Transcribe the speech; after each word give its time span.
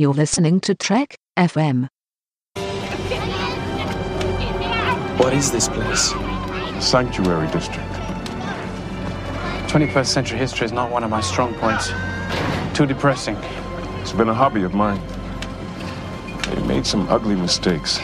You're 0.00 0.14
listening 0.14 0.60
to 0.60 0.74
Trek 0.74 1.18
FM. 1.38 1.88
What 5.18 5.34
is 5.34 5.52
this 5.52 5.68
place? 5.68 6.14
Sanctuary 6.82 7.46
District. 7.48 7.86
21st 9.68 10.06
century 10.06 10.38
history 10.38 10.64
is 10.64 10.72
not 10.72 10.90
one 10.90 11.04
of 11.04 11.10
my 11.10 11.20
strong 11.20 11.52
points. 11.56 11.92
Too 12.72 12.86
depressing. 12.86 13.36
It's 14.00 14.12
been 14.12 14.30
a 14.30 14.34
hobby 14.34 14.62
of 14.62 14.72
mine. 14.72 15.02
They 16.44 16.62
made 16.62 16.86
some 16.86 17.06
ugly 17.10 17.34
mistakes, 17.34 18.00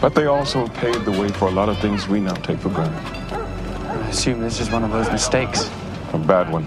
but 0.00 0.16
they 0.16 0.26
also 0.26 0.66
paved 0.66 1.04
the 1.04 1.12
way 1.12 1.28
for 1.28 1.46
a 1.46 1.52
lot 1.52 1.68
of 1.68 1.78
things 1.78 2.08
we 2.08 2.18
now 2.18 2.34
take 2.34 2.58
for 2.58 2.70
granted. 2.70 2.98
I 3.32 4.08
assume 4.08 4.40
this 4.40 4.58
is 4.58 4.68
one 4.72 4.82
of 4.82 4.90
those 4.90 5.08
mistakes. 5.12 5.70
A 6.12 6.18
bad 6.18 6.50
one. 6.50 6.66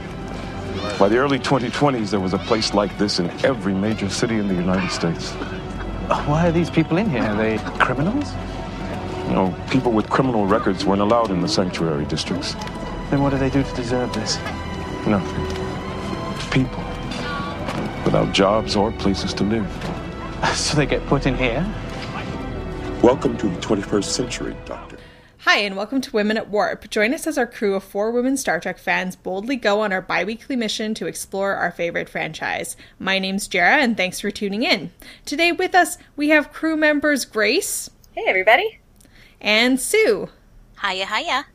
By 0.98 1.08
the 1.08 1.18
early 1.18 1.40
2020s, 1.40 2.10
there 2.10 2.20
was 2.20 2.34
a 2.34 2.38
place 2.38 2.74
like 2.74 2.98
this 2.98 3.20
in 3.20 3.30
every 3.46 3.74
major 3.74 4.10
city 4.10 4.38
in 4.38 4.48
the 4.48 4.54
United 4.54 4.92
States. 4.92 5.32
Why 6.28 6.48
are 6.48 6.52
these 6.52 6.70
people 6.70 6.98
in 6.98 7.10
here? 7.10 7.24
Are 7.24 7.36
they 7.36 7.58
criminals? 7.80 8.34
You 9.28 9.36
know, 9.36 9.56
people 9.70 9.92
with 9.92 10.10
criminal 10.10 10.46
records 10.46 10.86
weren't 10.86 11.02
allowed 11.02 11.32
in 11.32 11.42
the 11.42 11.48
sanctuary 11.48 12.06
districts. 12.06 12.54
Then 13.10 13.22
what 13.22 13.30
do 13.30 13.38
they 13.38 13.50
do 13.50 13.64
to 13.64 13.74
deserve 13.76 14.14
this? 14.14 14.38
Nothing. 15.06 15.46
People. 16.52 16.84
Without 18.04 18.34
jobs 18.34 18.76
or 18.76 18.92
places 18.92 19.34
to 19.36 19.44
live. 19.44 19.68
So 20.56 20.78
they 20.78 20.86
get 20.86 21.06
put 21.08 21.26
in 21.26 21.38
here? 21.38 21.66
Welcome 23.04 23.38
to 23.38 23.48
the 23.50 23.58
21st 23.60 24.04
century, 24.04 24.56
Doctor. 24.66 24.89
Hi, 25.52 25.62
and 25.62 25.76
welcome 25.76 26.00
to 26.02 26.12
Women 26.12 26.38
at 26.38 26.50
Warp. 26.50 26.92
Join 26.92 27.12
us 27.12 27.26
as 27.26 27.36
our 27.36 27.48
crew 27.48 27.74
of 27.74 27.84
four 27.84 28.12
women 28.12 28.38
Star 28.38 28.60
Trek 28.60 28.78
fans 28.78 29.16
boldly 29.16 29.56
go 29.56 29.82
on 29.82 29.92
our 29.92 30.00
bi 30.00 30.24
weekly 30.24 30.56
mission 30.56 30.94
to 30.94 31.08
explore 31.08 31.56
our 31.56 31.72
favorite 31.72 32.08
franchise. 32.08 32.78
My 33.00 33.18
name's 33.18 33.48
Jarrah, 33.48 33.82
and 33.82 33.98
thanks 33.98 34.20
for 34.20 34.30
tuning 34.30 34.62
in. 34.62 34.92
Today 35.26 35.52
with 35.52 35.74
us, 35.74 35.98
we 36.16 36.30
have 36.30 36.54
crew 36.54 36.78
members 36.78 37.26
Grace. 37.26 37.90
Hey, 38.12 38.26
everybody. 38.28 38.80
And 39.42 39.82
Sue. 39.82 40.30
Hiya, 40.84 41.08
hiya. 41.08 41.48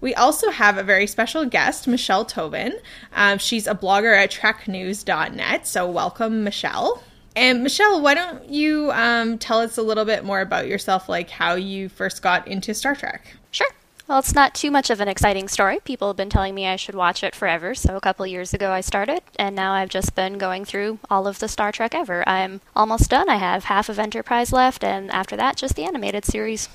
We 0.00 0.16
also 0.16 0.50
have 0.50 0.76
a 0.76 0.82
very 0.82 1.06
special 1.06 1.44
guest, 1.44 1.86
Michelle 1.86 2.24
Toven. 2.24 2.72
Um, 3.14 3.38
she's 3.38 3.68
a 3.68 3.74
blogger 3.76 4.16
at 4.18 4.32
treknews.net, 4.32 5.64
so 5.64 5.88
welcome, 5.88 6.42
Michelle. 6.42 7.04
And 7.38 7.62
Michelle, 7.62 8.00
why 8.00 8.14
don't 8.14 8.48
you 8.48 8.90
um, 8.90 9.38
tell 9.38 9.60
us 9.60 9.78
a 9.78 9.82
little 9.82 10.04
bit 10.04 10.24
more 10.24 10.40
about 10.40 10.66
yourself, 10.66 11.08
like 11.08 11.30
how 11.30 11.54
you 11.54 11.88
first 11.88 12.20
got 12.20 12.48
into 12.48 12.74
Star 12.74 12.96
Trek? 12.96 13.36
Sure. 13.52 13.68
Well, 14.08 14.18
it's 14.18 14.34
not 14.34 14.56
too 14.56 14.72
much 14.72 14.90
of 14.90 15.00
an 15.00 15.06
exciting 15.06 15.46
story. 15.46 15.78
People 15.84 16.08
have 16.08 16.16
been 16.16 16.30
telling 16.30 16.52
me 16.52 16.66
I 16.66 16.74
should 16.74 16.96
watch 16.96 17.22
it 17.22 17.36
forever, 17.36 17.76
so 17.76 17.96
a 17.96 18.00
couple 18.00 18.26
years 18.26 18.54
ago 18.54 18.72
I 18.72 18.80
started, 18.80 19.22
and 19.38 19.54
now 19.54 19.72
I've 19.72 19.88
just 19.88 20.16
been 20.16 20.36
going 20.36 20.64
through 20.64 20.98
all 21.08 21.28
of 21.28 21.38
the 21.38 21.46
Star 21.46 21.70
Trek 21.70 21.94
ever. 21.94 22.28
I'm 22.28 22.60
almost 22.74 23.08
done. 23.08 23.28
I 23.28 23.36
have 23.36 23.64
half 23.64 23.88
of 23.88 24.00
Enterprise 24.00 24.52
left, 24.52 24.82
and 24.82 25.08
after 25.12 25.36
that, 25.36 25.56
just 25.56 25.76
the 25.76 25.84
animated 25.84 26.24
series. 26.24 26.68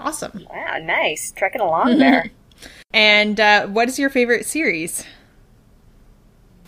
Awesome. 0.00 0.48
Wow, 0.50 0.78
nice. 0.82 1.30
Trekking 1.30 1.60
along 1.60 1.98
there. 1.98 2.32
And 2.94 3.40
uh, 3.40 3.66
what 3.68 3.88
is 3.88 3.98
your 3.98 4.10
favorite 4.10 4.44
series? 4.44 5.04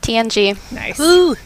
TNG. 0.00 0.56
Nice. 0.72 0.98
Woo! 0.98 1.36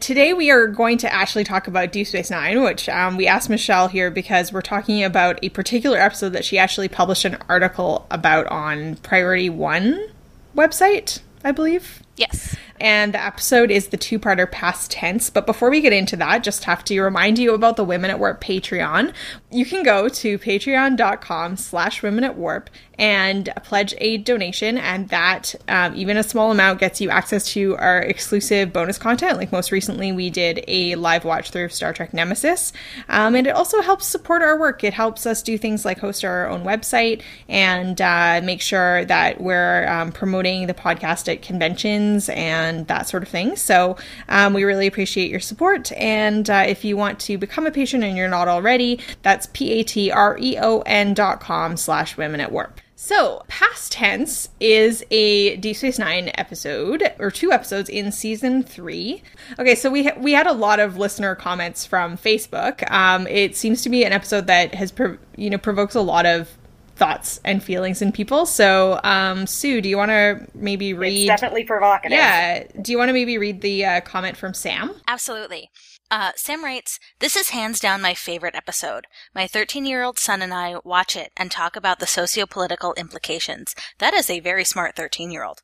Today 0.00 0.32
we 0.32 0.50
are 0.50 0.68
going 0.68 0.96
to 0.98 1.12
actually 1.12 1.42
talk 1.42 1.66
about 1.66 1.90
Deep 1.90 2.06
Space 2.06 2.30
Nine, 2.30 2.62
which 2.62 2.88
um, 2.88 3.16
we 3.16 3.26
asked 3.26 3.50
Michelle 3.50 3.88
here 3.88 4.12
because 4.12 4.52
we're 4.52 4.62
talking 4.62 5.02
about 5.02 5.40
a 5.42 5.48
particular 5.48 5.98
episode 5.98 6.30
that 6.30 6.44
she 6.44 6.56
actually 6.56 6.88
published 6.88 7.24
an 7.24 7.36
article 7.48 8.06
about 8.10 8.46
on 8.46 8.96
Priority 8.96 9.50
One 9.50 10.08
website, 10.56 11.20
I 11.42 11.50
believe. 11.50 12.02
Yes. 12.18 12.56
And 12.80 13.12
the 13.12 13.22
episode 13.22 13.70
is 13.70 13.88
the 13.88 13.96
two 13.96 14.18
parter 14.18 14.50
past 14.50 14.90
tense. 14.90 15.30
But 15.30 15.46
before 15.46 15.70
we 15.70 15.80
get 15.80 15.92
into 15.92 16.16
that, 16.16 16.42
just 16.42 16.64
have 16.64 16.84
to 16.84 17.00
remind 17.00 17.38
you 17.38 17.54
about 17.54 17.76
the 17.76 17.84
Women 17.84 18.10
at 18.10 18.18
Warp 18.18 18.40
Patreon. 18.40 19.12
You 19.50 19.64
can 19.64 19.82
go 19.82 20.08
to 20.08 20.38
patreon.com 20.38 21.56
slash 21.56 22.02
women 22.02 22.24
at 22.24 22.36
warp 22.36 22.70
and 22.98 23.48
pledge 23.62 23.94
a 23.98 24.18
donation 24.18 24.76
and 24.76 25.08
that 25.10 25.54
um, 25.68 25.94
even 25.94 26.16
a 26.16 26.22
small 26.22 26.50
amount 26.50 26.80
gets 26.80 27.00
you 27.00 27.10
access 27.10 27.52
to 27.52 27.76
our 27.76 28.00
exclusive 28.00 28.72
bonus 28.72 28.98
content 28.98 29.38
like 29.38 29.52
most 29.52 29.70
recently 29.70 30.10
we 30.10 30.28
did 30.30 30.64
a 30.66 30.96
live 30.96 31.24
watch 31.24 31.50
through 31.50 31.64
of 31.64 31.72
star 31.72 31.92
trek 31.92 32.12
nemesis 32.12 32.72
um, 33.08 33.36
and 33.36 33.46
it 33.46 33.50
also 33.50 33.80
helps 33.82 34.04
support 34.04 34.42
our 34.42 34.58
work 34.58 34.82
it 34.82 34.92
helps 34.92 35.26
us 35.26 35.42
do 35.42 35.56
things 35.56 35.84
like 35.84 36.00
host 36.00 36.24
our 36.24 36.48
own 36.48 36.64
website 36.64 37.22
and 37.48 38.00
uh, 38.00 38.40
make 38.42 38.60
sure 38.60 39.04
that 39.04 39.40
we're 39.40 39.86
um, 39.86 40.10
promoting 40.10 40.66
the 40.66 40.74
podcast 40.74 41.32
at 41.32 41.40
conventions 41.40 42.07
and 42.28 42.86
that 42.86 43.08
sort 43.08 43.22
of 43.22 43.28
thing 43.28 43.56
so 43.56 43.96
um, 44.28 44.54
we 44.54 44.64
really 44.64 44.86
appreciate 44.86 45.30
your 45.30 45.40
support 45.40 45.92
and 45.92 46.48
uh, 46.50 46.64
if 46.66 46.84
you 46.84 46.96
want 46.96 47.18
to 47.18 47.36
become 47.38 47.66
a 47.66 47.70
patron 47.70 48.02
and 48.02 48.16
you're 48.16 48.28
not 48.28 48.48
already 48.48 48.98
that's 49.22 49.46
p-a-t-r-e-o-n 49.52 51.14
dot 51.14 51.40
com 51.40 51.76
slash 51.76 52.16
women 52.16 52.40
at 52.40 52.50
warp 52.50 52.80
so, 53.00 53.44
Past 53.46 53.92
Tense 53.92 54.48
is 54.58 55.04
a 55.12 55.54
Deep 55.58 55.76
Space 55.76 56.00
Nine 56.00 56.32
episode, 56.34 57.04
or 57.20 57.30
two 57.30 57.52
episodes 57.52 57.88
in 57.88 58.10
season 58.10 58.64
three. 58.64 59.22
Okay, 59.56 59.76
so 59.76 59.88
we 59.88 60.02
ha- 60.06 60.16
we 60.18 60.32
had 60.32 60.48
a 60.48 60.52
lot 60.52 60.80
of 60.80 60.96
listener 60.96 61.36
comments 61.36 61.86
from 61.86 62.16
Facebook. 62.16 62.90
Um, 62.90 63.28
it 63.28 63.54
seems 63.54 63.82
to 63.82 63.88
be 63.88 64.02
an 64.02 64.12
episode 64.12 64.48
that 64.48 64.74
has, 64.74 64.92
you 65.36 65.48
know, 65.48 65.58
provokes 65.58 65.94
a 65.94 66.00
lot 66.00 66.26
of 66.26 66.57
thoughts 66.98 67.40
and 67.44 67.62
feelings 67.62 68.02
in 68.02 68.12
people. 68.12 68.44
So, 68.44 69.00
um, 69.04 69.46
Sue, 69.46 69.80
do 69.80 69.88
you 69.88 69.96
want 69.96 70.10
to 70.10 70.46
maybe 70.54 70.92
read? 70.92 71.30
It's 71.30 71.40
definitely 71.40 71.64
provocative. 71.64 72.16
Yeah. 72.16 72.64
Do 72.82 72.92
you 72.92 72.98
want 72.98 73.08
to 73.08 73.12
maybe 73.12 73.38
read 73.38 73.60
the 73.60 73.84
uh, 73.84 74.00
comment 74.02 74.36
from 74.36 74.52
Sam? 74.52 74.94
Absolutely. 75.06 75.70
Uh, 76.10 76.32
Sam 76.36 76.64
writes, 76.64 76.98
This 77.18 77.36
is 77.36 77.50
hands 77.50 77.80
down 77.80 78.00
my 78.00 78.14
favorite 78.14 78.54
episode. 78.54 79.06
My 79.34 79.46
13 79.46 79.84
year 79.84 80.02
old 80.02 80.18
son 80.18 80.40
and 80.40 80.54
I 80.54 80.76
watch 80.82 81.14
it 81.14 81.32
and 81.36 81.50
talk 81.50 81.76
about 81.76 81.98
the 82.00 82.06
socio-political 82.06 82.94
implications. 82.94 83.74
That 83.98 84.14
is 84.14 84.30
a 84.30 84.40
very 84.40 84.64
smart 84.64 84.96
13 84.96 85.30
year 85.30 85.44
old. 85.44 85.60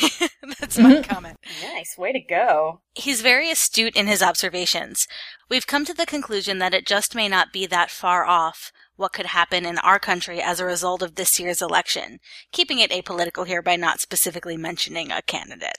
That's 0.58 0.78
my 0.78 1.02
comment. 1.02 1.38
Nice. 1.62 1.98
Way 1.98 2.12
to 2.12 2.20
go. 2.20 2.80
He's 2.94 3.20
very 3.20 3.50
astute 3.50 3.94
in 3.94 4.06
his 4.06 4.22
observations. 4.22 5.06
We've 5.50 5.66
come 5.66 5.84
to 5.84 5.94
the 5.94 6.06
conclusion 6.06 6.58
that 6.58 6.74
it 6.74 6.86
just 6.86 7.14
may 7.14 7.28
not 7.28 7.52
be 7.52 7.66
that 7.66 7.90
far 7.90 8.24
off 8.24 8.72
what 8.96 9.12
could 9.12 9.26
happen 9.26 9.64
in 9.64 9.78
our 9.78 9.98
country 9.98 10.40
as 10.40 10.60
a 10.60 10.64
result 10.64 11.02
of 11.02 11.14
this 11.14 11.38
year's 11.38 11.62
election, 11.62 12.18
keeping 12.52 12.78
it 12.78 12.90
apolitical 12.90 13.46
here 13.46 13.62
by 13.62 13.76
not 13.76 14.00
specifically 14.00 14.56
mentioning 14.56 15.10
a 15.10 15.22
candidate. 15.22 15.78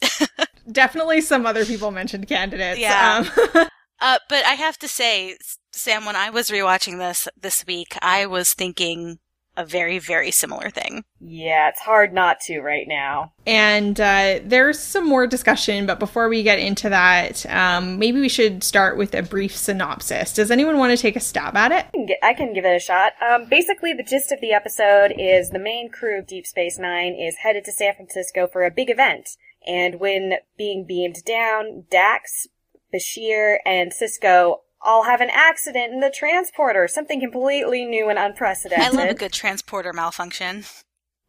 Definitely 0.70 1.20
some 1.20 1.46
other 1.46 1.64
people 1.64 1.90
mentioned 1.90 2.26
candidates. 2.28 2.80
Yeah. 2.80 3.24
Um, 3.54 3.66
Uh, 4.00 4.18
but 4.28 4.44
I 4.44 4.54
have 4.54 4.78
to 4.80 4.88
say, 4.88 5.36
Sam, 5.72 6.04
when 6.04 6.16
I 6.16 6.30
was 6.30 6.50
rewatching 6.50 6.98
this 6.98 7.28
this 7.40 7.64
week, 7.66 7.96
I 8.02 8.26
was 8.26 8.52
thinking 8.52 9.18
a 9.56 9.64
very, 9.64 9.98
very 9.98 10.30
similar 10.30 10.70
thing. 10.70 11.04
Yeah, 11.20 11.68
it's 11.68 11.80
hard 11.80 12.12
not 12.12 12.40
to 12.42 12.60
right 12.60 12.86
now. 12.86 13.32
And 13.46 14.00
uh, 14.00 14.40
there's 14.44 14.78
some 14.78 15.08
more 15.08 15.26
discussion, 15.26 15.86
but 15.86 15.98
before 15.98 16.28
we 16.28 16.42
get 16.42 16.58
into 16.58 16.88
that, 16.88 17.46
um, 17.46 17.98
maybe 17.98 18.20
we 18.20 18.28
should 18.28 18.62
start 18.62 18.96
with 18.96 19.14
a 19.14 19.22
brief 19.22 19.56
synopsis. 19.56 20.32
Does 20.32 20.50
anyone 20.50 20.78
want 20.78 20.96
to 20.96 21.00
take 21.00 21.16
a 21.16 21.20
stab 21.20 21.56
at 21.56 21.72
it? 21.72 21.86
I 21.86 21.90
can, 21.90 22.06
get, 22.06 22.18
I 22.22 22.34
can 22.34 22.52
give 22.52 22.64
it 22.64 22.76
a 22.76 22.80
shot. 22.80 23.12
Um, 23.22 23.46
basically, 23.46 23.92
the 23.92 24.02
gist 24.02 24.32
of 24.32 24.40
the 24.40 24.52
episode 24.52 25.14
is 25.18 25.50
the 25.50 25.58
main 25.58 25.90
crew 25.90 26.18
of 26.18 26.26
Deep 26.26 26.46
Space 26.46 26.78
Nine 26.78 27.14
is 27.14 27.36
headed 27.36 27.64
to 27.64 27.72
San 27.72 27.94
Francisco 27.94 28.46
for 28.46 28.64
a 28.64 28.70
big 28.70 28.90
event. 28.90 29.30
And 29.66 29.98
when 29.98 30.34
being 30.56 30.84
beamed 30.86 31.24
down, 31.24 31.84
Dax, 31.90 32.46
Bashir, 32.94 33.56
and 33.66 33.92
Sisko 33.92 34.58
all 34.86 35.02
have 35.04 35.20
an 35.20 35.30
accident 35.30 35.92
in 35.92 36.00
the 36.00 36.10
transporter, 36.10 36.88
something 36.88 37.20
completely 37.20 37.84
new 37.84 38.08
and 38.08 38.18
unprecedented. 38.18 38.86
I 38.86 38.90
love 38.90 39.10
a 39.10 39.14
good 39.14 39.32
transporter 39.32 39.92
malfunction. 39.92 40.64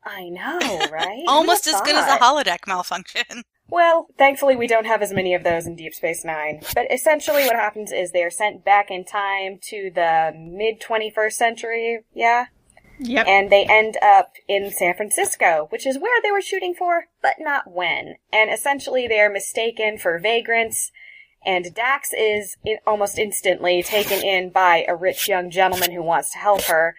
I 0.06 0.30
know, 0.30 0.60
right? 0.92 1.24
Almost 1.28 1.68
as 1.68 1.76
have 1.76 1.84
good 1.84 1.96
as 1.96 2.10
a 2.10 2.18
holodeck 2.18 2.68
malfunction. 2.68 3.44
Well, 3.70 4.08
thankfully 4.18 4.56
we 4.56 4.66
don't 4.66 4.86
have 4.86 5.02
as 5.02 5.12
many 5.12 5.34
of 5.34 5.44
those 5.44 5.68
in 5.68 5.76
Deep 5.76 5.94
Space 5.94 6.24
Nine. 6.24 6.62
But 6.74 6.90
essentially 6.90 7.44
what 7.44 7.58
happens 7.58 7.92
is 7.92 8.14
they 8.14 8.24
are 8.24 8.30
sent 8.30 8.64
back 8.64 8.90
in 8.90 9.04
time 9.04 9.60
to 9.64 9.92
the 9.94 10.32
mid 10.34 10.80
21st 10.80 11.34
century, 11.34 12.00
yeah? 12.14 12.46
Yep. 13.00 13.28
And 13.28 13.52
they 13.52 13.66
end 13.66 13.98
up 14.02 14.32
in 14.48 14.72
San 14.72 14.96
Francisco, 14.96 15.68
which 15.70 15.86
is 15.86 16.00
where 16.00 16.22
they 16.22 16.32
were 16.32 16.42
shooting 16.42 16.74
for, 16.74 17.08
but 17.22 17.36
not 17.40 17.70
when. 17.70 18.16
And 18.32 18.50
essentially 18.50 19.08
they 19.08 19.20
are 19.20 19.30
mistaken 19.30 19.98
for 19.98 20.18
vagrants, 20.18 20.92
and 21.46 21.74
Dax 21.74 22.10
is 22.14 22.58
in, 22.66 22.78
almost 22.86 23.18
instantly 23.18 23.82
taken 23.84 24.24
in 24.24 24.50
by 24.50 24.86
a 24.88 24.96
rich 24.96 25.28
young 25.28 25.50
gentleman 25.50 25.92
who 25.92 26.04
wants 26.04 26.32
to 26.32 26.38
help 26.38 26.64
her. 26.64 26.96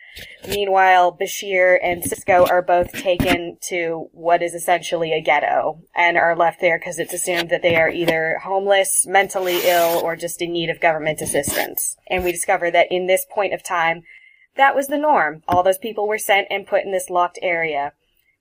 Meanwhile, 0.48 1.16
Bashir 1.20 1.78
and 1.82 2.02
Sisko 2.02 2.48
are 2.48 2.62
both 2.62 2.92
taken 2.92 3.58
to 3.68 4.08
what 4.12 4.42
is 4.42 4.54
essentially 4.54 5.12
a 5.12 5.20
ghetto 5.20 5.82
and 5.94 6.16
are 6.16 6.36
left 6.36 6.60
there 6.60 6.78
because 6.78 6.98
it's 6.98 7.12
assumed 7.12 7.50
that 7.50 7.62
they 7.62 7.76
are 7.76 7.90
either 7.90 8.40
homeless, 8.42 9.04
mentally 9.06 9.60
ill, 9.64 10.00
or 10.02 10.16
just 10.16 10.40
in 10.40 10.52
need 10.52 10.70
of 10.70 10.80
government 10.80 11.20
assistance. 11.20 11.96
And 12.08 12.24
we 12.24 12.32
discover 12.32 12.70
that 12.70 12.88
in 12.90 13.06
this 13.06 13.26
point 13.30 13.52
of 13.52 13.62
time, 13.62 14.02
that 14.56 14.74
was 14.74 14.88
the 14.88 14.98
norm. 14.98 15.42
All 15.46 15.62
those 15.62 15.78
people 15.78 16.08
were 16.08 16.18
sent 16.18 16.48
and 16.50 16.66
put 16.66 16.84
in 16.84 16.92
this 16.92 17.10
locked 17.10 17.38
area. 17.42 17.92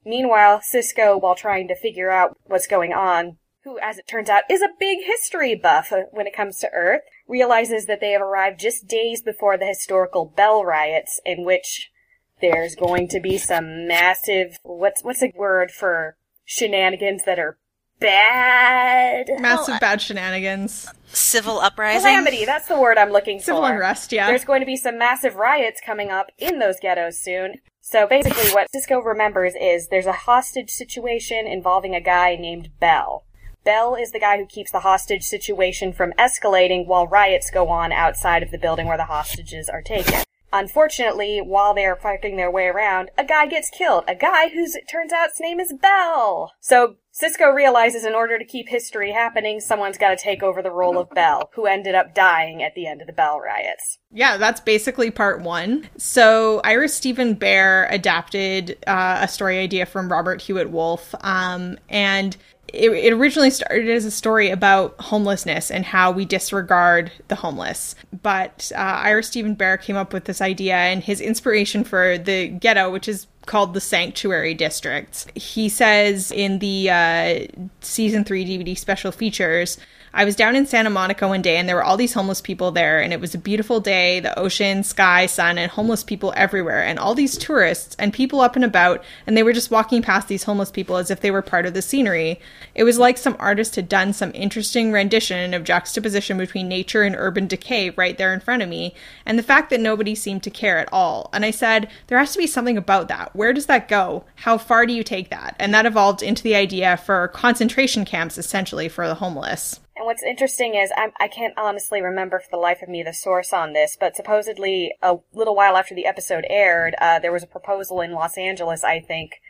Meanwhile, 0.06 0.62
Sisko, 0.62 1.22
while 1.22 1.36
trying 1.36 1.68
to 1.68 1.76
figure 1.76 2.10
out 2.10 2.38
what's 2.46 2.66
going 2.66 2.94
on, 2.94 3.38
who, 3.68 3.78
as 3.80 3.98
it 3.98 4.08
turns 4.08 4.30
out, 4.30 4.44
is 4.50 4.62
a 4.62 4.70
big 4.80 5.00
history 5.04 5.54
buff 5.54 5.92
when 6.12 6.26
it 6.26 6.36
comes 6.36 6.58
to 6.60 6.70
Earth, 6.74 7.02
realizes 7.28 7.86
that 7.86 8.00
they 8.00 8.12
have 8.12 8.22
arrived 8.22 8.60
just 8.60 8.88
days 8.88 9.22
before 9.22 9.58
the 9.58 9.66
historical 9.66 10.26
Bell 10.26 10.64
riots, 10.64 11.20
in 11.26 11.44
which 11.44 11.92
there's 12.40 12.76
going 12.76 13.08
to 13.10 13.20
be 13.20 13.38
some 13.38 13.88
massive 13.88 14.58
what's 14.64 15.04
what's 15.04 15.22
a 15.24 15.34
word 15.36 15.72
for 15.72 16.16
shenanigans 16.46 17.24
that 17.26 17.40
are 17.40 17.58
bad 18.00 19.28
Massive 19.40 19.80
bad 19.80 20.00
shenanigans. 20.02 20.88
Civil 21.08 21.60
uprising. 21.60 22.02
calamity. 22.02 22.46
That's 22.46 22.68
the 22.68 22.80
word 22.80 22.98
I'm 22.98 23.10
looking 23.10 23.40
Civil 23.40 23.62
for. 23.62 23.68
Civil 23.68 23.76
unrest, 23.76 24.12
yeah. 24.12 24.28
There's 24.28 24.46
going 24.46 24.62
to 24.62 24.66
be 24.66 24.78
some 24.78 24.98
massive 24.98 25.36
riots 25.36 25.82
coming 25.84 26.10
up 26.10 26.28
in 26.38 26.60
those 26.60 26.76
ghettos 26.80 27.20
soon. 27.20 27.56
So 27.82 28.06
basically, 28.06 28.52
what 28.52 28.68
Sisko 28.74 29.04
remembers 29.04 29.54
is 29.60 29.88
there's 29.88 30.06
a 30.06 30.12
hostage 30.14 30.70
situation 30.70 31.48
involving 31.48 31.96
a 31.96 32.02
guy 32.02 32.36
named 32.36 32.70
Bell. 32.80 33.24
Bell 33.68 33.96
is 33.96 34.12
the 34.12 34.20
guy 34.20 34.38
who 34.38 34.46
keeps 34.46 34.72
the 34.72 34.80
hostage 34.80 35.24
situation 35.24 35.92
from 35.92 36.14
escalating 36.14 36.88
while 36.88 37.06
riots 37.06 37.52
go 37.52 37.68
on 37.68 37.92
outside 37.92 38.42
of 38.42 38.50
the 38.50 38.58
building 38.58 38.88
where 38.88 38.96
the 38.96 39.04
hostages 39.04 39.68
are 39.68 39.82
taken. 39.82 40.24
Unfortunately, 40.54 41.40
while 41.40 41.74
they 41.74 41.84
are 41.84 41.98
fighting 41.98 42.38
their 42.38 42.50
way 42.50 42.68
around, 42.68 43.12
a 43.18 43.26
guy 43.26 43.46
gets 43.46 43.70
killed. 43.70 44.06
A 44.08 44.16
guy 44.16 44.48
whose 44.48 44.74
it 44.74 44.88
turns 44.90 45.12
out 45.12 45.32
his 45.32 45.42
name 45.42 45.60
is 45.60 45.74
Bell. 45.74 46.54
So 46.62 46.96
Sisko 47.14 47.54
realizes 47.54 48.06
in 48.06 48.16
order 48.16 48.40
to 48.40 48.46
keep 48.46 48.70
history 48.70 49.12
happening, 49.12 49.60
someone's 49.60 49.98
got 49.98 50.12
to 50.12 50.24
take 50.24 50.42
over 50.42 50.62
the 50.62 50.72
role 50.72 50.98
of 50.98 51.10
Bell, 51.10 51.50
who 51.54 51.66
ended 51.66 51.94
up 51.94 52.16
dying 52.16 52.64
at 52.64 52.74
the 52.74 52.88
end 52.88 53.02
of 53.02 53.08
the 53.08 53.14
Bell 53.14 53.42
riots. 53.42 53.98
Yeah, 54.14 54.38
that's 54.38 54.62
basically 54.62 55.12
part 55.12 55.42
one. 55.42 55.90
So 55.98 56.62
Ira 56.64 56.88
Steven 56.88 57.36
Behr 57.36 57.92
adapted 57.92 58.78
uh, 58.88 59.20
a 59.24 59.28
story 59.28 59.60
idea 59.60 59.86
from 59.86 60.10
Robert 60.10 60.42
Hewitt 60.42 60.70
Wolfe, 60.70 61.14
um, 61.20 61.78
and 61.90 62.38
it, 62.74 62.92
it 62.92 63.14
originally 63.14 63.50
started 63.50 63.90
as 63.90 64.06
a 64.06 64.12
story 64.12 64.50
about 64.50 65.00
homelessness 65.00 65.72
and 65.72 65.86
how 65.86 66.12
we 66.12 66.26
disregard 66.26 67.12
the 67.28 67.36
homeless. 67.36 67.96
But 68.22 68.72
uh, 68.76 68.80
Ira 68.80 69.24
Steven 69.24 69.56
Behr 69.56 69.82
came 69.82 69.96
up 69.96 70.14
with 70.14 70.26
this 70.26 70.42
idea, 70.42 70.76
and 70.76 71.04
his 71.04 71.22
inspiration 71.22 71.84
for 71.84 72.18
the 72.18 72.48
ghetto, 72.50 72.92
which 72.92 73.08
is 73.08 73.28
called 73.46 73.74
the 73.74 73.82
Sanctuary 73.82 74.54
Districts. 74.54 75.26
He 75.34 75.70
says 75.70 76.32
in 76.32 76.60
the 76.60 76.90
uh, 76.90 77.70
season 77.82 78.24
three 78.24 78.46
DVD 78.46 78.78
special 78.78 79.12
features. 79.12 79.78
I 80.14 80.26
was 80.26 80.36
down 80.36 80.56
in 80.56 80.66
Santa 80.66 80.90
Monica 80.90 81.28
one 81.28 81.42
day 81.42 81.58
and 81.58 81.68
there 81.68 81.76
were 81.76 81.84
all 81.84 81.98
these 81.98 82.14
homeless 82.14 82.42
people 82.42 82.72
there 82.72 83.02
and 83.02 83.12
it 83.12 83.20
was 83.20 83.36
a 83.36 83.38
beautiful 83.38 83.80
day, 83.80 84.20
the 84.20 84.38
ocean, 84.40 84.84
sky, 84.84 85.26
sun, 85.26 85.58
and 85.58 85.70
homeless 85.70 86.04
people 86.04 86.34
everywhere 86.36 86.82
and 86.82 86.98
all 86.98 87.14
these 87.14 87.38
tourists 87.38 87.96
and 88.00 88.14
people 88.14 88.40
up 88.40 88.56
and 88.56 88.64
about 88.64 89.04
and 89.26 89.36
they 89.36 89.44
were 89.44 89.54
just 89.54 89.70
walking 89.70 90.02
past 90.02 90.28
these 90.28 90.44
homeless 90.44 90.72
people 90.72 90.98
as 90.98 91.12
if 91.12 91.20
they 91.20 91.30
were 91.30 91.42
part 91.42 91.66
of 91.66 91.74
the 91.74 91.82
scenery. 91.82 92.40
It 92.74 92.84
was 92.84 92.98
like 92.98 93.18
some 93.18 93.36
artist 93.38 93.76
had 93.76 93.90
done 93.90 94.14
some 94.14 94.32
interesting 94.34 94.92
rendition 94.92 95.54
of 95.54 95.64
juxtaposition 95.64 96.38
between 96.38 96.68
nature 96.68 97.04
and 97.04 97.16
urban 97.16 97.48
decay 97.48 97.90
right 97.92 98.18
there 98.18 98.34
in 98.34 98.40
front 98.40 98.64
of 98.64 98.70
me 98.70 98.96
and 99.26 99.38
the 99.38 99.44
fact 99.44 99.70
that 99.70 99.82
nobody 99.82 100.16
seemed 100.16 100.44
to 100.44 100.50
care 100.50 100.78
at 100.78 100.90
all. 100.92 101.30
And 101.34 101.44
I 101.44 101.52
said, 101.52 101.90
there 102.08 102.18
has 102.18 102.32
to 102.32 102.40
be 102.40 102.48
something 102.48 102.78
about 102.78 103.10
that. 103.10 103.36
Where 103.36 103.54
does 103.54 103.66
that 103.66 103.88
go? 103.88 104.24
How 104.36 104.58
far 104.58 104.86
do 104.86 104.94
you 104.94 105.04
take 105.04 105.30
that? 105.30 105.56
And 105.60 105.74
that 105.74 105.86
evolved 105.86 106.24
into 106.24 106.44
the 106.44 106.56
idea 106.56 106.98
for 106.98 107.28
concentration 107.28 108.06
camps 108.06 108.38
essentially 108.38 108.88
for 108.88 109.08
the 109.08 109.16
homeless. 109.16 109.80
And 109.98 110.06
what's 110.06 110.22
interesting 110.22 110.76
is 110.76 110.92
I'm, 110.96 111.12
I 111.20 111.28
can't 111.28 111.56
honestly 111.58 112.04
remember 112.04 112.40
for 112.40 112.50
the 112.52 112.58
life 112.58 112.84
of 112.84 112.90
me 112.90 113.02
the 113.02 113.14
source 113.14 113.52
on 113.52 113.74
this, 113.74 113.98
but 114.00 114.16
supposedly 114.16 114.94
a 115.02 115.18
little 115.34 115.56
while 115.56 115.76
after 115.76 115.96
the 115.96 116.06
episode 116.06 116.46
aired, 116.50 116.94
uh, 117.02 117.18
there 117.18 117.32
was 117.32 117.42
a 117.42 117.48
proposal 117.48 118.02
in 118.02 118.12
Los 118.12 118.38
Angeles, 118.38 118.84
I 118.84 119.00
think, 119.00 119.42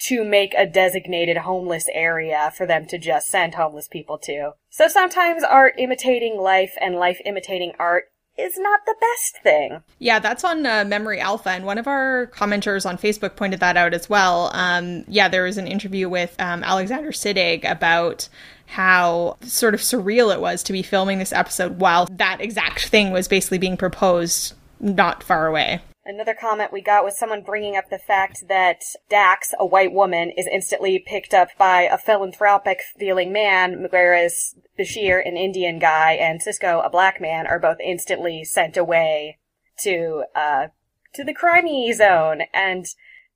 to 0.00 0.22
make 0.22 0.52
a 0.54 0.66
designated 0.66 1.38
homeless 1.38 1.86
area 1.90 2.52
for 2.54 2.66
them 2.66 2.84
to 2.86 2.98
just 2.98 3.28
send 3.28 3.54
homeless 3.54 3.88
people 3.88 4.18
to. 4.18 4.52
So 4.68 4.88
sometimes 4.88 5.42
art 5.42 5.74
imitating 5.78 6.38
life 6.38 6.76
and 6.80 6.96
life 6.96 7.20
imitating 7.24 7.72
art 7.78 8.04
is 8.36 8.58
not 8.58 8.80
the 8.86 8.94
best 9.00 9.42
thing. 9.42 9.82
Yeah, 9.98 10.18
that's 10.18 10.44
on 10.44 10.66
uh, 10.66 10.84
Memory 10.84 11.20
Alpha, 11.20 11.50
and 11.50 11.64
one 11.64 11.78
of 11.78 11.86
our 11.86 12.30
commenters 12.34 12.86
on 12.86 12.98
Facebook 12.98 13.36
pointed 13.36 13.60
that 13.60 13.76
out 13.76 13.94
as 13.94 14.10
well. 14.10 14.50
Um, 14.52 15.04
yeah, 15.08 15.28
there 15.28 15.44
was 15.44 15.58
an 15.58 15.66
interview 15.66 16.08
with 16.08 16.34
um, 16.38 16.64
Alexander 16.64 17.10
Siddig 17.10 17.68
about 17.70 18.28
how 18.66 19.36
sort 19.42 19.74
of 19.74 19.80
surreal 19.80 20.32
it 20.34 20.40
was 20.40 20.62
to 20.64 20.72
be 20.72 20.82
filming 20.82 21.18
this 21.18 21.32
episode 21.32 21.78
while 21.78 22.06
that 22.06 22.40
exact 22.40 22.88
thing 22.88 23.12
was 23.12 23.28
basically 23.28 23.58
being 23.58 23.76
proposed 23.76 24.54
not 24.80 25.22
far 25.22 25.46
away. 25.46 25.80
Another 26.06 26.34
comment 26.34 26.70
we 26.70 26.82
got 26.82 27.02
was 27.02 27.18
someone 27.18 27.42
bringing 27.42 27.76
up 27.76 27.88
the 27.88 27.98
fact 27.98 28.46
that 28.48 28.82
Dax, 29.08 29.54
a 29.58 29.64
white 29.64 29.92
woman, 29.92 30.30
is 30.36 30.46
instantly 30.46 30.98
picked 30.98 31.32
up 31.32 31.48
by 31.56 31.82
a 31.82 31.96
philanthropic 31.96 32.82
feeling 32.98 33.32
man, 33.32 33.86
whereas 33.88 34.54
Bashir, 34.78 35.26
an 35.26 35.38
Indian 35.38 35.78
guy, 35.78 36.12
and 36.12 36.42
Sisko, 36.42 36.84
a 36.84 36.90
black 36.90 37.22
man, 37.22 37.46
are 37.46 37.58
both 37.58 37.78
instantly 37.82 38.44
sent 38.44 38.76
away 38.76 39.38
to, 39.78 40.24
uh, 40.34 40.66
to 41.14 41.24
the 41.24 41.34
crimey 41.34 41.90
zone. 41.94 42.42
And 42.52 42.84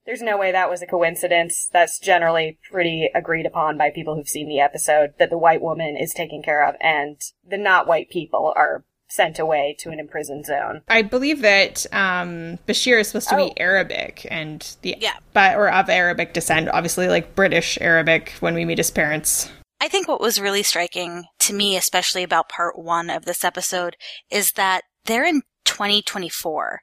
there's 0.05 0.21
no 0.21 0.37
way 0.37 0.53
that 0.53 0.69
was 0.69 0.83
a 0.83 0.87
coincidence. 0.87 1.71
That's 1.73 1.99
generally 1.99 2.59
pretty 2.71 3.11
agreed 3.15 3.47
upon 3.47 3.79
by 3.79 3.91
people 3.91 4.15
who've 4.15 4.29
seen 4.29 4.49
the 4.49 4.61
episode 4.61 5.15
that 5.19 5.31
the 5.31 5.39
white 5.39 5.63
woman 5.63 5.97
is 5.97 6.13
taken 6.13 6.43
care 6.43 6.67
of 6.67 6.75
and 6.83 7.19
the 7.47 7.57
not 7.57 7.87
white 7.87 8.11
people 8.11 8.53
are 8.55 8.85
sent 9.11 9.39
away 9.39 9.75
to 9.81 9.91
an 9.91 9.99
imprisoned 9.99 10.47
zone. 10.47 10.83
I 10.89 11.03
believe 11.03 11.41
that 11.43 11.87
um, 11.93 12.59
Bashir 12.67 13.01
is 13.01 13.09
supposed 13.09 13.29
to 13.31 13.37
Oh. 13.37 13.49
be 13.49 13.61
Arabic 13.61 14.27
and 14.31 14.77
the 14.83 14.97
Yeah. 14.99 15.15
but 15.33 15.57
or 15.57 15.71
of 15.73 15.89
Arabic 15.89 16.35
descent, 16.35 16.69
obviously 16.69 17.09
like 17.09 17.35
British 17.35 17.79
Arabic 17.81 18.33
when 18.41 18.55
we 18.55 18.65
meet 18.65 18.79
his 18.79 18.91
parents. 18.91 19.51
I 19.81 19.89
think 19.89 20.09
what 20.09 20.21
was 20.21 20.41
really 20.41 20.63
striking 20.63 21.25
to 21.41 21.55
me, 21.55 21.77
especially 21.77 22.23
about 22.23 22.49
part 22.49 22.79
one 22.79 23.11
of 23.11 23.25
this 23.25 23.45
episode, 23.45 23.97
is 24.31 24.53
that 24.53 24.83
they're 25.05 25.25
in 25.25 25.43
2024. 25.65 26.81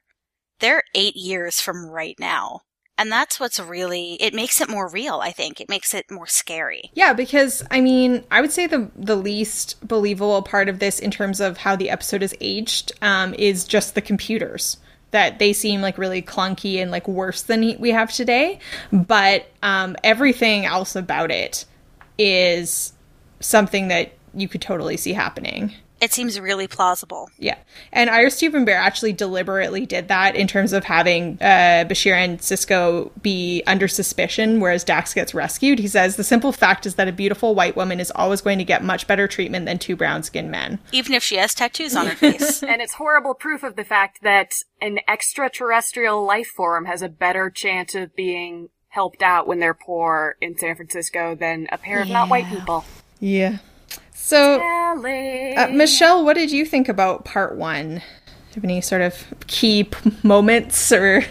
They're 0.60 0.82
eight 0.94 1.14
years 1.16 1.60
from 1.60 1.86
right 1.90 2.16
now. 2.18 2.60
And 2.98 3.12
that's 3.12 3.38
what's 3.38 3.60
really, 3.60 4.14
it 4.14 4.32
makes 4.32 4.60
it 4.60 4.68
more 4.68 4.88
real, 4.88 5.20
I 5.20 5.30
think. 5.30 5.60
It 5.60 5.68
makes 5.68 5.92
it 5.92 6.10
more 6.10 6.26
scary. 6.26 6.90
Yeah, 6.94 7.12
because 7.12 7.62
I 7.70 7.80
mean, 7.80 8.24
I 8.30 8.40
would 8.40 8.52
say 8.52 8.66
the 8.66 8.90
the 8.96 9.16
least 9.16 9.86
believable 9.86 10.42
part 10.42 10.68
of 10.68 10.78
this 10.78 10.98
in 10.98 11.10
terms 11.10 11.40
of 11.40 11.58
how 11.58 11.76
the 11.76 11.90
episode 11.90 12.22
is 12.22 12.34
aged 12.40 12.92
um, 13.02 13.34
is 13.34 13.64
just 13.64 13.94
the 13.94 14.00
computers. 14.00 14.78
That 15.12 15.38
they 15.38 15.52
seem 15.52 15.82
like 15.82 15.98
really 15.98 16.20
clunky 16.20 16.82
and 16.82 16.90
like 16.90 17.06
worse 17.06 17.42
than 17.42 17.76
we 17.78 17.90
have 17.90 18.12
today, 18.12 18.58
but 18.92 19.46
um, 19.62 19.96
everything 20.02 20.66
else 20.66 20.96
about 20.96 21.30
it 21.30 21.64
is 22.18 22.92
something 23.40 23.88
that 23.88 24.12
you 24.34 24.48
could 24.48 24.60
totally 24.60 24.96
see 24.96 25.12
happening. 25.12 25.72
It 26.00 26.12
seems 26.12 26.38
really 26.38 26.68
plausible. 26.68 27.30
Yeah. 27.38 27.56
And 27.90 28.10
Ira 28.10 28.30
Steven 28.30 28.66
Behr 28.66 28.76
actually 28.76 29.14
deliberately 29.14 29.86
did 29.86 30.08
that 30.08 30.36
in 30.36 30.46
terms 30.46 30.74
of 30.74 30.84
having 30.84 31.38
uh, 31.40 31.86
Bashir 31.88 32.12
and 32.12 32.38
Sisko 32.38 33.10
be 33.22 33.62
under 33.66 33.88
suspicion, 33.88 34.60
whereas 34.60 34.84
Dax 34.84 35.14
gets 35.14 35.32
rescued. 35.32 35.78
He 35.78 35.88
says 35.88 36.16
the 36.16 36.24
simple 36.24 36.52
fact 36.52 36.84
is 36.84 36.96
that 36.96 37.08
a 37.08 37.12
beautiful 37.12 37.54
white 37.54 37.76
woman 37.76 37.98
is 37.98 38.12
always 38.14 38.42
going 38.42 38.58
to 38.58 38.64
get 38.64 38.84
much 38.84 39.06
better 39.06 39.26
treatment 39.26 39.64
than 39.64 39.78
two 39.78 39.96
brown 39.96 40.22
skinned 40.22 40.50
men. 40.50 40.78
Even 40.92 41.14
if 41.14 41.22
she 41.22 41.36
has 41.36 41.54
tattoos 41.54 41.96
on 41.96 42.06
her 42.06 42.14
face. 42.14 42.62
And 42.76 42.82
it's 42.82 42.94
horrible 42.94 43.34
proof 43.34 43.62
of 43.62 43.76
the 43.76 43.84
fact 43.84 44.18
that 44.22 44.52
an 44.82 44.98
extraterrestrial 45.08 46.26
life 46.26 46.48
form 46.48 46.84
has 46.86 47.00
a 47.00 47.08
better 47.08 47.48
chance 47.48 47.94
of 47.94 48.14
being 48.14 48.68
helped 48.88 49.22
out 49.22 49.46
when 49.46 49.60
they're 49.60 49.74
poor 49.74 50.36
in 50.40 50.58
San 50.58 50.74
Francisco 50.74 51.34
than 51.34 51.68
a 51.70 51.78
pair 51.78 52.02
of 52.02 52.08
not 52.08 52.28
white 52.28 52.46
people. 52.46 52.84
Yeah. 53.20 53.58
So, 54.26 54.60
uh, 54.60 55.68
Michelle, 55.70 56.24
what 56.24 56.34
did 56.34 56.50
you 56.50 56.66
think 56.66 56.88
about 56.88 57.24
part 57.24 57.54
one? 57.54 58.02
Have 58.56 58.64
any 58.64 58.80
sort 58.80 59.02
of 59.02 59.24
key 59.46 59.84
p- 59.84 60.10
moments 60.24 60.90
or 60.90 61.22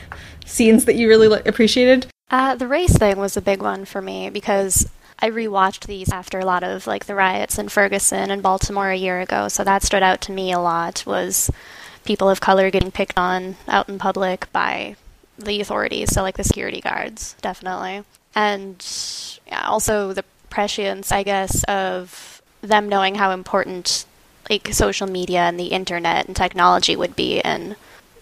scenes 0.45 0.85
that 0.85 0.95
you 0.95 1.09
really 1.09 1.27
li- 1.27 1.41
appreciated? 1.45 2.07
Uh, 2.31 2.55
the 2.55 2.69
race 2.69 2.97
thing 2.97 3.17
was 3.17 3.35
a 3.35 3.41
big 3.41 3.61
one 3.61 3.83
for 3.83 4.01
me 4.01 4.29
because 4.29 4.89
I 5.19 5.29
rewatched 5.29 5.87
these 5.87 6.09
after 6.09 6.39
a 6.39 6.45
lot 6.45 6.63
of 6.63 6.87
like 6.87 7.03
the 7.03 7.15
riots 7.15 7.59
in 7.59 7.67
Ferguson 7.67 8.31
and 8.31 8.41
Baltimore 8.41 8.91
a 8.91 8.95
year 8.95 9.19
ago, 9.19 9.49
so 9.49 9.65
that 9.65 9.83
stood 9.83 10.01
out 10.01 10.21
to 10.21 10.31
me 10.31 10.53
a 10.53 10.59
lot 10.59 11.03
was 11.05 11.51
people 12.05 12.29
of 12.29 12.39
color 12.39 12.71
getting 12.71 12.91
picked 12.91 13.19
on 13.19 13.57
out 13.67 13.89
in 13.89 13.99
public 13.99 14.49
by 14.53 14.95
the 15.37 15.59
authorities, 15.59 16.13
so 16.13 16.21
like 16.21 16.37
the 16.37 16.45
security 16.45 16.79
guards, 16.79 17.35
definitely. 17.41 18.05
And 18.35 18.81
yeah, 19.47 19.67
also 19.67 20.13
the 20.13 20.23
prescience, 20.49 21.11
I 21.11 21.23
guess, 21.23 21.65
of 21.65 22.34
them 22.65 22.89
knowing 22.89 23.15
how 23.15 23.31
important 23.31 24.05
like 24.49 24.73
social 24.73 25.07
media 25.07 25.41
and 25.41 25.59
the 25.59 25.67
internet 25.67 26.27
and 26.27 26.35
technology 26.35 26.95
would 26.95 27.15
be 27.15 27.39
in 27.39 27.75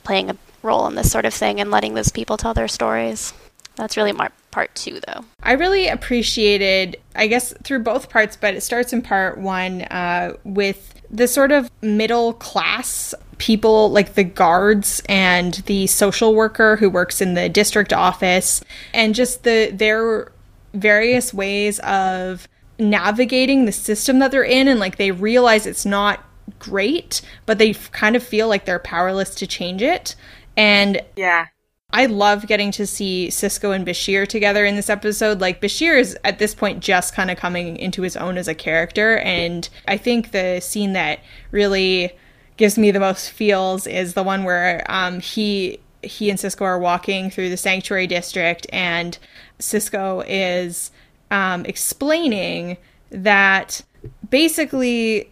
playing 0.04 0.30
a 0.30 0.38
role 0.62 0.88
in 0.88 0.96
this 0.96 1.12
sort 1.12 1.26
of 1.26 1.34
thing 1.34 1.60
and 1.60 1.70
letting 1.70 1.94
those 1.94 2.12
people 2.12 2.38
tell 2.38 2.54
their 2.54 2.68
stories. 2.68 3.34
That's 3.76 3.98
really 3.98 4.12
mar- 4.12 4.32
part 4.52 4.74
two, 4.76 5.00
though. 5.08 5.26
I 5.42 5.54
really 5.54 5.88
appreciated, 5.88 6.98
I 7.16 7.28
guess, 7.28 7.54
through 7.64 7.80
both 7.80 8.10
parts, 8.10 8.38
but 8.38 8.54
it 8.54 8.62
starts 8.62 8.94
in 8.94 9.02
part 9.02 9.38
one 9.38 9.82
uh, 9.84 10.38
with 10.44 11.02
the 11.10 11.28
sort 11.28 11.52
of 11.52 11.70
middle 11.82 12.34
class 12.34 13.14
people, 13.40 13.90
like 13.90 14.14
the 14.14 14.24
guards 14.24 15.02
and 15.10 15.56
the 15.66 15.88
social 15.88 16.36
worker 16.36 16.76
who 16.78 16.90
works 16.90 17.20
in 17.20 17.34
the 17.34 17.50
district 17.50 17.92
office, 17.92 18.64
and 18.94 19.16
just 19.16 19.44
the 19.44 19.72
their 19.74 20.32
various 20.74 21.34
ways 21.34 21.80
of 21.80 22.48
navigating 22.80 23.66
the 23.66 23.72
system 23.72 24.20
that 24.20 24.32
they're 24.32 24.44
in, 24.44 24.68
and 24.68 24.80
like 24.80 24.98
they 24.98 25.12
realize 25.12 25.66
it's 25.66 25.86
not 25.86 26.24
great, 26.60 27.22
but 27.46 27.58
they 27.58 27.72
f- 27.72 27.92
kind 27.92 28.16
of 28.16 28.24
feel 28.24 28.48
like 28.48 28.66
they're 28.66 28.80
powerless 28.80 29.36
to 29.36 29.48
change 29.48 29.82
it. 29.82 30.16
And 30.58 31.02
Yeah. 31.16 31.48
I 31.96 32.08
love 32.08 32.48
getting 32.48 32.72
to 32.72 32.88
see 32.88 33.28
Sisko 33.30 33.76
and 33.76 33.86
Bashir 33.86 34.28
together 34.28 34.66
in 34.66 34.76
this 34.76 34.90
episode. 34.90 35.40
Like 35.40 35.62
Bashir 35.62 36.00
is 36.00 36.18
at 36.24 36.40
this 36.40 36.56
point 36.56 36.80
just 36.80 37.14
kind 37.14 37.30
of 37.30 37.38
coming 37.38 37.78
into 37.78 38.02
his 38.02 38.18
own 38.18 38.38
as 38.38 38.48
a 38.48 38.56
character, 38.56 39.18
and 39.20 39.70
I 39.88 39.98
think 39.98 40.32
the 40.32 40.60
scene 40.60 40.94
that 40.94 41.20
really 41.52 42.12
gives 42.58 42.78
me 42.78 42.92
the 42.92 43.00
most 43.00 43.30
feels 43.30 43.86
is 43.88 44.14
the 44.16 44.24
one 44.24 44.44
where 44.44 44.84
um, 44.90 45.20
he 45.20 45.80
he 46.02 46.30
and 46.30 46.38
Sisko 46.40 46.64
are 46.64 46.80
walking 46.80 47.30
through 47.30 47.50
the 47.50 47.58
sanctuary 47.58 48.08
district, 48.08 48.66
and 48.74 49.18
Sisko 49.60 50.26
is 50.28 50.92
um, 51.34 51.66
explaining 51.66 52.78
that 53.10 53.82
basically 54.30 55.30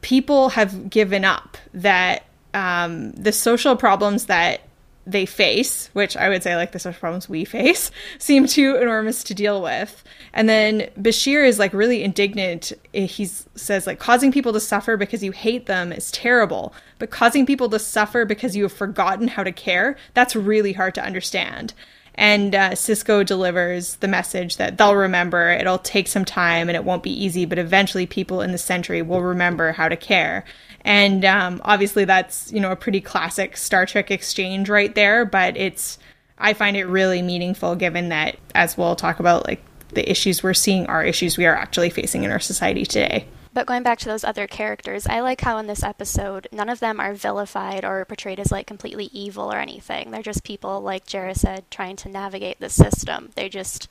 people 0.00 0.48
have 0.48 0.88
given 0.88 1.26
up 1.26 1.58
that 1.74 2.24
um, 2.54 3.12
the 3.12 3.32
social 3.32 3.76
problems 3.76 4.26
that 4.26 4.62
they 5.06 5.26
face, 5.26 5.90
which 5.92 6.16
I 6.16 6.30
would 6.30 6.42
say 6.42 6.56
like 6.56 6.72
the 6.72 6.78
social 6.78 6.98
problems 6.98 7.28
we 7.28 7.44
face, 7.44 7.90
seem 8.18 8.46
too 8.46 8.76
enormous 8.76 9.22
to 9.24 9.34
deal 9.34 9.60
with. 9.60 10.02
And 10.32 10.48
then 10.48 10.88
Bashir 10.98 11.46
is 11.46 11.58
like 11.58 11.74
really 11.74 12.02
indignant. 12.02 12.72
He 12.94 13.26
says 13.26 13.86
like 13.86 13.98
causing 13.98 14.32
people 14.32 14.54
to 14.54 14.60
suffer 14.60 14.96
because 14.96 15.22
you 15.22 15.32
hate 15.32 15.66
them 15.66 15.92
is 15.92 16.10
terrible, 16.12 16.72
but 16.98 17.10
causing 17.10 17.44
people 17.44 17.68
to 17.70 17.78
suffer 17.78 18.24
because 18.24 18.56
you 18.56 18.62
have 18.62 18.72
forgotten 18.72 19.28
how 19.28 19.42
to 19.42 19.52
care, 19.52 19.98
that's 20.14 20.34
really 20.34 20.72
hard 20.72 20.94
to 20.94 21.04
understand. 21.04 21.74
And 22.14 22.54
uh, 22.54 22.70
Sisko 22.72 23.24
delivers 23.24 23.96
the 23.96 24.08
message 24.08 24.58
that 24.58 24.76
they'll 24.76 24.94
remember. 24.94 25.50
It'll 25.50 25.78
take 25.78 26.08
some 26.08 26.24
time 26.24 26.68
and 26.68 26.76
it 26.76 26.84
won't 26.84 27.02
be 27.02 27.24
easy, 27.24 27.46
but 27.46 27.58
eventually 27.58 28.06
people 28.06 28.42
in 28.42 28.52
the 28.52 28.58
century 28.58 29.00
will 29.00 29.22
remember 29.22 29.72
how 29.72 29.88
to 29.88 29.96
care. 29.96 30.44
And 30.82 31.24
um, 31.24 31.60
obviously, 31.64 32.04
that's 32.04 32.52
you 32.52 32.60
know 32.60 32.72
a 32.72 32.76
pretty 32.76 33.00
classic 33.00 33.56
Star 33.56 33.86
Trek 33.86 34.10
exchange 34.10 34.68
right 34.68 34.94
there. 34.94 35.24
But 35.24 35.56
it's 35.56 35.98
I 36.38 36.54
find 36.54 36.76
it 36.76 36.84
really 36.84 37.22
meaningful, 37.22 37.76
given 37.76 38.10
that 38.10 38.36
as 38.54 38.76
we'll 38.76 38.96
talk 38.96 39.20
about, 39.20 39.46
like 39.46 39.62
the 39.90 40.08
issues 40.10 40.42
we're 40.42 40.54
seeing 40.54 40.86
are 40.86 41.04
issues 41.04 41.38
we 41.38 41.46
are 41.46 41.54
actually 41.54 41.90
facing 41.90 42.24
in 42.24 42.30
our 42.30 42.40
society 42.40 42.84
today. 42.84 43.26
But 43.54 43.66
going 43.66 43.82
back 43.82 43.98
to 43.98 44.06
those 44.06 44.24
other 44.24 44.46
characters, 44.46 45.06
I 45.06 45.20
like 45.20 45.42
how 45.42 45.58
in 45.58 45.66
this 45.66 45.82
episode, 45.82 46.48
none 46.52 46.70
of 46.70 46.80
them 46.80 46.98
are 46.98 47.12
vilified 47.12 47.84
or 47.84 48.04
portrayed 48.06 48.40
as 48.40 48.50
like 48.50 48.66
completely 48.66 49.10
evil 49.12 49.52
or 49.52 49.58
anything. 49.58 50.10
They're 50.10 50.22
just 50.22 50.42
people, 50.42 50.80
like 50.80 51.06
Jarrah 51.06 51.34
said, 51.34 51.70
trying 51.70 51.96
to 51.96 52.08
navigate 52.08 52.60
the 52.60 52.70
system. 52.70 53.30
They 53.34 53.50
just 53.50 53.88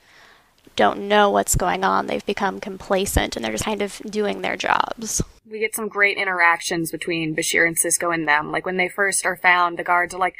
don't 0.75 1.07
know 1.07 1.29
what's 1.29 1.55
going 1.55 1.83
on. 1.83 2.07
They've 2.07 2.25
become 2.25 2.59
complacent 2.59 3.35
and 3.35 3.45
they're 3.45 3.51
just 3.51 3.65
kind 3.65 3.81
of 3.81 4.01
doing 4.09 4.41
their 4.41 4.57
jobs. 4.57 5.21
We 5.49 5.59
get 5.59 5.75
some 5.75 5.89
great 5.89 6.17
interactions 6.17 6.91
between 6.91 7.35
Bashir 7.35 7.67
and 7.67 7.77
Sisko 7.77 8.13
and 8.13 8.27
them. 8.27 8.51
Like 8.51 8.65
when 8.65 8.77
they 8.77 8.89
first 8.89 9.25
are 9.25 9.37
found, 9.37 9.77
the 9.77 9.83
guards 9.83 10.15
are 10.15 10.19
like, 10.19 10.35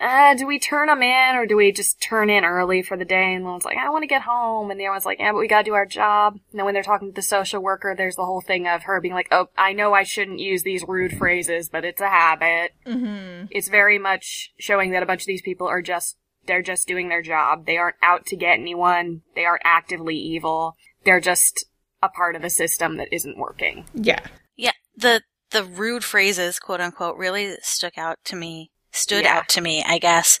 uh, 0.00 0.34
do 0.34 0.46
we 0.46 0.58
turn 0.58 0.88
them 0.88 1.02
in 1.02 1.36
or 1.36 1.46
do 1.46 1.56
we 1.56 1.72
just 1.72 2.00
turn 2.00 2.30
in 2.30 2.44
early 2.44 2.82
for 2.82 2.96
the 2.96 3.04
day? 3.04 3.34
And 3.34 3.44
one's 3.44 3.64
like, 3.64 3.76
I 3.76 3.90
want 3.90 4.02
to 4.02 4.08
get 4.08 4.22
home. 4.22 4.70
And 4.70 4.78
the 4.78 4.84
other 4.84 4.92
one's 4.92 5.06
like, 5.06 5.18
yeah, 5.18 5.32
but 5.32 5.38
we 5.38 5.48
gotta 5.48 5.64
do 5.64 5.74
our 5.74 5.86
job. 5.86 6.34
And 6.34 6.58
then 6.58 6.64
when 6.64 6.74
they're 6.74 6.82
talking 6.82 7.08
to 7.08 7.14
the 7.14 7.22
social 7.22 7.62
worker, 7.62 7.94
there's 7.96 8.16
the 8.16 8.24
whole 8.24 8.40
thing 8.40 8.66
of 8.66 8.84
her 8.84 9.00
being 9.00 9.14
like, 9.14 9.28
oh, 9.30 9.48
I 9.56 9.72
know 9.72 9.94
I 9.94 10.02
shouldn't 10.04 10.40
use 10.40 10.62
these 10.62 10.84
rude 10.86 11.16
phrases, 11.16 11.68
but 11.68 11.84
it's 11.84 12.00
a 12.00 12.08
habit. 12.08 12.72
Mm-hmm. 12.86 13.46
It's 13.50 13.68
very 13.68 13.98
much 13.98 14.52
showing 14.58 14.92
that 14.92 15.02
a 15.02 15.06
bunch 15.06 15.22
of 15.22 15.26
these 15.26 15.42
people 15.42 15.66
are 15.66 15.82
just, 15.82 16.16
they're 16.46 16.62
just 16.62 16.88
doing 16.88 17.08
their 17.08 17.22
job. 17.22 17.66
They 17.66 17.76
aren't 17.76 17.96
out 18.02 18.26
to 18.26 18.36
get 18.36 18.58
anyone. 18.58 19.22
They 19.34 19.44
aren't 19.44 19.62
actively 19.64 20.16
evil. 20.16 20.76
They're 21.04 21.20
just 21.20 21.66
a 22.02 22.08
part 22.08 22.36
of 22.36 22.44
a 22.44 22.50
system 22.50 22.96
that 22.98 23.12
isn't 23.12 23.38
working. 23.38 23.84
Yeah. 23.94 24.20
Yeah, 24.56 24.72
the 24.96 25.22
the 25.50 25.64
rude 25.64 26.04
phrases, 26.04 26.58
quote 26.58 26.80
unquote, 26.80 27.16
really 27.16 27.56
stuck 27.62 27.96
out 27.96 28.18
to 28.24 28.36
me. 28.36 28.70
Stood 28.98 29.24
Yeah. 29.24 29.38
out 29.38 29.48
to 29.50 29.60
me, 29.60 29.82
I 29.86 29.98
guess. 29.98 30.38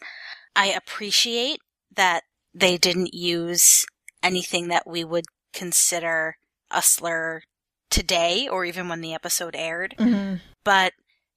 I 0.56 0.66
appreciate 0.66 1.60
that 1.94 2.22
they 2.54 2.76
didn't 2.76 3.14
use 3.14 3.86
anything 4.22 4.68
that 4.68 4.86
we 4.86 5.04
would 5.04 5.24
consider 5.52 6.34
a 6.70 6.82
slur 6.82 7.42
today 7.90 8.48
or 8.48 8.64
even 8.64 8.88
when 8.88 9.00
the 9.00 9.14
episode 9.14 9.54
aired, 9.56 9.94
Mm-hmm. 9.98 10.36
but 10.64 10.92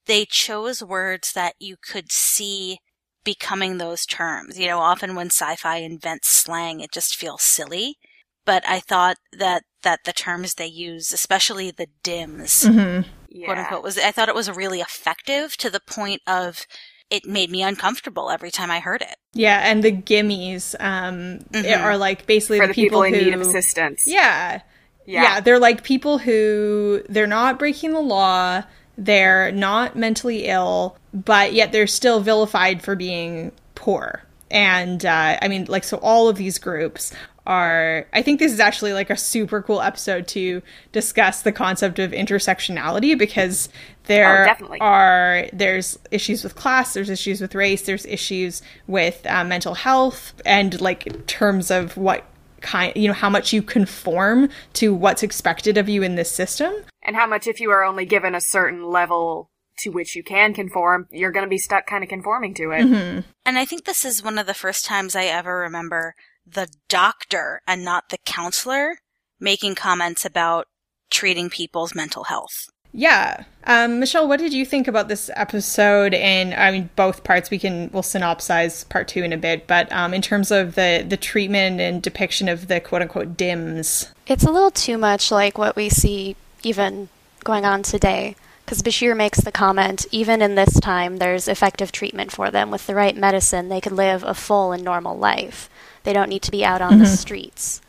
they 0.06 0.26
chose 0.26 0.84
words 0.84 1.32
that 1.34 1.54
you 1.60 1.76
could 1.78 2.12
see 2.12 2.80
becoming 3.24 3.78
those 3.78 4.06
terms. 4.06 4.58
You 4.60 4.68
know, 4.68 4.80
often 4.80 5.16
when 5.16 5.28
sci-fi 5.28 5.78
invents 5.78 6.28
slang, 6.30 6.80
it 6.80 6.92
just 6.92 7.16
feels 7.16 7.44
silly. 7.44 7.96
But 8.44 8.68
I 8.68 8.80
thought 8.80 9.18
that 9.38 9.64
that 9.84 10.00
the 10.06 10.14
terms 10.14 10.56
they 10.56 10.66
use, 10.68 11.14
especially 11.14 11.70
the 11.72 11.88
dims, 12.04 12.64
Mm-hmm. 12.64 13.08
Yeah. 13.30 13.46
quote 13.46 13.58
unquote, 13.60 13.84
was 13.84 13.98
I 13.98 14.12
thought 14.12 14.28
it 14.30 14.36
was 14.36 14.50
really 14.52 14.82
effective 14.82 15.56
to 15.58 15.70
the 15.70 15.80
point 15.80 16.22
of 16.28 16.66
it 17.12 17.26
made 17.28 17.52
me 17.52 17.62
uncomfortable 17.62 18.32
every 18.32 18.50
time 18.50 18.72
I 18.72 18.80
heard 18.80 19.02
it. 19.02 19.16
Yeah, 19.34 19.60
and 19.64 19.84
the 19.84 19.92
gimmies 19.92 20.74
um, 20.80 21.40
Mhm. 21.52 21.84
are 21.84 21.98
like 21.98 22.26
basically 22.26 22.60
For 22.60 22.68
the 22.68 22.74
people, 22.74 23.04
in 23.04 23.14
who 23.14 23.22
need 23.26 23.34
of 23.34 23.42
assistance. 23.42 24.08
Yeah. 24.08 24.62
Yeah. 25.06 25.24
yeah. 25.24 25.40
they're 25.42 25.60
like 25.60 25.84
people 25.84 26.18
who 26.20 27.04
they're 27.10 27.28
not 27.28 27.60
breaking 27.60 27.92
the 27.94 28.00
law, 28.02 28.64
they're 28.98 29.52
not 29.52 29.96
mentally 29.96 30.46
ill, 30.46 30.98
but 31.14 31.54
yet 31.54 31.72
they're 31.72 31.88
still 31.88 32.22
vilified 32.22 32.82
for 32.82 32.96
being 32.96 33.52
poor. 33.76 34.24
And 34.50 35.06
uh, 35.06 35.38
I 35.42 35.48
mean, 35.48 35.66
like, 35.66 35.84
so 35.84 35.98
all 35.98 36.28
of 36.30 36.36
these 36.38 36.58
groups 36.60 37.14
are. 37.48 38.06
I 38.14 38.22
think 38.22 38.40
this 38.40 38.52
is 38.52 38.60
actually 38.60 38.94
like 38.94 39.10
a 39.10 39.18
super 39.18 39.62
cool 39.62 39.82
episode 39.82 40.28
to 40.30 40.62
discuss 40.92 41.42
the 41.42 41.52
concept 41.52 41.98
of 42.00 42.12
intersectionality 42.12 43.18
because 43.18 43.70
there 44.12 44.44
Oh, 44.44 44.46
definitely. 44.46 44.80
are 44.82 45.48
there's 45.54 45.98
issues 46.12 46.44
with 46.44 46.56
class, 46.56 46.94
there's 46.94 47.10
issues 47.10 47.42
with 47.42 47.56
race, 47.56 47.84
there's 47.84 48.06
issues 48.06 48.62
with 48.88 49.26
uh, 49.26 49.44
mental 49.44 49.74
health, 49.74 50.34
and 50.46 50.80
like 50.82 51.08
in 51.08 51.22
terms 51.24 51.72
of 51.72 51.98
what 51.98 52.26
kind 52.62 52.94
you 52.96 53.08
know 53.08 53.14
how 53.14 53.30
much 53.30 53.54
you 53.54 53.62
conform 53.64 54.48
to 54.74 54.94
what's 54.94 55.24
expected 55.24 55.78
of 55.78 55.90
you 55.90 56.04
in 56.04 56.14
this 56.16 56.30
system 56.32 56.72
And 57.02 57.16
how 57.16 57.26
much 57.26 57.48
if 57.48 57.60
you 57.60 57.72
are 57.72 57.84
only 57.84 58.06
given 58.06 58.36
a 58.36 58.42
certain 58.42 58.84
level 58.86 59.50
to 59.80 59.90
which 59.90 60.16
you 60.16 60.24
can 60.24 60.54
conform, 60.54 61.08
you're 61.10 61.32
gonna 61.32 61.48
be 61.48 61.58
stuck 61.58 61.88
kind 61.88 62.04
of 62.04 62.10
conforming 62.10 62.54
to 62.56 62.72
it. 62.72 62.84
Mm-hmm. 62.86 63.20
And 63.48 63.58
I 63.58 63.66
think 63.66 63.86
this 63.86 64.06
is 64.06 64.24
one 64.24 64.38
of 64.38 64.46
the 64.46 64.54
first 64.54 64.86
times 64.86 65.16
I 65.16 65.26
ever 65.26 65.58
remember 65.58 66.14
the 66.46 66.68
doctor 66.88 67.62
and 67.66 67.84
not 67.84 68.10
the 68.10 68.20
counselor 68.26 68.98
making 69.40 69.74
comments 69.74 70.24
about 70.24 70.68
treating 71.10 71.50
people's 71.50 71.96
mental 71.96 72.26
health. 72.26 72.70
Yeah 72.94 73.44
um 73.66 74.00
michelle 74.00 74.28
what 74.28 74.40
did 74.40 74.54
you 74.54 74.66
think 74.66 74.88
about 74.88 75.08
this 75.08 75.30
episode 75.36 76.14
and 76.14 76.54
i 76.54 76.72
mean 76.72 76.90
both 76.96 77.24
parts 77.24 77.50
we 77.50 77.58
can 77.58 77.90
we'll 77.94 78.04
synopsize 78.04 78.88
part 78.90 79.08
two 79.08 79.24
in 79.24 79.32
a 79.32 79.38
bit 79.38 79.66
but 79.68 79.92
um 79.92 80.14
in 80.14 80.22
terms 80.22 80.52
of 80.52 80.76
the 80.76 81.06
the 81.08 81.18
treatment 81.18 81.80
and 81.80 82.02
depiction 82.02 82.50
of 82.50 82.68
the 82.68 82.80
quote 82.80 83.02
unquote 83.02 83.38
dims 83.38 84.12
It's 84.28 84.44
a 84.44 84.52
little 84.52 84.72
too 84.72 84.98
much 84.98 85.32
like 85.32 85.58
what 85.58 85.76
we 85.76 85.90
see 85.90 86.36
even 86.64 87.10
going 87.44 87.66
on 87.66 87.84
today. 87.84 88.36
Because 88.66 88.82
Bashir 88.82 89.18
makes 89.18 89.42
the 89.42 89.52
comment, 89.52 90.06
even 90.12 90.42
in 90.42 90.56
this 90.56 90.80
time, 90.80 91.18
there's 91.18 91.48
effective 91.48 91.92
treatment 91.92 92.32
for 92.32 92.50
them. 92.52 92.72
With 92.72 92.88
the 92.88 92.96
right 92.96 93.18
medicine, 93.18 93.68
they 93.68 93.82
could 93.82 93.92
live 93.92 94.24
a 94.24 94.34
full 94.34 94.72
and 94.72 94.84
normal 94.84 95.18
life. 95.18 95.70
They 96.04 96.14
don't 96.14 96.30
need 96.30 96.44
to 96.44 96.52
be 96.52 96.64
out 96.64 96.82
on 96.82 97.00
the 97.00 97.06
streets. 97.06 97.82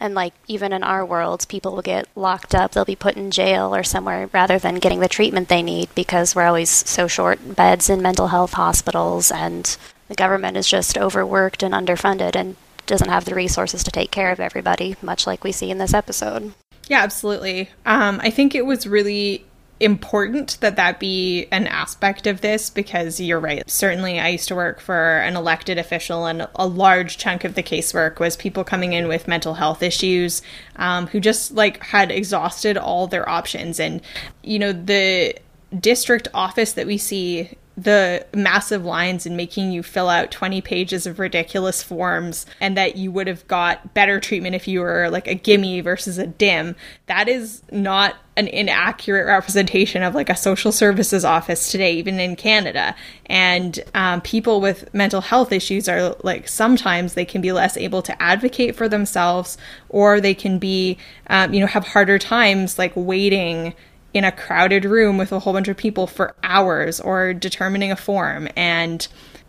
And, 0.00 0.14
like, 0.14 0.34
even 0.46 0.72
in 0.72 0.82
our 0.82 1.04
world, 1.04 1.46
people 1.48 1.72
will 1.74 1.82
get 1.82 2.06
locked 2.14 2.54
up, 2.54 2.72
they'll 2.72 2.84
be 2.84 2.94
put 2.94 3.16
in 3.16 3.30
jail 3.30 3.74
or 3.74 3.82
somewhere 3.82 4.30
rather 4.32 4.58
than 4.58 4.76
getting 4.76 5.00
the 5.00 5.08
treatment 5.08 5.48
they 5.48 5.62
need 5.62 5.88
because 5.94 6.34
we're 6.34 6.46
always 6.46 6.70
so 6.70 7.08
short 7.08 7.56
beds 7.56 7.90
in 7.90 8.00
mental 8.00 8.28
health 8.28 8.52
hospitals 8.52 9.30
and 9.30 9.76
the 10.08 10.14
government 10.14 10.56
is 10.56 10.68
just 10.68 10.96
overworked 10.96 11.62
and 11.62 11.74
underfunded 11.74 12.36
and 12.36 12.56
doesn't 12.86 13.10
have 13.10 13.24
the 13.24 13.34
resources 13.34 13.84
to 13.84 13.90
take 13.90 14.10
care 14.10 14.32
of 14.32 14.40
everybody, 14.40 14.96
much 15.02 15.26
like 15.26 15.44
we 15.44 15.52
see 15.52 15.70
in 15.70 15.78
this 15.78 15.94
episode. 15.94 16.54
Yeah, 16.88 17.02
absolutely. 17.02 17.68
Um, 17.84 18.18
I 18.22 18.30
think 18.30 18.54
it 18.54 18.64
was 18.64 18.86
really 18.86 19.44
important 19.80 20.58
that 20.60 20.76
that 20.76 20.98
be 20.98 21.46
an 21.52 21.66
aspect 21.66 22.26
of 22.26 22.40
this 22.40 22.70
because 22.70 23.20
you're 23.20 23.40
right. 23.40 23.68
Certainly, 23.70 24.18
I 24.18 24.28
used 24.28 24.48
to 24.48 24.54
work 24.54 24.80
for 24.80 25.18
an 25.18 25.36
elected 25.36 25.78
official, 25.78 26.26
and 26.26 26.48
a 26.54 26.66
large 26.66 27.18
chunk 27.18 27.44
of 27.44 27.54
the 27.54 27.62
casework 27.62 28.18
was 28.18 28.36
people 28.36 28.64
coming 28.64 28.92
in 28.92 29.08
with 29.08 29.28
mental 29.28 29.54
health 29.54 29.82
issues 29.82 30.42
um, 30.76 31.06
who 31.08 31.20
just 31.20 31.52
like 31.52 31.82
had 31.82 32.10
exhausted 32.10 32.76
all 32.76 33.06
their 33.06 33.28
options. 33.28 33.78
And, 33.78 34.00
you 34.42 34.58
know, 34.58 34.72
the 34.72 35.36
district 35.78 36.28
office 36.34 36.72
that 36.72 36.86
we 36.86 36.98
see 36.98 37.56
the 37.78 38.26
massive 38.34 38.84
lines 38.84 39.24
and 39.24 39.36
making 39.36 39.70
you 39.70 39.84
fill 39.84 40.08
out 40.08 40.32
20 40.32 40.60
pages 40.60 41.06
of 41.06 41.20
ridiculous 41.20 41.80
forms 41.80 42.44
and 42.60 42.76
that 42.76 42.96
you 42.96 43.12
would 43.12 43.28
have 43.28 43.46
got 43.46 43.94
better 43.94 44.18
treatment 44.18 44.56
if 44.56 44.66
you 44.66 44.80
were 44.80 45.08
like 45.10 45.28
a 45.28 45.34
gimme 45.36 45.80
versus 45.80 46.18
a 46.18 46.26
dim 46.26 46.74
that 47.06 47.28
is 47.28 47.62
not 47.70 48.16
an 48.36 48.48
inaccurate 48.48 49.26
representation 49.26 50.02
of 50.02 50.12
like 50.12 50.28
a 50.28 50.34
social 50.34 50.72
services 50.72 51.24
office 51.24 51.70
today 51.70 51.92
even 51.92 52.18
in 52.18 52.34
canada. 52.34 52.96
And 53.26 53.78
um, 53.94 54.22
people 54.22 54.60
with 54.60 54.92
mental 54.92 55.20
health 55.20 55.52
issues 55.52 55.88
are 55.88 56.16
like 56.24 56.48
sometimes 56.48 57.14
they 57.14 57.24
can 57.24 57.40
be 57.40 57.52
less 57.52 57.76
able 57.76 58.02
to 58.02 58.20
advocate 58.20 58.74
for 58.74 58.88
themselves 58.88 59.56
or 59.88 60.20
they 60.20 60.34
can 60.34 60.58
be 60.58 60.98
um, 61.28 61.54
you 61.54 61.60
know 61.60 61.66
have 61.66 61.86
harder 61.86 62.18
times 62.18 62.76
like 62.76 62.92
waiting 62.96 63.72
in 64.18 64.24
a 64.24 64.32
crowded 64.32 64.84
room 64.84 65.16
with 65.16 65.32
a 65.32 65.38
whole 65.38 65.52
bunch 65.52 65.68
of 65.68 65.76
people 65.76 66.06
for 66.06 66.34
hours 66.42 67.00
or 67.00 67.32
determining 67.32 67.90
a 67.90 67.96
form. 67.96 68.48
And 68.56 69.06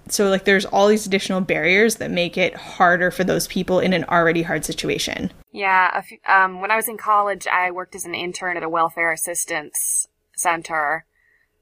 so, 0.08 0.30
like, 0.30 0.46
there's 0.46 0.66
all 0.66 0.88
these 0.88 1.06
additional 1.06 1.42
barriers 1.42 1.96
that 1.96 2.12
make 2.12 2.38
it 2.38 2.56
harder 2.56 3.12
for 3.12 3.24
those 3.24 3.48
people 3.48 3.80
in 3.80 3.94
an 3.94 4.06
already 4.06 4.44
hard 4.44 4.66
situation. 4.66 5.32
Yeah, 5.52 6.02
few, 6.02 6.18
um, 6.28 6.62
when 6.62 6.72
I 6.72 6.76
was 6.76 6.88
in 6.88 6.98
college, 6.98 7.48
I 7.48 7.72
worked 7.72 7.96
as 7.96 8.06
an 8.06 8.16
intern 8.16 8.58
at 8.58 8.64
a 8.64 8.70
welfare 8.70 9.12
assistance 9.12 10.08
center. 10.36 11.06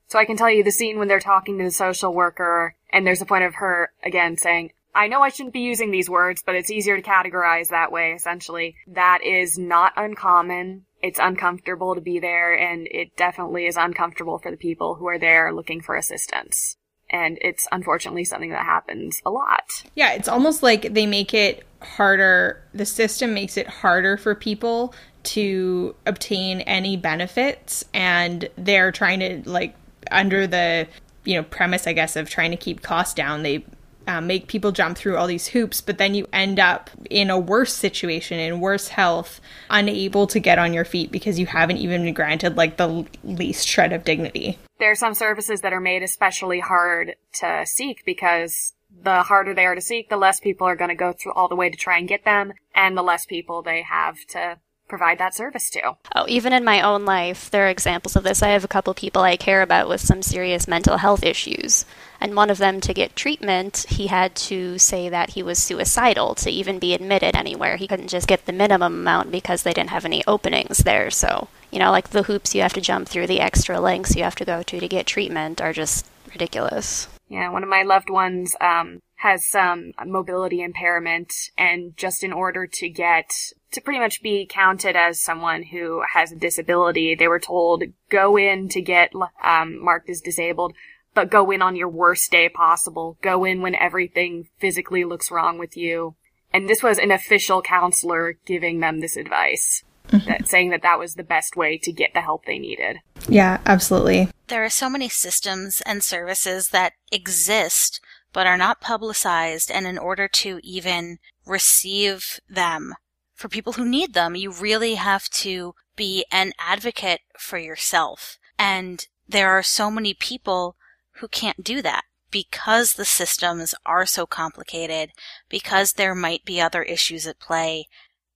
So 0.08 0.18
I 0.20 0.26
can 0.26 0.38
tell 0.38 0.50
you 0.50 0.64
the 0.64 0.72
scene 0.72 1.00
when 1.00 1.08
they're 1.08 1.20
talking 1.20 1.58
to 1.58 1.64
the 1.64 1.72
social 1.72 2.14
worker, 2.14 2.76
and 2.92 3.06
there's 3.06 3.22
a 3.22 3.26
point 3.26 3.44
of 3.44 3.56
her, 3.56 3.92
again, 4.04 4.38
saying, 4.38 4.72
I 4.98 5.08
know 5.08 5.22
I 5.22 5.30
shouldn't 5.30 5.54
be 5.54 5.60
using 5.60 5.92
these 5.92 6.10
words, 6.10 6.42
but 6.44 6.56
it's 6.56 6.72
easier 6.72 7.00
to 7.00 7.08
categorize 7.08 7.70
that 7.70 7.92
way, 7.92 8.14
essentially. 8.14 8.76
That 8.88 9.20
is 9.24 9.58
not 9.58 9.94
uncommon. 9.96 10.86
It's 11.04 11.20
uncomfortable 11.20 11.94
to 11.94 12.02
be 12.02 12.20
there, 12.20 12.58
and 12.58 12.88
it 12.90 13.16
definitely 13.16 13.68
is 13.68 13.78
uncomfortable 13.78 14.40
for 14.40 14.50
the 14.50 14.58
people 14.58 14.96
who 14.96 15.08
are 15.08 15.20
there 15.20 15.54
looking 15.54 15.82
for 15.82 15.96
assistance. 15.96 16.76
And 17.12 17.38
it's 17.42 17.68
unfortunately 17.72 18.26
something 18.26 18.50
that 18.50 18.66
happens 18.66 19.22
a 19.24 19.30
lot. 19.30 19.84
Yeah, 19.96 20.14
it's 20.14 20.28
almost 20.28 20.64
like 20.64 20.94
they 20.94 21.06
make 21.06 21.34
it 21.34 21.64
harder, 21.82 22.64
the 22.74 22.86
system 22.86 23.36
makes 23.36 23.56
it 23.56 23.68
harder 23.68 24.18
for 24.18 24.34
people 24.34 24.96
to 25.24 25.96
obtain 26.08 26.62
any 26.62 26.98
benefits, 26.98 27.86
and 27.94 28.50
they're 28.58 28.92
trying 28.92 29.20
to, 29.20 29.50
like, 29.50 29.76
under 30.10 30.48
the 30.48 30.88
you 31.26 31.36
know 31.36 31.44
premise 31.44 31.86
i 31.86 31.92
guess 31.92 32.16
of 32.16 32.30
trying 32.30 32.52
to 32.52 32.56
keep 32.56 32.82
costs 32.82 33.14
down 33.14 33.44
they 33.44 33.62
uh, 34.08 34.22
make 34.22 34.48
people 34.48 34.72
jump 34.72 34.98
through 34.98 35.18
all 35.18 35.28
these 35.28 35.48
hoops 35.48 35.82
but 35.82 35.98
then 35.98 36.16
you 36.16 36.28
end 36.34 36.60
up 36.60 36.90
in 37.10 37.30
a 37.30 37.38
worse 37.38 37.74
situation 37.74 38.40
in 38.40 38.60
worse 38.60 38.88
health 38.90 39.40
unable 39.70 40.28
to 40.28 40.40
get 40.40 40.60
on 40.60 40.74
your 40.74 40.86
feet 40.86 41.12
because 41.12 41.40
you 41.40 41.46
haven't 41.46 41.78
even 41.78 42.04
been 42.04 42.14
granted 42.14 42.58
like 42.58 42.78
the 42.78 43.06
least 43.24 43.68
shred 43.68 43.94
of 43.94 44.04
dignity. 44.04 44.58
There 44.80 44.92
are 44.92 44.96
some 44.96 45.14
services 45.14 45.62
that 45.62 45.74
are 45.74 45.82
made 45.82 46.04
especially 46.04 46.60
hard 46.60 47.16
to 47.36 47.66
seek 47.66 48.06
because 48.06 48.74
the 49.04 49.24
harder 49.24 49.54
they 49.54 49.66
are 49.66 49.76
to 49.76 49.82
seek 49.82 50.10
the 50.10 50.18
less 50.18 50.40
people 50.40 50.68
are 50.68 50.76
going 50.76 50.90
to 50.90 50.96
go 50.96 51.14
through 51.14 51.34
all 51.34 51.48
the 51.48 51.56
way 51.56 51.70
to 51.70 51.78
try 51.78 51.98
and 51.98 52.08
get 52.08 52.24
them 52.26 52.54
and 52.74 52.98
the 52.98 53.04
less 53.04 53.26
people 53.26 53.62
they 53.62 53.82
have 53.82 54.16
to 54.30 54.58
provide 54.88 55.18
that 55.20 55.36
service 55.36 55.70
to. 55.72 55.98
Oh, 56.16 56.26
even 56.28 56.54
in 56.54 56.64
my 56.64 56.82
own 56.82 57.06
life, 57.06 57.50
there 57.50 57.66
are 57.66 57.70
examples 57.70 58.16
of 58.16 58.24
this. 58.24 58.42
I 58.42 58.50
have 58.50 58.64
a 58.64 58.70
couple 58.70 58.94
people 58.94 59.22
I 59.22 59.38
care 59.38 59.62
about 59.62 59.90
with 59.90 60.02
some 60.02 60.22
serious 60.22 60.68
mental 60.68 60.98
health 60.98 61.24
issues. 61.24 61.86
And 62.20 62.36
one 62.36 62.50
of 62.50 62.58
them, 62.58 62.82
to 62.82 62.94
get 62.94 63.16
treatment, 63.16 63.86
he 63.90 64.08
had 64.08 64.36
to 64.36 64.80
say 64.80 65.08
that 65.10 65.32
he 65.32 65.44
was 65.44 65.60
suicidal 65.60 66.34
to 66.36 66.50
even 66.50 66.80
be 66.80 66.94
admitted 66.94 67.36
anywhere. 67.36 67.78
He 67.78 67.88
couldn't 67.88 68.08
just 68.08 68.28
get 68.28 68.46
the 68.46 68.54
minimum 68.54 68.94
amount 68.94 69.32
because 69.32 69.64
they 69.64 69.74
didn't 69.74 69.92
have 69.92 70.06
any 70.06 70.24
openings 70.26 70.80
there. 70.80 71.12
So, 71.12 71.48
you 71.72 71.80
know, 71.80 71.92
like 71.92 72.10
the 72.10 72.24
hoops 72.24 72.56
you 72.56 72.62
have 72.62 72.74
to 72.74 72.82
jump 72.82 73.08
through, 73.08 73.28
the 73.28 73.42
extra 73.42 73.80
lengths 73.80 74.16
you 74.16 74.24
have 74.24 74.36
to 74.36 74.46
go 74.46 74.64
to 74.64 74.80
to 74.80 74.88
get 74.88 75.06
treatment 75.06 75.62
are 75.62 75.74
just 75.74 76.08
ridiculous. 76.32 77.08
Yeah, 77.30 77.52
one 77.52 77.64
of 77.64 77.70
my 77.70 77.84
loved 77.84 78.10
ones 78.10 78.56
um, 78.62 79.02
has 79.18 79.48
some 79.48 79.94
mobility 80.06 80.62
impairment, 80.62 81.34
and 81.58 81.98
just 81.98 82.24
in 82.24 82.32
order 82.32 82.68
to 82.68 82.88
get 82.88 83.32
to 83.72 83.82
pretty 83.82 84.00
much 84.00 84.22
be 84.22 84.46
counted 84.50 84.96
as 84.96 85.20
someone 85.20 85.64
who 85.64 86.04
has 86.14 86.32
a 86.32 86.36
disability, 86.36 87.16
they 87.16 87.28
were 87.28 87.40
told 87.40 87.84
go 88.10 88.38
in 88.38 88.70
to 88.70 88.82
get 88.82 89.12
um, 89.44 89.84
marked 89.84 90.10
as 90.10 90.22
disabled, 90.22 90.74
but 91.16 91.32
go 91.32 91.50
in 91.50 91.64
on 91.64 91.76
your 91.76 91.90
worst 91.90 92.30
day 92.30 92.48
possible. 92.48 93.18
Go 93.24 93.44
in 93.44 93.62
when 93.62 93.74
everything 93.74 94.50
physically 94.60 95.04
looks 95.04 95.32
wrong 95.32 95.58
with 95.58 95.76
you. 95.76 96.16
And 96.54 96.70
this 96.70 96.84
was 96.84 97.00
an 97.00 97.12
official 97.12 97.64
counselor 97.64 98.38
giving 98.46 98.80
them 98.80 99.00
this 99.00 99.18
advice. 99.18 99.84
Mm-hmm. 100.10 100.30
That, 100.30 100.48
saying 100.48 100.70
that 100.70 100.84
that 100.84 101.00
was 101.00 101.16
the 101.16 101.24
best 101.24 101.58
way 101.58 101.78
to 101.80 101.92
get 101.92 102.14
the 102.14 102.22
help 102.22 102.46
they 102.46 102.60
needed. 102.60 103.00
Yeah, 103.28 103.60
absolutely. 103.66 104.30
There 104.48 104.64
are 104.64 104.70
so 104.70 104.90
many 104.90 105.10
systems 105.10 105.82
and 105.86 106.02
services 106.02 106.70
that 106.70 106.94
exist 107.12 108.00
but 108.38 108.46
are 108.46 108.56
not 108.56 108.80
publicized 108.80 109.72
and 109.72 109.88
in 109.88 109.98
order 109.98 110.28
to 110.28 110.60
even 110.62 111.18
receive 111.44 112.40
them 112.48 112.94
for 113.34 113.50
people 113.50 113.74
who 113.74 113.84
need 113.84 114.14
them, 114.14 114.36
you 114.36 114.52
really 114.52 114.94
have 114.94 115.28
to 115.28 115.74
be 115.96 116.24
an 116.32 116.52
advocate 116.60 117.22
for 117.40 117.58
yourself. 117.58 118.38
And 118.60 119.08
there 119.28 119.50
are 119.50 119.64
so 119.64 119.90
many 119.90 120.14
people 120.14 120.76
who 121.14 121.28
can't 121.28 121.64
do 121.64 121.82
that 121.82 122.04
because 122.30 122.94
the 122.94 123.06
systems 123.06 123.74
are 123.88 124.06
so 124.06 124.28
complicated, 124.28 125.14
because 125.50 125.94
there 125.94 126.14
might 126.14 126.46
be 126.46 126.62
other 126.62 126.84
issues 126.84 127.26
at 127.26 127.40
play. 127.40 127.88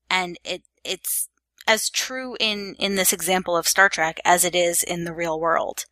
And 0.09 0.39
it, 0.43 0.63
it's 0.83 1.29
as 1.67 1.91
true 1.91 2.35
in, 2.39 2.75
in 2.79 2.95
this 2.95 3.13
example 3.13 3.55
of 3.55 3.67
Star 3.67 3.87
Trek 3.87 4.19
as 4.25 4.45
it 4.45 4.55
is 4.55 4.81
in 4.81 5.03
the 5.03 5.13
real 5.13 5.39
world. 5.39 5.85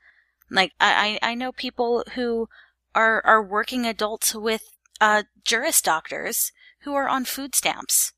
Like, 0.50 0.72
I, 0.80 1.20
I 1.22 1.36
know 1.36 1.52
people 1.52 2.04
who 2.16 2.50
are, 2.96 3.26
are 3.26 3.44
working 3.44 3.86
adults 3.86 4.34
with, 4.36 4.64
uh, 5.02 5.24
juris 5.46 5.82
doctors 5.82 6.52
who 6.82 6.94
are 6.94 7.08
on 7.08 7.26
food 7.26 7.56
stamps 7.56 8.14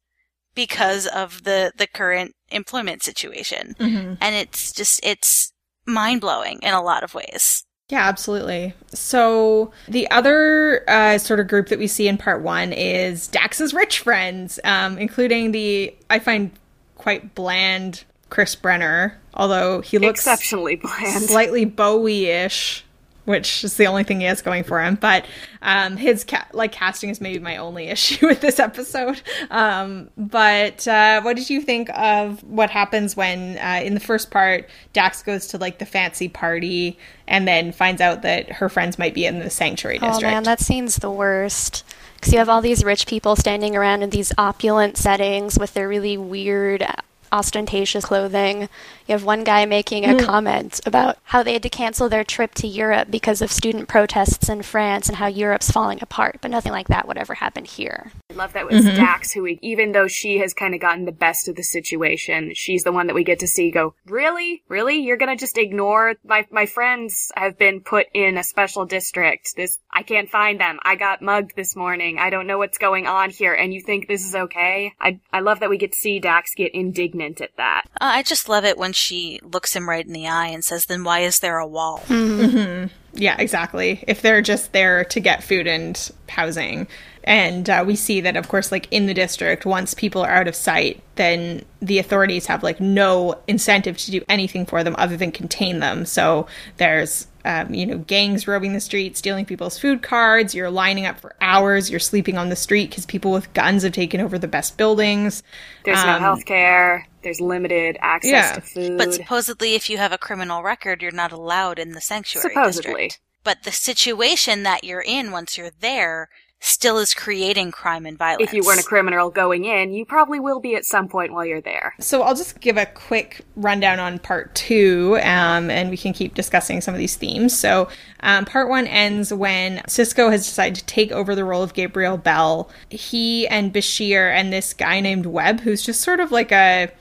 because 0.53 1.07
of 1.07 1.43
the 1.43 1.71
the 1.77 1.87
current 1.87 2.35
employment 2.49 3.03
situation. 3.03 3.75
Mm-hmm. 3.79 4.15
And 4.19 4.35
it's 4.35 4.71
just 4.71 4.99
it's 5.03 5.53
mind-blowing 5.85 6.59
in 6.61 6.73
a 6.73 6.81
lot 6.81 7.03
of 7.03 7.13
ways. 7.13 7.63
Yeah, 7.89 8.07
absolutely. 8.07 8.73
So 8.93 9.71
the 9.87 10.09
other 10.11 10.89
uh, 10.89 11.17
sort 11.17 11.41
of 11.41 11.47
group 11.47 11.67
that 11.69 11.79
we 11.79 11.87
see 11.87 12.07
in 12.07 12.17
part 12.17 12.41
one 12.41 12.71
is 12.71 13.27
Dax's 13.27 13.73
rich 13.73 13.99
friends, 13.99 14.59
um, 14.63 14.97
including 14.97 15.51
the 15.51 15.93
I 16.09 16.19
find 16.19 16.51
quite 16.95 17.35
bland 17.35 18.03
Chris 18.29 18.55
Brynner, 18.55 19.15
although 19.33 19.81
he 19.81 19.97
looks 19.97 20.21
exceptionally 20.21 20.77
bland, 20.77 21.23
slightly 21.23 21.65
Bowie-ish 21.65 22.85
which 23.25 23.63
is 23.63 23.77
the 23.77 23.87
only 23.87 24.03
thing 24.03 24.19
he 24.19 24.25
has 24.25 24.41
going 24.41 24.63
for 24.63 24.81
him. 24.81 24.95
But 24.95 25.25
um, 25.61 25.97
his 25.97 26.23
ca- 26.23 26.47
like 26.53 26.71
casting 26.71 27.09
is 27.09 27.21
maybe 27.21 27.39
my 27.39 27.57
only 27.57 27.87
issue 27.89 28.27
with 28.27 28.41
this 28.41 28.59
episode. 28.59 29.21
Um, 29.49 30.09
but 30.17 30.87
uh, 30.87 31.21
what 31.21 31.35
did 31.35 31.49
you 31.49 31.61
think 31.61 31.89
of 31.97 32.43
what 32.43 32.69
happens 32.69 33.15
when 33.15 33.57
uh, 33.57 33.81
in 33.83 33.93
the 33.93 33.99
first 33.99 34.31
part 34.31 34.69
Dax 34.93 35.23
goes 35.23 35.47
to 35.47 35.57
like 35.57 35.79
the 35.79 35.85
fancy 35.85 36.27
party 36.27 36.97
and 37.27 37.47
then 37.47 37.71
finds 37.71 38.01
out 38.01 38.23
that 38.23 38.51
her 38.51 38.69
friends 38.69 38.97
might 38.97 39.13
be 39.13 39.25
in 39.25 39.39
the 39.39 39.49
sanctuary 39.49 39.99
district? 39.99 40.23
Oh 40.23 40.31
man, 40.31 40.43
that 40.43 40.59
scene's 40.59 40.97
the 40.97 41.11
worst. 41.11 41.83
Because 42.15 42.33
you 42.33 42.39
have 42.39 42.49
all 42.49 42.61
these 42.61 42.83
rich 42.83 43.07
people 43.07 43.35
standing 43.35 43.75
around 43.75 44.03
in 44.03 44.11
these 44.11 44.31
opulent 44.37 44.95
settings 44.95 45.57
with 45.57 45.73
their 45.73 45.87
really 45.87 46.17
weird 46.17 46.85
ostentatious 47.31 48.05
clothing. 48.05 48.69
You 49.11 49.17
have 49.17 49.25
one 49.25 49.43
guy 49.43 49.65
making 49.65 50.05
a 50.05 50.13
mm. 50.13 50.25
comment 50.25 50.79
about 50.85 51.17
how 51.23 51.43
they 51.43 51.51
had 51.51 51.63
to 51.63 51.69
cancel 51.69 52.07
their 52.07 52.23
trip 52.23 52.53
to 52.53 52.65
Europe 52.65 53.09
because 53.11 53.41
of 53.41 53.51
student 53.51 53.89
protests 53.89 54.47
in 54.47 54.61
France 54.61 55.09
and 55.09 55.17
how 55.17 55.27
Europe's 55.27 55.69
falling 55.69 55.99
apart, 56.01 56.37
but 56.41 56.49
nothing 56.49 56.71
like 56.71 56.87
that 56.87 57.09
would 57.09 57.17
ever 57.17 57.33
happen 57.33 57.65
here. 57.65 58.13
I 58.29 58.35
love 58.35 58.53
that 58.53 58.65
with 58.65 58.85
mm-hmm. 58.85 58.95
Dax, 58.95 59.33
who 59.33 59.43
we, 59.43 59.59
even 59.61 59.91
though 59.91 60.07
she 60.07 60.37
has 60.37 60.53
kind 60.53 60.73
of 60.73 60.79
gotten 60.79 61.03
the 61.03 61.11
best 61.11 61.49
of 61.49 61.57
the 61.57 61.63
situation, 61.63 62.53
she's 62.55 62.83
the 62.83 62.93
one 62.93 63.07
that 63.07 63.13
we 63.13 63.25
get 63.25 63.39
to 63.39 63.47
see 63.47 63.69
go, 63.69 63.95
really? 64.05 64.63
Really? 64.69 64.99
You're 64.99 65.17
gonna 65.17 65.35
just 65.35 65.57
ignore 65.57 66.15
my, 66.23 66.47
my 66.49 66.65
friends 66.65 67.33
have 67.35 67.57
been 67.57 67.81
put 67.81 68.07
in 68.13 68.37
a 68.37 68.45
special 68.45 68.85
district. 68.85 69.57
This, 69.57 69.77
I 69.91 70.03
can't 70.03 70.29
find 70.29 70.57
them. 70.57 70.79
I 70.83 70.95
got 70.95 71.21
mugged 71.21 71.57
this 71.57 71.75
morning. 71.75 72.17
I 72.17 72.29
don't 72.29 72.47
know 72.47 72.59
what's 72.59 72.77
going 72.77 73.07
on 73.07 73.29
here. 73.29 73.53
And 73.53 73.73
you 73.73 73.81
think 73.81 74.07
this 74.07 74.25
is 74.25 74.35
okay? 74.35 74.93
I, 75.01 75.19
I 75.33 75.41
love 75.41 75.59
that 75.59 75.69
we 75.69 75.77
get 75.77 75.91
to 75.91 75.99
see 75.99 76.21
Dax 76.21 76.55
get 76.55 76.73
indignant 76.73 77.41
at 77.41 77.57
that. 77.57 77.83
Uh, 77.99 78.11
I 78.13 78.23
just 78.23 78.47
love 78.47 78.63
it 78.63 78.77
when 78.77 78.93
she 79.01 79.39
looks 79.43 79.75
him 79.75 79.89
right 79.89 80.05
in 80.05 80.13
the 80.13 80.27
eye 80.27 80.47
and 80.47 80.63
says, 80.63 80.85
then 80.85 81.03
why 81.03 81.19
is 81.19 81.39
there 81.39 81.57
a 81.57 81.67
wall? 81.67 81.99
Mm-hmm. 82.07 82.57
Mm-hmm. 82.57 82.87
Yeah, 83.13 83.35
exactly. 83.37 84.03
If 84.07 84.21
they're 84.21 84.41
just 84.41 84.71
there 84.71 85.03
to 85.05 85.19
get 85.19 85.43
food 85.43 85.67
and 85.67 86.11
housing. 86.29 86.87
And 87.23 87.69
uh, 87.69 87.83
we 87.85 87.95
see 87.95 88.21
that, 88.21 88.37
of 88.37 88.47
course, 88.47 88.71
like 88.71 88.87
in 88.89 89.05
the 89.05 89.13
district, 89.13 89.65
once 89.65 89.93
people 89.93 90.23
are 90.23 90.31
out 90.31 90.47
of 90.47 90.55
sight, 90.55 91.03
then 91.15 91.65
the 91.81 91.99
authorities 91.99 92.45
have 92.47 92.63
like 92.63 92.79
no 92.79 93.35
incentive 93.47 93.97
to 93.97 94.11
do 94.11 94.21
anything 94.29 94.65
for 94.65 94.83
them 94.83 94.95
other 94.97 95.17
than 95.17 95.31
contain 95.31 95.79
them. 95.79 96.05
So 96.05 96.47
there's 96.77 97.27
um, 97.43 97.73
you 97.73 97.85
know, 97.85 97.97
gangs 97.97 98.47
roaming 98.47 98.73
the 98.73 98.79
streets, 98.79 99.19
stealing 99.19 99.45
people's 99.45 99.77
food 99.77 100.01
cards. 100.01 100.53
You're 100.53 100.69
lining 100.69 101.05
up 101.05 101.19
for 101.19 101.35
hours. 101.41 101.89
You're 101.89 101.99
sleeping 101.99 102.37
on 102.37 102.49
the 102.49 102.55
street 102.55 102.89
because 102.89 103.05
people 103.05 103.31
with 103.31 103.51
guns 103.53 103.83
have 103.83 103.93
taken 103.93 104.21
over 104.21 104.37
the 104.37 104.47
best 104.47 104.77
buildings. 104.77 105.43
There's 105.83 105.99
um, 105.99 106.07
no 106.07 106.19
health 106.19 106.45
care. 106.45 107.07
There's 107.23 107.41
limited 107.41 107.97
access 108.01 108.31
yeah. 108.31 108.55
to 108.55 108.61
food. 108.61 108.97
But 108.97 109.13
supposedly, 109.13 109.75
if 109.75 109.89
you 109.89 109.97
have 109.97 110.11
a 110.11 110.17
criminal 110.17 110.63
record, 110.63 111.01
you're 111.01 111.11
not 111.11 111.31
allowed 111.31 111.79
in 111.79 111.91
the 111.91 112.01
sanctuary 112.01 112.53
supposedly. 112.53 112.93
district. 112.93 113.19
But 113.43 113.63
the 113.63 113.71
situation 113.71 114.63
that 114.63 114.83
you're 114.83 115.01
in 115.01 115.31
once 115.31 115.57
you're 115.57 115.71
there 115.79 116.29
still 116.61 116.99
is 116.99 117.13
creating 117.13 117.71
crime 117.71 118.05
and 118.05 118.17
violence. 118.17 118.43
If 118.43 118.53
you 118.53 118.61
weren't 118.63 118.79
a 118.79 118.83
criminal 118.83 119.31
going 119.31 119.65
in, 119.65 119.93
you 119.93 120.05
probably 120.05 120.39
will 120.39 120.59
be 120.59 120.75
at 120.75 120.85
some 120.85 121.07
point 121.07 121.33
while 121.33 121.43
you're 121.43 121.59
there. 121.59 121.95
So 121.99 122.21
I'll 122.21 122.35
just 122.35 122.59
give 122.61 122.77
a 122.77 122.85
quick 122.85 123.41
rundown 123.55 123.99
on 123.99 124.19
part 124.19 124.53
two, 124.53 125.17
um, 125.23 125.71
and 125.71 125.89
we 125.89 125.97
can 125.97 126.13
keep 126.13 126.35
discussing 126.35 126.79
some 126.79 126.93
of 126.93 126.99
these 126.99 127.15
themes. 127.15 127.57
So 127.57 127.89
um, 128.21 128.45
part 128.45 128.69
one 128.69 128.85
ends 128.85 129.33
when 129.33 129.79
Sisko 129.87 130.31
has 130.31 130.45
decided 130.45 130.75
to 130.75 130.85
take 130.85 131.11
over 131.11 131.33
the 131.33 131.43
role 131.43 131.63
of 131.63 131.73
Gabriel 131.73 132.17
Bell. 132.17 132.69
He 132.89 133.47
and 133.47 133.73
Bashir 133.73 134.31
and 134.31 134.53
this 134.53 134.73
guy 134.73 134.99
named 134.99 135.25
Webb, 135.25 135.61
who's 135.61 135.81
just 135.81 136.01
sort 136.01 136.19
of 136.19 136.31
like 136.31 136.51
a 136.51 136.91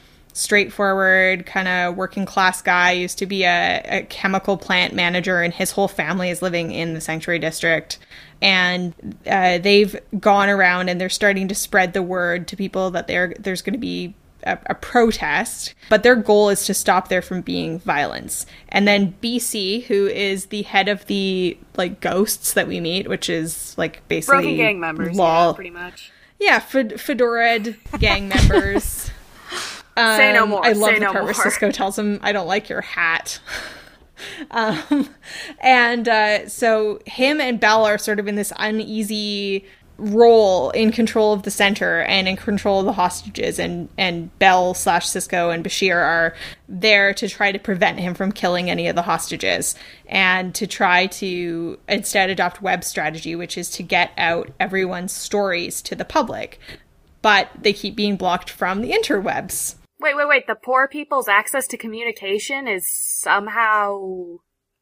straightforward, 0.41 1.45
kind 1.47 1.69
of 1.69 1.97
working 1.97 2.25
class 2.25 2.63
guy. 2.63 2.93
Used 2.93 3.19
to 3.19 3.27
be 3.27 3.45
a, 3.45 3.83
a 3.85 4.03
chemical 4.05 4.57
plant 4.57 4.95
manager, 4.95 5.43
and 5.43 5.53
his 5.53 5.71
whole 5.73 5.89
family 5.89 6.31
is 6.31 6.43
living 6.43 6.73
in 6.73 6.95
the 6.95 7.01
sanctuary 7.01 7.39
district. 7.39 7.99
And 8.43 8.95
uh, 9.27 9.59
they've 9.59 9.95
gone 10.19 10.49
around 10.49 10.89
and 10.89 10.99
they're 10.99 11.11
starting 11.11 11.49
to 11.49 11.55
spread 11.55 11.93
the 11.93 12.03
word 12.03 12.49
to 12.49 12.57
people 12.57 12.91
that 12.93 13.07
there 13.07 13.35
there's 13.39 13.61
going 13.61 13.75
to 13.75 13.79
be 13.79 14.15
a, 14.45 14.59
a, 14.67 14.75
protest, 14.75 15.75
but 15.91 16.03
their 16.03 16.17
goal 16.17 16.49
is 16.49 16.65
to 16.65 16.73
stop 16.73 17.09
there 17.09 17.21
from 17.21 17.43
being 17.43 17.79
violence. 17.81 18.47
And 18.71 18.89
then 18.89 19.15
BC, 19.23 19.85
who 19.85 20.07
is 20.07 20.47
the 20.47 20.63
head 20.63 20.89
of 20.89 21.05
the 21.05 21.59
like 21.77 22.01
ghosts 22.01 22.55
that 22.55 22.67
we 22.67 22.81
meet, 22.81 23.09
which 23.09 23.29
is 23.29 23.77
like 23.77 24.07
basically 24.09 24.39
broken 24.39 24.57
gang 24.57 24.81
members, 24.81 25.17
law, 25.17 25.49
yeah, 25.49 25.53
pretty 25.53 25.71
much. 25.71 26.13
Yeah, 26.39 26.59
fed- 26.61 26.99
fedora 26.99 27.59
gang 27.99 28.29
members. 28.29 29.11
Um, 30.01 30.17
Say 30.17 30.33
no 30.33 30.47
more. 30.47 30.65
I 30.65 30.73
love 30.73 30.91
Say 30.91 30.99
the 30.99 31.05
no 31.07 31.13
part 31.13 31.25
where. 31.25 31.35
Sisko 31.35 31.73
tells 31.73 31.99
him, 31.99 32.19
"I 32.23 32.33
don't 32.33 32.47
like 32.47 32.69
your 32.69 32.81
hat." 32.81 33.41
um, 34.51 35.09
and 35.61 36.09
uh, 36.09 36.49
so 36.49 37.01
him 37.07 37.41
and 37.41 37.61
Bell 37.61 37.85
are 37.87 37.99
sort 37.99 38.19
of 38.19 38.29
in 38.29 38.35
this 38.35 38.53
uneasy 38.57 39.65
role 40.01 40.71
in 40.71 40.91
control 40.91 41.35
of 41.35 41.43
the 41.43 41.51
center 41.51 42.01
and 42.01 42.27
in 42.27 42.35
control 42.35 42.81
of 42.81 42.87
the 42.87 42.93
hostages 42.93 43.59
and 43.59 43.89
and 43.99 44.37
Bell 44.39 44.73
slash 44.73 45.07
Sisko 45.07 45.53
and 45.53 45.63
Bashir 45.63 45.95
are 45.95 46.35
there 46.69 47.13
to 47.15 47.29
try 47.29 47.53
to 47.53 47.59
prevent 47.59 48.01
him 48.01 48.15
from 48.15 48.33
killing 48.33 48.71
any 48.71 48.89
of 48.89 48.97
the 48.97 49.03
hostages 49.03 49.75
and 50.07 50.55
to 50.55 50.67
try 50.67 51.07
to 51.07 51.79
instead 51.87 52.31
adopt 52.31 52.63
Webb 52.63 52.83
strategy 52.83 53.37
which 53.37 53.59
is 53.59 53.69
to 53.73 53.83
get 53.83 54.13
out 54.17 54.51
everyone's 54.59 55.13
stories 55.13 55.83
to 55.83 55.95
the 55.95 56.07
public 56.07 56.59
but 57.21 57.51
they 57.61 57.75
keep 57.75 57.95
being 57.95 58.17
blocked 58.17 58.49
from 58.49 58.81
the 58.81 58.93
interwebs 58.93 59.75
Wait, 60.01 60.17
wait, 60.17 60.29
wait. 60.29 60.47
The 60.47 60.55
poor 60.55 60.89
people's 60.89 61.29
access 61.29 61.67
to 61.69 61.77
communication 61.77 62.67
is 62.67 62.91
somehow 62.91 64.39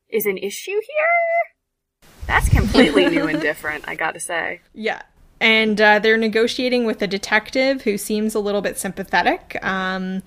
is 0.08 0.26
an 0.26 0.38
issue 0.38 0.70
here? 0.70 2.08
That's 2.26 2.48
completely 2.48 3.08
new 3.08 3.26
and 3.26 3.40
different, 3.42 3.84
I 3.88 3.96
gotta 3.96 4.20
say. 4.20 4.60
Yeah. 4.74 5.02
And 5.40 5.80
uh, 5.80 5.98
they're 5.98 6.16
negotiating 6.16 6.84
with 6.84 7.02
a 7.02 7.06
detective 7.06 7.82
who 7.82 7.98
seems 7.98 8.34
a 8.34 8.40
little 8.40 8.60
bit 8.60 8.78
sympathetic. 8.78 9.58
Um, 9.62 10.22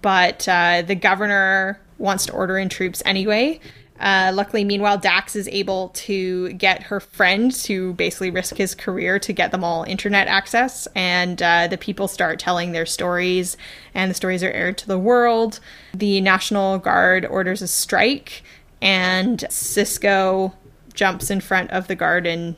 but 0.00 0.48
uh, 0.48 0.82
the 0.82 0.94
governor 0.94 1.80
wants 1.98 2.26
to 2.26 2.32
order 2.32 2.58
in 2.58 2.68
troops 2.68 3.02
anyway. 3.04 3.60
Uh, 4.02 4.32
luckily, 4.34 4.64
meanwhile, 4.64 4.98
Dax 4.98 5.36
is 5.36 5.46
able 5.48 5.90
to 5.90 6.52
get 6.54 6.82
her 6.82 6.98
friend 6.98 7.54
to 7.54 7.94
basically 7.94 8.30
risk 8.30 8.56
his 8.56 8.74
career 8.74 9.20
to 9.20 9.32
get 9.32 9.52
them 9.52 9.62
all 9.62 9.84
internet 9.84 10.26
access. 10.26 10.88
And 10.96 11.40
uh, 11.40 11.68
the 11.68 11.78
people 11.78 12.08
start 12.08 12.40
telling 12.40 12.72
their 12.72 12.84
stories, 12.84 13.56
and 13.94 14.10
the 14.10 14.14
stories 14.14 14.42
are 14.42 14.50
aired 14.50 14.76
to 14.78 14.88
the 14.88 14.98
world. 14.98 15.60
The 15.94 16.20
National 16.20 16.78
Guard 16.78 17.24
orders 17.24 17.62
a 17.62 17.68
strike, 17.68 18.42
and 18.80 19.38
Sisko 19.48 20.52
jumps 20.94 21.30
in 21.30 21.40
front 21.40 21.70
of 21.70 21.86
the 21.86 21.94
guard 21.94 22.26
and 22.26 22.56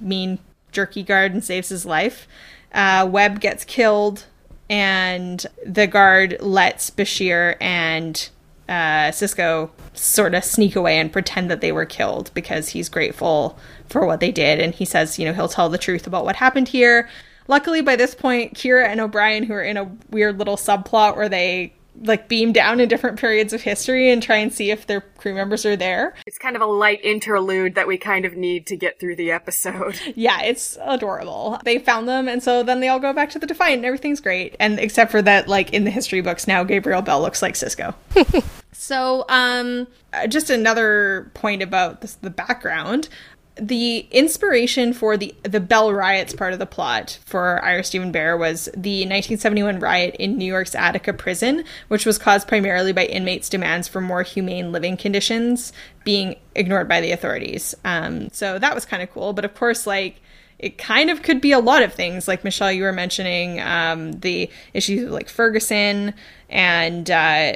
mean 0.00 0.40
jerky 0.72 1.04
guard 1.04 1.32
and 1.32 1.44
saves 1.44 1.68
his 1.68 1.86
life. 1.86 2.26
Uh, 2.72 3.08
Webb 3.08 3.40
gets 3.40 3.64
killed, 3.64 4.24
and 4.68 5.46
the 5.64 5.86
guard 5.86 6.36
lets 6.40 6.90
Bashir 6.90 7.56
and 7.60 8.28
uh, 8.70 9.10
Sisko 9.10 9.68
sort 9.94 10.34
of 10.34 10.44
sneak 10.44 10.76
away 10.76 10.98
and 10.98 11.12
pretend 11.12 11.50
that 11.50 11.60
they 11.60 11.72
were 11.72 11.84
killed 11.84 12.30
because 12.34 12.68
he's 12.68 12.88
grateful 12.88 13.58
for 13.88 14.06
what 14.06 14.20
they 14.20 14.30
did. 14.30 14.60
And 14.60 14.72
he 14.72 14.84
says, 14.84 15.18
you 15.18 15.24
know, 15.24 15.32
he'll 15.32 15.48
tell 15.48 15.68
the 15.68 15.76
truth 15.76 16.06
about 16.06 16.24
what 16.24 16.36
happened 16.36 16.68
here. 16.68 17.08
Luckily, 17.48 17.80
by 17.82 17.96
this 17.96 18.14
point, 18.14 18.54
Kira 18.54 18.86
and 18.86 19.00
O'Brien, 19.00 19.42
who 19.42 19.54
are 19.54 19.62
in 19.62 19.76
a 19.76 19.90
weird 20.10 20.38
little 20.38 20.56
subplot 20.56 21.16
where 21.16 21.28
they 21.28 21.72
like 22.02 22.28
beam 22.28 22.52
down 22.52 22.80
in 22.80 22.88
different 22.88 23.18
periods 23.18 23.52
of 23.52 23.62
history 23.62 24.10
and 24.10 24.22
try 24.22 24.36
and 24.36 24.52
see 24.52 24.70
if 24.70 24.86
their 24.86 25.00
crew 25.00 25.34
members 25.34 25.66
are 25.66 25.76
there. 25.76 26.14
It's 26.26 26.38
kind 26.38 26.56
of 26.56 26.62
a 26.62 26.66
light 26.66 27.00
interlude 27.04 27.74
that 27.74 27.86
we 27.86 27.98
kind 27.98 28.24
of 28.24 28.34
need 28.34 28.66
to 28.68 28.76
get 28.76 28.98
through 28.98 29.16
the 29.16 29.30
episode. 29.30 29.98
Yeah, 30.20 30.42
it's 30.42 30.76
adorable. 30.82 31.58
They 31.64 31.78
found 31.78 32.08
them, 32.08 32.28
and 32.28 32.42
so 32.42 32.62
then 32.62 32.80
they 32.80 32.88
all 32.88 32.98
go 32.98 33.12
back 33.12 33.30
to 33.30 33.38
the 33.38 33.46
Defiant, 33.46 33.76
and 33.76 33.86
everything's 33.86 34.20
great. 34.20 34.54
And 34.60 34.78
except 34.78 35.10
for 35.10 35.22
that, 35.22 35.48
like 35.48 35.72
in 35.72 35.84
the 35.84 35.90
history 35.90 36.20
books 36.20 36.46
now, 36.46 36.62
Gabriel 36.64 37.00
Bell 37.00 37.22
looks 37.22 37.40
like 37.40 37.54
Sisko. 37.54 37.94
so, 38.72 39.24
um, 39.28 39.86
uh, 40.12 40.26
just 40.26 40.50
another 40.50 41.30
point 41.34 41.62
about 41.62 42.00
this, 42.00 42.14
the 42.16 42.30
background. 42.30 43.08
The 43.56 44.06
inspiration 44.10 44.92
for 44.92 45.16
the 45.16 45.34
the 45.42 45.60
Bell 45.60 45.92
riots 45.92 46.32
part 46.32 46.52
of 46.52 46.58
the 46.58 46.66
plot 46.66 47.18
for 47.24 47.62
Ira 47.64 47.84
Steven 47.84 48.12
Behr 48.12 48.38
was 48.38 48.66
the 48.66 49.00
1971 49.00 49.80
riot 49.80 50.16
in 50.18 50.38
New 50.38 50.46
York's 50.46 50.74
Attica 50.74 51.12
prison, 51.12 51.64
which 51.88 52.06
was 52.06 52.16
caused 52.16 52.48
primarily 52.48 52.92
by 52.92 53.04
inmates' 53.06 53.48
demands 53.48 53.88
for 53.88 54.00
more 54.00 54.22
humane 54.22 54.72
living 54.72 54.96
conditions 54.96 55.72
being 56.04 56.36
ignored 56.54 56.88
by 56.88 57.00
the 57.00 57.12
authorities. 57.12 57.74
Um, 57.84 58.30
so 58.30 58.58
that 58.58 58.74
was 58.74 58.84
kind 58.84 59.02
of 59.02 59.10
cool. 59.10 59.32
But 59.32 59.44
of 59.44 59.54
course, 59.54 59.86
like 59.86 60.20
it 60.60 60.76
kind 60.76 61.08
of 61.08 61.22
could 61.22 61.40
be 61.40 61.52
a 61.52 61.58
lot 61.58 61.82
of 61.82 61.94
things. 61.94 62.28
Like 62.28 62.44
Michelle, 62.44 62.70
you 62.70 62.82
were 62.82 62.92
mentioning 62.92 63.60
um, 63.60 64.12
the 64.12 64.50
issues 64.74 65.04
of 65.04 65.10
like 65.10 65.28
Ferguson 65.28 66.14
and 66.50 67.10
uh, 67.10 67.54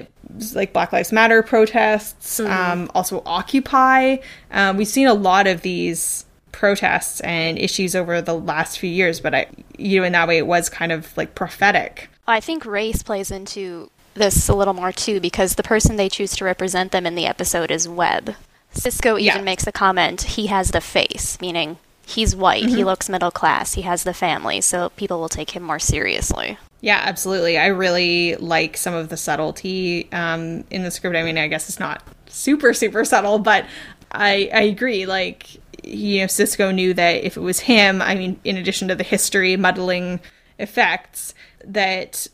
like 0.55 0.73
Black 0.73 0.92
Lives 0.92 1.12
Matter 1.12 1.42
protests, 1.42 2.40
um, 2.40 2.90
also 2.94 3.23
Occupy. 3.27 4.16
Um, 4.51 4.77
we've 4.77 4.88
seen 4.88 5.07
a 5.07 5.14
lot 5.14 5.47
of 5.47 5.62
these 5.62 6.25
protests 6.53 7.20
and 7.20 7.59
issues 7.59 7.94
over 7.97 8.20
the 8.23 8.35
last 8.35 8.79
few 8.79 8.90
years, 8.90 9.20
but 9.20 9.35
I, 9.35 9.47
you 9.79 10.01
know, 10.01 10.07
in 10.07 10.12
that 10.12 10.29
way, 10.29 10.38
it 10.38 10.47
was 10.47 10.68
kind 10.68 10.92
of 10.92 11.16
like 11.16 11.35
prophetic. 11.35 12.09
I 12.27 12.40
think 12.40 12.64
race 12.64 13.03
plays 13.03 13.31
into 13.31 13.90
this 14.14 14.49
a 14.49 14.55
little 14.55 14.75
more 14.75 14.92
too 14.92 15.18
because 15.20 15.57
the 15.57 15.62
person 15.62 15.97
they 15.97 16.09
choose 16.09 16.37
to 16.37 16.44
represent 16.44 16.92
them 16.92 17.07
in 17.07 17.16
the 17.16 17.27
episode 17.27 17.70
is 17.70 17.88
Webb. 17.88 18.35
Sisko 18.73 19.18
even 19.20 19.38
Yeah. 19.38 19.40
makes 19.42 19.64
the 19.64 19.73
comment, 19.73 20.23
he 20.23 20.47
has 20.47 20.70
the 20.70 20.81
face, 20.81 21.38
meaning 21.40 21.77
he's 22.07 22.35
white, 22.37 22.68
he 22.68 22.85
looks 22.85 23.09
middle 23.09 23.31
class, 23.31 23.75
he 23.75 23.83
has 23.83 24.05
the 24.05 24.14
family, 24.14 24.61
so 24.61 24.90
people 24.90 25.20
will 25.20 25.29
take 25.29 25.51
him 25.51 25.62
more 25.62 25.79
seriously. 25.79 26.59
Yeah, 26.85 27.01
absolutely. 27.03 27.57
I 27.57 27.68
really 27.68 28.37
like 28.37 28.77
some 28.77 28.92
of 28.92 29.09
the 29.09 29.16
subtlety 29.16 30.07
um, 30.12 30.64
in 30.68 30.83
the 30.83 30.90
script. 30.90 31.16
I 31.16 31.23
mean, 31.23 31.38
I 31.38 31.49
guess 31.49 31.66
it's 31.70 31.81
not 31.81 32.03
super, 32.27 32.75
super 32.75 33.07
subtle, 33.07 33.38
but 33.38 33.64
I, 34.12 34.51
I 34.53 34.61
agree. 34.64 35.07
Like, 35.07 35.49
you 35.83 36.20
know, 36.20 36.27
Sisko 36.27 36.75
knew 36.75 36.92
that 36.92 37.25
if 37.25 37.38
it 37.38 37.40
was 37.40 37.61
him, 37.61 38.03
I 38.03 38.14
mean, 38.16 38.38
in 38.44 38.59
addition 38.59 38.88
to 38.88 38.94
the 38.94 39.03
history 39.03 39.57
muddling 39.57 40.20
effects, 40.59 41.33
that 41.64 42.27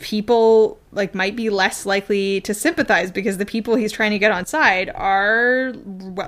people 0.00 0.80
like 0.92 1.14
might 1.14 1.36
be 1.36 1.50
less 1.50 1.84
likely 1.84 2.40
to 2.40 2.54
sympathize 2.54 3.10
because 3.10 3.36
the 3.36 3.44
people 3.44 3.74
he's 3.74 3.92
trying 3.92 4.12
to 4.12 4.18
get 4.18 4.32
on 4.32 4.46
side 4.46 4.90
are 4.94 5.74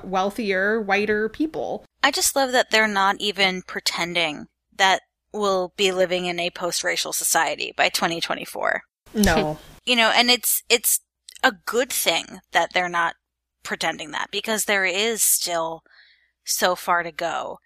wealthier, 0.03 0.79
whiter 0.79 1.29
people. 1.29 1.83
I 2.03 2.11
just 2.11 2.35
love 2.35 2.51
that 2.51 2.69
they're 2.69 2.87
not 2.87 3.15
even 3.19 3.63
pretending 3.63 4.49
that 4.77 5.01
we'll 5.35 5.73
be 5.77 5.91
living 5.91 6.25
in 6.25 6.39
a 6.39 6.49
post-racial 6.49 7.13
society 7.13 7.73
by 7.75 7.89
2024. 7.89 8.81
No. 9.13 9.57
You 9.87 9.95
know, 9.95 10.09
and 10.09 10.31
it's 10.31 10.63
it's 10.67 11.01
a 11.43 11.51
good 11.51 11.93
thing 11.93 12.39
that 12.53 12.73
they're 12.73 12.89
not 12.89 13.13
pretending 13.61 14.09
that 14.13 14.31
because 14.31 14.65
there 14.65 14.83
is 14.83 15.21
still 15.21 15.83
so 16.43 16.75
far 16.75 17.03
to 17.03 17.11
go. 17.11 17.59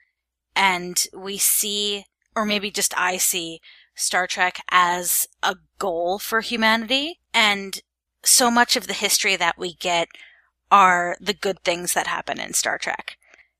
And 0.53 0.97
we 1.17 1.37
see 1.37 2.03
or 2.35 2.45
maybe 2.45 2.71
just 2.71 2.93
I 2.97 3.15
see 3.15 3.61
Star 3.95 4.27
Trek 4.27 4.61
as 4.69 5.27
a 5.41 5.55
goal 5.77 6.19
for 6.19 6.41
humanity 6.41 7.21
and 7.33 7.79
so 8.21 8.51
much 8.51 8.75
of 8.75 8.87
the 8.87 8.93
history 8.93 9.37
that 9.37 9.57
we 9.57 9.75
get 9.75 10.09
are 10.69 11.15
the 11.21 11.33
good 11.33 11.63
things 11.63 11.93
that 11.93 12.07
happen 12.07 12.37
in 12.37 12.51
Star 12.51 12.77
Trek 12.77 13.15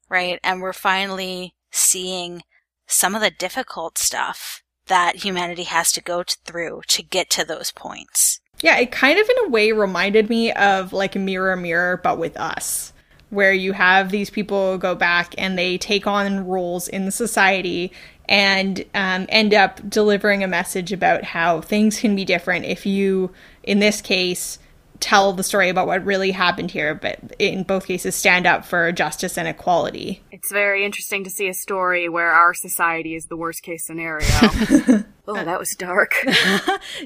right? 0.10 0.40
And 0.44 0.62
we're 0.62 0.74
finally 0.74 1.54
seeing 1.72 2.42
some 2.90 3.16
of 3.16 3.22
the 3.22 3.32
difficult 3.32 3.98
stuff 3.98 4.64
that 4.88 5.18
humanity 5.18 5.64
has 5.64 5.92
to 5.94 6.02
go 6.02 6.24
through 6.46 6.82
to 6.88 7.04
get 7.04 7.30
to 7.30 7.46
those 7.46 7.72
points. 7.72 8.42
Yeah, 8.62 8.78
it 8.78 8.92
kind 8.92 9.18
of 9.18 9.30
in 9.30 9.46
a 9.46 9.50
way 9.50 9.72
reminded 9.72 10.30
me 10.30 10.52
of 10.52 10.92
like 10.92 11.16
Mirror 11.16 11.56
Mirror, 11.58 12.02
but 12.04 12.18
with 12.18 12.36
us, 12.36 12.92
where 13.30 13.54
you 13.54 13.74
have 13.74 14.10
these 14.10 14.30
people 14.30 14.78
go 14.78 14.96
back 14.96 15.34
and 15.38 15.58
they 15.58 15.78
take 15.78 16.08
on 16.08 16.46
roles 16.46 16.88
in 16.88 17.10
society 17.12 17.94
and 18.28 18.84
um, 18.94 19.26
end 19.30 19.54
up 19.54 19.88
delivering 19.90 20.44
a 20.44 20.48
message 20.48 20.92
about 20.92 21.24
how 21.24 21.62
things 21.62 22.00
can 22.00 22.16
be 22.16 22.26
different 22.26 22.66
if 22.66 22.86
you, 22.86 23.32
in 23.64 23.80
this 23.80 24.02
case, 24.02 24.60
tell 25.00 25.34
the 25.34 25.44
story 25.44 25.70
about 25.70 25.88
what 25.88 26.04
really 26.06 26.32
happened 26.32 26.72
here, 26.72 26.94
but 26.96 27.20
in 27.40 27.64
both 27.64 27.86
cases, 27.86 28.16
stand 28.16 28.46
up 28.46 28.66
for 28.66 28.92
justice 28.92 29.38
and 29.38 29.48
equality. 29.48 30.22
It's 30.32 30.52
very 30.52 30.84
interesting 30.86 31.24
to 31.24 31.30
see 31.30 31.48
a 31.48 31.54
story 31.54 32.10
where 32.10 32.32
our 32.32 32.54
society 32.54 33.16
is 33.16 33.26
the 33.28 33.38
worst 33.38 33.64
case 33.64 33.86
scenario. 33.86 34.28
oh, 35.28 35.34
that 35.34 35.60
was 35.60 35.76
dark. 35.76 36.14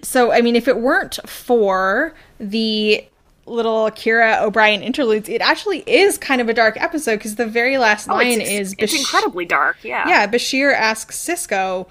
So, 0.04 0.32
I 0.32 0.42
mean, 0.42 0.56
if 0.56 0.68
it 0.68 0.80
weren't 0.80 1.18
for 1.28 2.14
the 2.40 3.06
little 3.46 3.90
Kira 3.92 4.42
O'Brien 4.42 4.82
interludes, 4.82 5.28
it 5.30 5.42
actually 5.42 5.80
is 5.88 6.18
kind 6.18 6.42
of 6.42 6.50
a 6.50 6.54
dark 6.54 6.82
episode 6.82 7.18
because 7.18 7.36
the 7.36 7.46
very 7.46 7.78
last 7.78 8.10
Oh, 8.10 8.14
line 8.14 8.42
it's, 8.42 8.50
is 8.50 8.76
it's 8.78 8.94
Bash- 8.94 9.00
incredibly 9.00 9.46
dark, 9.46 9.84
yeah. 9.84 10.08
Yeah, 10.08 10.28
Bashir 10.28 10.74
asks 10.74 11.18
Sisko, 11.18 11.88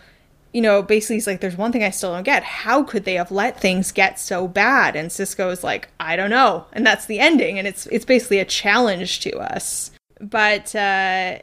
you 0.53 0.61
know, 0.61 0.83
basically 0.83 1.17
he's 1.17 1.27
like, 1.27 1.41
there's 1.41 1.57
one 1.57 1.73
thing 1.73 1.83
I 1.83 1.91
still 1.91 2.13
don't 2.13 2.25
get. 2.25 2.43
How 2.43 2.83
could 2.83 3.05
they 3.05 3.15
have 3.15 3.31
let 3.31 3.59
things 3.59 3.91
get 3.91 4.21
so 4.21 4.47
bad? 4.47 4.97
And 4.97 5.09
Sisko 5.11 5.51
is 5.51 5.65
like, 5.65 5.89
I 5.99 6.15
don't 6.17 6.31
know. 6.31 6.67
And 6.73 6.87
that's 6.87 7.07
the 7.07 7.21
ending. 7.21 7.59
And 7.59 7.67
it's 7.67 7.87
it's 7.87 8.05
basically 8.05 8.39
a 8.39 8.45
challenge 8.45 9.21
to 9.21 9.39
us. 9.39 9.91
But 10.21 10.75
uh, 10.75 11.39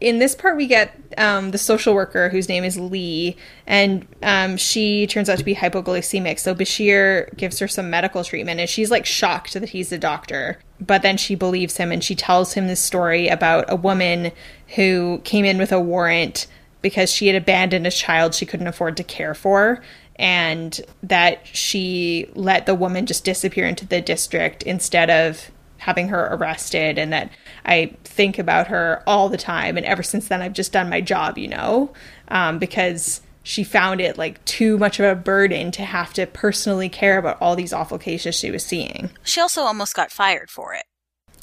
in 0.00 0.18
this 0.18 0.34
part, 0.34 0.56
we 0.56 0.66
get 0.66 0.98
um, 1.16 1.50
the 1.50 1.58
social 1.58 1.94
worker 1.94 2.28
whose 2.28 2.48
name 2.48 2.64
is 2.64 2.78
Lee, 2.78 3.36
and 3.66 4.06
um, 4.22 4.56
she 4.56 5.06
turns 5.06 5.28
out 5.28 5.38
to 5.38 5.44
be 5.44 5.54
hypoglycemic. 5.54 6.40
So 6.40 6.54
Bashir 6.54 7.34
gives 7.36 7.58
her 7.60 7.68
some 7.68 7.90
medical 7.90 8.24
treatment, 8.24 8.58
and 8.58 8.68
she's 8.68 8.90
like 8.90 9.06
shocked 9.06 9.54
that 9.54 9.68
he's 9.68 9.92
a 9.92 9.98
doctor. 9.98 10.58
But 10.80 11.02
then 11.02 11.16
she 11.16 11.36
believes 11.36 11.76
him, 11.76 11.92
and 11.92 12.02
she 12.02 12.16
tells 12.16 12.54
him 12.54 12.66
this 12.66 12.80
story 12.80 13.28
about 13.28 13.66
a 13.68 13.76
woman 13.76 14.32
who 14.74 15.20
came 15.24 15.44
in 15.44 15.58
with 15.58 15.70
a 15.70 15.80
warrant 15.80 16.46
because 16.82 17.10
she 17.10 17.28
had 17.28 17.36
abandoned 17.36 17.86
a 17.86 17.90
child 17.90 18.34
she 18.34 18.46
couldn't 18.46 18.66
afford 18.66 18.96
to 18.96 19.04
care 19.04 19.34
for 19.34 19.82
and 20.16 20.80
that 21.02 21.46
she 21.46 22.30
let 22.34 22.66
the 22.66 22.74
woman 22.74 23.06
just 23.06 23.24
disappear 23.24 23.66
into 23.66 23.86
the 23.86 24.00
district 24.00 24.62
instead 24.64 25.08
of 25.10 25.50
having 25.78 26.08
her 26.08 26.28
arrested 26.32 26.98
and 26.98 27.12
that 27.12 27.30
I 27.64 27.96
think 28.04 28.38
about 28.38 28.68
her 28.68 29.02
all 29.06 29.28
the 29.28 29.36
time 29.36 29.76
and 29.76 29.84
ever 29.84 30.02
since 30.02 30.28
then 30.28 30.40
I've 30.40 30.52
just 30.52 30.72
done 30.72 30.88
my 30.88 31.00
job, 31.00 31.38
you 31.38 31.48
know, 31.48 31.92
um, 32.28 32.58
because 32.58 33.20
she 33.42 33.64
found 33.64 34.00
it 34.00 34.16
like 34.16 34.44
too 34.44 34.78
much 34.78 35.00
of 35.00 35.06
a 35.06 35.16
burden 35.16 35.72
to 35.72 35.82
have 35.82 36.12
to 36.12 36.26
personally 36.26 36.88
care 36.88 37.18
about 37.18 37.40
all 37.40 37.56
these 37.56 37.72
awful 37.72 37.98
cases 37.98 38.36
she 38.36 38.50
was 38.50 38.64
seeing. 38.64 39.10
She 39.24 39.40
also 39.40 39.62
almost 39.62 39.94
got 39.94 40.12
fired 40.12 40.50
for 40.50 40.74
it. 40.74 40.84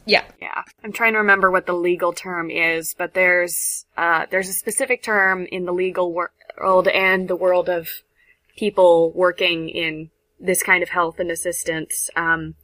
Yeah. 0.10 0.24
Yeah. 0.42 0.64
I'm 0.84 0.92
trying 0.92 1.14
to 1.14 1.20
remember 1.20 1.52
what 1.52 1.66
the 1.66 1.74
legal 1.74 2.14
term 2.14 2.50
is, 2.50 2.96
but 2.98 3.14
there's 3.14 3.86
uh, 3.98 4.26
there's 4.30 4.50
a 4.50 4.54
specific 4.54 5.04
term 5.04 5.46
in 5.52 5.66
the 5.66 5.74
legal 5.74 6.14
world 6.14 6.88
and 6.88 7.28
the 7.28 7.36
world 7.36 7.70
of 7.70 7.90
people 8.56 9.12
working 9.12 9.70
in 9.70 10.10
this 10.40 10.64
kind 10.64 10.82
of 10.82 10.90
health 10.90 11.20
and 11.20 11.30
assistance, 11.30 12.10
um, 12.16 12.56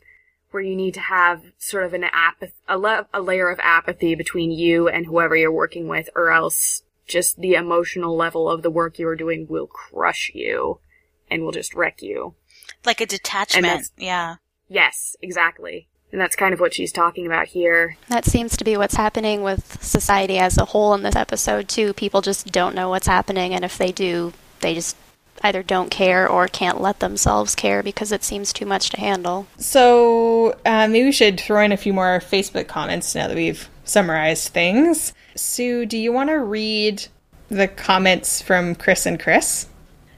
where 0.51 0.63
you 0.63 0.75
need 0.75 0.93
to 0.93 0.99
have 1.01 1.43
sort 1.57 1.83
of 1.83 1.93
an 1.93 2.03
apath- 2.03 2.53
a, 2.67 2.77
le- 2.77 3.07
a 3.13 3.21
layer 3.21 3.49
of 3.49 3.59
apathy 3.61 4.15
between 4.15 4.51
you 4.51 4.87
and 4.87 5.05
whoever 5.05 5.35
you're 5.35 5.51
working 5.51 5.87
with, 5.87 6.09
or 6.15 6.31
else 6.31 6.83
just 7.05 7.39
the 7.39 7.53
emotional 7.53 8.15
level 8.15 8.49
of 8.49 8.63
the 8.63 8.71
work 8.71 8.97
you're 8.97 9.15
doing 9.15 9.45
will 9.47 9.67
crush 9.67 10.31
you 10.33 10.79
and 11.29 11.43
will 11.43 11.51
just 11.51 11.75
wreck 11.75 12.01
you. 12.01 12.33
Like 12.85 13.01
a 13.01 13.05
detachment. 13.05 13.91
Yeah. 13.97 14.35
Yes, 14.67 15.15
exactly. 15.21 15.87
And 16.15 16.21
that's 16.21 16.37
kind 16.37 16.53
of 16.53 16.61
what 16.61 16.73
she's 16.73 16.93
talking 16.93 17.25
about 17.25 17.47
here. 17.47 17.97
That 18.07 18.23
seems 18.23 18.55
to 18.55 18.63
be 18.63 18.77
what's 18.77 18.95
happening 18.95 19.43
with 19.43 19.83
society 19.83 20.37
as 20.37 20.57
a 20.57 20.63
whole 20.63 20.93
in 20.93 21.03
this 21.03 21.17
episode, 21.17 21.67
too. 21.67 21.91
People 21.91 22.21
just 22.21 22.53
don't 22.53 22.73
know 22.73 22.87
what's 22.87 23.07
happening, 23.07 23.53
and 23.53 23.65
if 23.65 23.77
they 23.77 23.91
do, 23.91 24.31
they 24.61 24.73
just 24.73 24.95
either 25.41 25.61
don't 25.61 25.91
care 25.91 26.25
or 26.25 26.47
can't 26.47 26.79
let 26.79 27.01
themselves 27.01 27.53
care 27.53 27.83
because 27.83 28.13
it 28.13 28.23
seems 28.23 28.53
too 28.53 28.65
much 28.65 28.91
to 28.91 28.99
handle. 29.01 29.47
So 29.57 30.57
uh, 30.65 30.87
maybe 30.87 31.07
we 31.07 31.11
should 31.11 31.37
throw 31.37 31.61
in 31.61 31.73
a 31.73 31.77
few 31.77 31.91
more 31.91 32.21
Facebook 32.21 32.69
comments 32.69 33.13
now 33.13 33.27
that 33.27 33.35
we've 33.35 33.67
summarized 33.83 34.53
things. 34.53 35.11
Sue, 35.35 35.85
do 35.85 35.97
you 35.97 36.13
want 36.13 36.29
to 36.29 36.39
read 36.39 37.05
the 37.49 37.67
comments 37.67 38.41
from 38.41 38.73
Chris 38.75 39.05
and 39.05 39.19
Chris? 39.19 39.67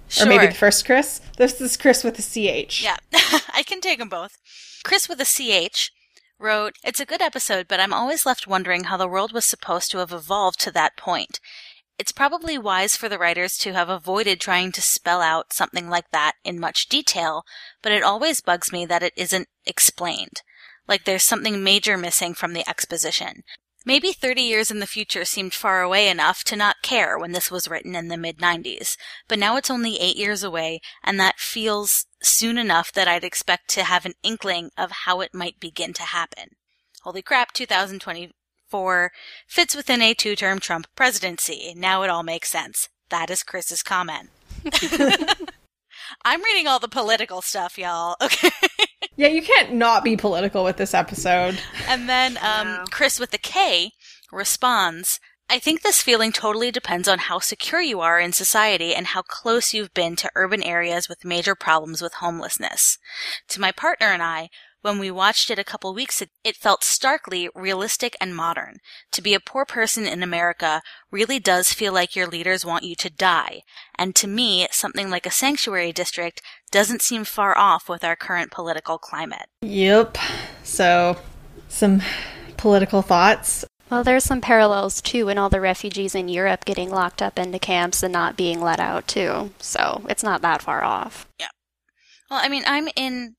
Sure. 0.09 0.27
Or 0.27 0.29
maybe 0.29 0.45
the 0.45 0.53
first 0.53 0.85
Chris? 0.85 1.21
This 1.37 1.59
is 1.59 1.75
Chris 1.75 2.03
with 2.03 2.19
a 2.19 2.21
CH. 2.21 2.83
Yeah, 2.83 2.97
I 3.51 3.63
can 3.65 3.81
take 3.81 3.97
them 3.97 4.09
both. 4.09 4.37
Chris 4.87 5.09
with 5.09 5.19
a 5.19 5.25
CH 5.25 5.91
wrote, 6.39 6.77
It's 6.81 7.01
a 7.01 7.05
good 7.05 7.21
episode, 7.21 7.67
but 7.67 7.81
I'm 7.81 7.91
always 7.91 8.25
left 8.25 8.47
wondering 8.47 8.85
how 8.85 8.95
the 8.95 9.05
world 9.05 9.33
was 9.33 9.43
supposed 9.43 9.91
to 9.91 9.97
have 9.97 10.13
evolved 10.13 10.61
to 10.61 10.71
that 10.71 10.95
point. 10.95 11.41
It's 11.97 12.13
probably 12.13 12.57
wise 12.57 12.95
for 12.95 13.09
the 13.09 13.19
writers 13.19 13.57
to 13.57 13.73
have 13.73 13.89
avoided 13.89 14.39
trying 14.39 14.71
to 14.71 14.81
spell 14.81 15.19
out 15.21 15.51
something 15.51 15.89
like 15.89 16.11
that 16.11 16.35
in 16.45 16.57
much 16.57 16.87
detail, 16.87 17.43
but 17.81 17.91
it 17.91 18.01
always 18.01 18.39
bugs 18.39 18.71
me 18.71 18.85
that 18.85 19.03
it 19.03 19.11
isn't 19.17 19.49
explained. 19.65 20.41
Like 20.87 21.03
there's 21.03 21.25
something 21.25 21.61
major 21.61 21.97
missing 21.97 22.33
from 22.33 22.53
the 22.53 22.63
exposition. 22.65 23.43
Maybe 23.87 24.11
30 24.11 24.41
years 24.41 24.69
in 24.69 24.81
the 24.81 24.85
future 24.85 25.23
seemed 25.23 25.53
far 25.53 25.81
away 25.81 26.09
enough 26.09 26.43
to 26.43 26.57
not 26.57 26.81
care 26.81 27.17
when 27.17 27.31
this 27.31 27.49
was 27.49 27.69
written 27.69 27.95
in 27.95 28.09
the 28.09 28.17
mid 28.17 28.39
90s, 28.39 28.97
but 29.29 29.39
now 29.39 29.55
it's 29.55 29.69
only 29.69 29.97
8 29.97 30.17
years 30.17 30.43
away, 30.43 30.81
and 31.05 31.17
that 31.21 31.39
feels 31.39 32.05
soon 32.21 32.57
enough 32.57 32.91
that 32.91 33.07
I'd 33.07 33.23
expect 33.23 33.69
to 33.69 33.85
have 33.85 34.05
an 34.05 34.15
inkling 34.23 34.71
of 34.77 34.91
how 35.05 35.21
it 35.21 35.33
might 35.33 35.61
begin 35.61 35.93
to 35.93 36.03
happen. 36.03 36.49
Holy 37.03 37.21
crap, 37.21 37.53
2024 37.53 39.11
fits 39.47 39.73
within 39.73 40.01
a 40.01 40.13
two 40.13 40.35
term 40.35 40.59
Trump 40.59 40.87
presidency. 40.93 41.73
Now 41.73 42.03
it 42.03 42.09
all 42.09 42.23
makes 42.23 42.49
sense. 42.49 42.89
That 43.09 43.29
is 43.29 43.41
Chris's 43.41 43.83
comment. 43.83 44.31
I'm 46.25 46.43
reading 46.43 46.67
all 46.67 46.79
the 46.79 46.89
political 46.89 47.41
stuff, 47.41 47.77
y'all. 47.77 48.17
Okay. 48.21 48.49
Yeah, 49.17 49.27
you 49.29 49.41
can't 49.41 49.73
not 49.73 50.03
be 50.03 50.15
political 50.15 50.63
with 50.63 50.77
this 50.77 50.93
episode. 50.93 51.59
And 51.87 52.07
then 52.07 52.37
um, 52.37 52.67
No. 52.67 52.83
Chris 52.91 53.19
with 53.19 53.31
the 53.31 53.39
K 53.39 53.91
responds, 54.31 55.19
I 55.49 55.59
think 55.59 55.81
this 55.81 56.01
feeling 56.01 56.31
totally 56.31 56.71
depends 56.71 57.07
on 57.07 57.19
how 57.19 57.39
secure 57.39 57.81
you 57.81 57.99
are 57.99 58.19
in 58.19 58.33
society 58.33 58.93
and 58.93 59.07
how 59.07 59.21
close 59.21 59.73
you've 59.73 59.93
been 59.93 60.15
to 60.17 60.31
urban 60.35 60.61
areas 60.61 61.09
with 61.09 61.25
major 61.25 61.55
problems 61.55 62.01
with 62.01 62.15
homelessness. 62.15 62.97
To 63.49 63.61
my 63.61 63.71
partner 63.71 64.07
and 64.07 64.21
I, 64.21 64.49
when 64.87 64.99
we 64.99 65.11
watched 65.11 65.51
it 65.51 65.59
a 65.59 65.65
couple 65.65 65.93
weeks 65.93 66.21
ago, 66.21 66.31
it 66.45 66.55
felt 66.55 66.81
starkly 66.81 67.49
realistic 67.53 68.15
and 68.21 68.33
modern. 68.33 68.77
To 69.11 69.21
be 69.21 69.33
a 69.33 69.39
poor 69.41 69.65
person 69.65 70.07
in 70.07 70.23
America 70.23 70.81
really 71.11 71.39
does 71.39 71.73
feel 71.73 71.91
like 71.91 72.15
your 72.15 72.25
leaders 72.25 72.65
want 72.65 72.85
you 72.85 72.95
to 72.95 73.09
die. 73.09 73.63
And 73.99 74.15
to 74.15 74.27
me, 74.27 74.65
something 74.71 75.09
like 75.09 75.25
a 75.25 75.31
sanctuary 75.31 75.91
district 75.91 76.41
doesn't 76.71 77.01
seem 77.01 77.25
far 77.25 77.57
off 77.57 77.89
with 77.89 78.05
our 78.05 78.15
current 78.15 78.49
political 78.49 78.97
climate. 78.97 79.47
Yep. 79.61 80.17
So, 80.63 81.17
some 81.67 82.01
political 82.55 83.01
thoughts. 83.01 83.65
Well, 83.89 84.05
there's 84.05 84.23
some 84.23 84.39
parallels 84.39 85.01
too 85.01 85.27
in 85.27 85.37
all 85.37 85.49
the 85.49 85.59
refugees 85.59 86.15
in 86.15 86.29
Europe 86.29 86.63
getting 86.63 86.89
locked 86.89 87.21
up 87.21 87.37
into 87.37 87.59
camps 87.59 88.03
and 88.03 88.13
not 88.13 88.37
being 88.37 88.61
let 88.61 88.79
out 88.79 89.05
too. 89.05 89.51
So 89.59 90.05
it's 90.09 90.23
not 90.23 90.41
that 90.43 90.61
far 90.61 90.83
off. 90.83 91.27
Yeah. 91.39 91.49
Well, 92.29 92.39
I 92.41 92.47
mean, 92.47 92.63
I'm 92.65 92.87
in 92.95 93.35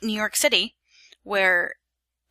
New 0.00 0.14
York 0.14 0.36
City, 0.36 0.74
where 1.22 1.74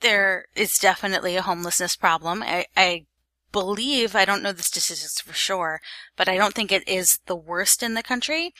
there 0.01 0.45
is 0.56 0.77
definitely 0.77 1.36
a 1.36 1.41
homelessness 1.41 1.95
problem. 1.95 2.43
I, 2.43 2.65
I 2.75 3.06
believe, 3.51 4.15
I 4.15 4.25
don't 4.25 4.43
know 4.43 4.51
the 4.51 4.63
statistics 4.63 5.21
for 5.21 5.34
sure, 5.34 5.82
but 6.15 6.27
I 6.27 6.38
don't 6.38 6.54
think 6.54 6.71
it 6.71 6.88
is 6.88 7.19
the 7.25 7.36
worst 7.36 7.84
in 7.84 7.93
the 7.93 8.04
country. 8.04 8.54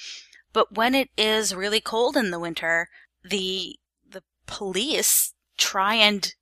But 0.54 0.76
when 0.76 0.96
it 0.96 1.10
is 1.18 1.56
really 1.56 1.82
cold 1.82 2.18
in 2.18 2.32
the 2.32 2.40
winter, 2.40 2.90
the, 3.24 3.78
the 4.10 4.24
police 4.46 5.34
try 5.58 5.96
and 5.96 6.34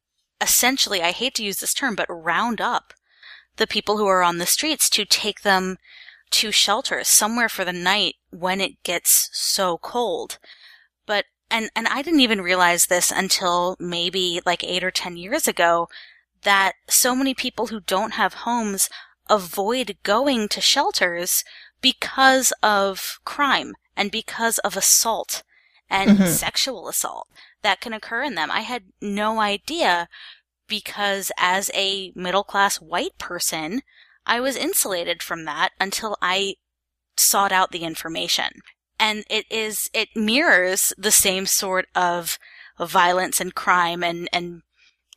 essentially, 0.41 1.02
I 1.02 1.12
hate 1.12 1.36
to 1.36 1.43
use 1.43 1.60
this 1.60 1.73
term, 1.73 1.95
but 1.95 2.08
round 2.10 2.60
up 2.62 2.93
the 3.58 3.67
people 3.67 3.97
who 3.97 4.08
are 4.08 4.23
on 4.23 4.38
the 4.38 4.45
streets 4.45 4.89
to 4.91 5.06
take 5.06 5.41
them 5.41 5.78
to 6.32 6.52
shelters 6.52 7.08
somewhere 7.08 7.49
for 7.49 7.65
the 7.65 7.73
night 7.73 8.15
when 8.30 8.62
it 8.62 8.82
gets 8.84 9.30
so 9.34 9.78
cold. 9.78 10.38
But 11.06 11.25
and 11.51 11.69
and 11.75 11.88
I 11.88 12.01
didn't 12.01 12.19
even 12.21 12.41
realize 12.41 12.85
this 12.88 13.12
until 13.12 13.75
maybe 13.79 14.41
like 14.45 14.63
8 14.63 14.83
or 14.83 14.91
10 14.91 15.17
years 15.17 15.47
ago 15.47 15.88
that 16.43 16.73
so 16.89 17.15
many 17.15 17.33
people 17.33 17.67
who 17.67 17.81
don't 17.81 18.12
have 18.13 18.33
homes 18.45 18.89
avoid 19.29 19.97
going 20.03 20.47
to 20.49 20.62
shelters 20.62 21.43
because 21.81 22.51
of 22.63 23.19
crime 23.25 23.75
and 23.95 24.12
because 24.12 24.57
of 24.59 24.77
assault 24.77 25.43
and 25.89 26.19
Mhm. 26.19 26.27
sexual 26.27 26.88
assault 26.88 27.27
that 27.62 27.81
can 27.81 27.93
occur 27.93 28.23
in 28.23 28.35
them. 28.35 28.51
I 28.51 28.62
had 28.62 28.91
no 29.01 29.39
idea 29.39 30.07
because 30.67 31.31
as 31.38 31.71
a 31.73 32.12
middle 32.15 32.43
class 32.43 32.77
white 32.81 33.17
person, 33.17 33.81
I 34.25 34.39
was 34.39 34.55
insulated 34.55 35.23
from 35.23 35.45
that 35.45 35.71
until 35.79 36.17
I 36.21 36.55
sought 37.17 37.51
out 37.51 37.71
the 37.71 37.83
information. 37.83 38.62
And 38.99 39.23
it 39.29 39.45
is, 39.49 39.89
it 39.93 40.09
mirrors 40.15 40.93
the 40.97 41.12
same 41.12 41.45
sort 41.45 41.88
of 41.95 42.38
violence 42.79 43.39
and 43.39 43.55
crime 43.55 44.03
and, 44.03 44.27
and 44.33 44.62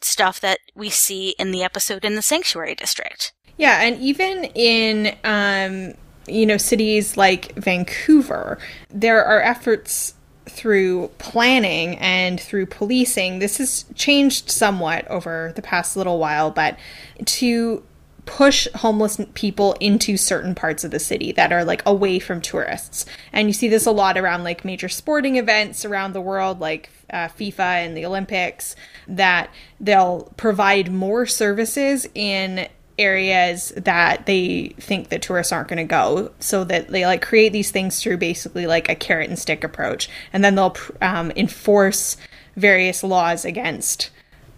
stuff 0.01 0.41
that 0.41 0.59
we 0.75 0.91
see 0.91 1.31
in 1.39 1.51
the 1.51 1.63
episode 1.63 2.05
in 2.05 2.15
the 2.15 2.23
Sanctuary 2.23 2.75
District. 2.75 3.33
Yeah, 3.57 3.83
and 3.83 4.01
even 4.01 4.45
in 4.55 5.17
um, 5.25 5.95
you 6.27 6.47
know 6.47 6.57
cities 6.57 7.17
like 7.17 7.55
Vancouver, 7.55 8.59
there 8.91 9.25
are 9.25 9.41
efforts 9.41 10.15
through 10.47 11.09
planning 11.19 11.97
and 11.99 12.41
through 12.41 12.67
policing. 12.67 13.39
This 13.39 13.59
has 13.59 13.85
changed 13.95 14.51
somewhat 14.51 15.07
over 15.09 15.53
the 15.55 15.63
past 15.63 15.97
little 15.97 16.19
while, 16.19 16.51
but 16.51 16.77
to 17.25 17.83
push 18.25 18.69
homeless 18.77 19.21
people 19.35 19.75
into 19.81 20.17
certain 20.17 20.55
parts 20.55 20.85
of 20.85 20.91
the 20.91 20.99
city 20.99 21.33
that 21.33 21.53
are 21.53 21.65
like 21.65 21.83
away 21.85 22.19
from 22.19 22.41
tourists. 22.41 23.05
And 23.33 23.49
you 23.49 23.53
see 23.53 23.69
this 23.69 23.87
a 23.87 23.91
lot 23.91 24.17
around 24.17 24.45
like 24.45 24.65
major 24.65 24.89
sporting 24.89 25.37
events 25.37 25.85
around 25.85 26.13
the 26.13 26.21
world, 26.21 26.61
like 26.61 26.91
uh, 27.11 27.29
FIFA 27.29 27.87
and 27.87 27.97
the 27.97 28.07
Olympics, 28.07 28.77
that 29.09 29.51
they'll 29.81 30.33
provide 30.37 30.93
more 30.93 31.27
services 31.27 32.09
in 32.15 32.69
areas 32.99 33.73
that 33.77 34.27
they 34.27 34.75
think 34.79 35.09
that 35.09 35.23
tourists 35.23 35.53
aren't 35.53 35.69
going 35.69 35.79
to 35.79 35.85
go 35.85 36.31
so 36.39 36.63
that 36.63 36.89
they 36.89 37.07
like 37.07 37.23
create 37.23 37.53
these 37.53 37.71
things 37.71 38.01
through 38.03 38.19
basically 38.19 38.67
like 38.67 38.89
a 38.89 38.95
carrot 38.95 39.29
and 39.29 39.39
stick 39.39 39.65
approach 39.65 40.11
and 40.33 40.45
then 40.45 40.55
they'll 40.55 40.77
um, 41.01 41.33
enforce 41.35 42.19
various 42.55 43.03
laws 43.03 43.47
against 43.47 44.11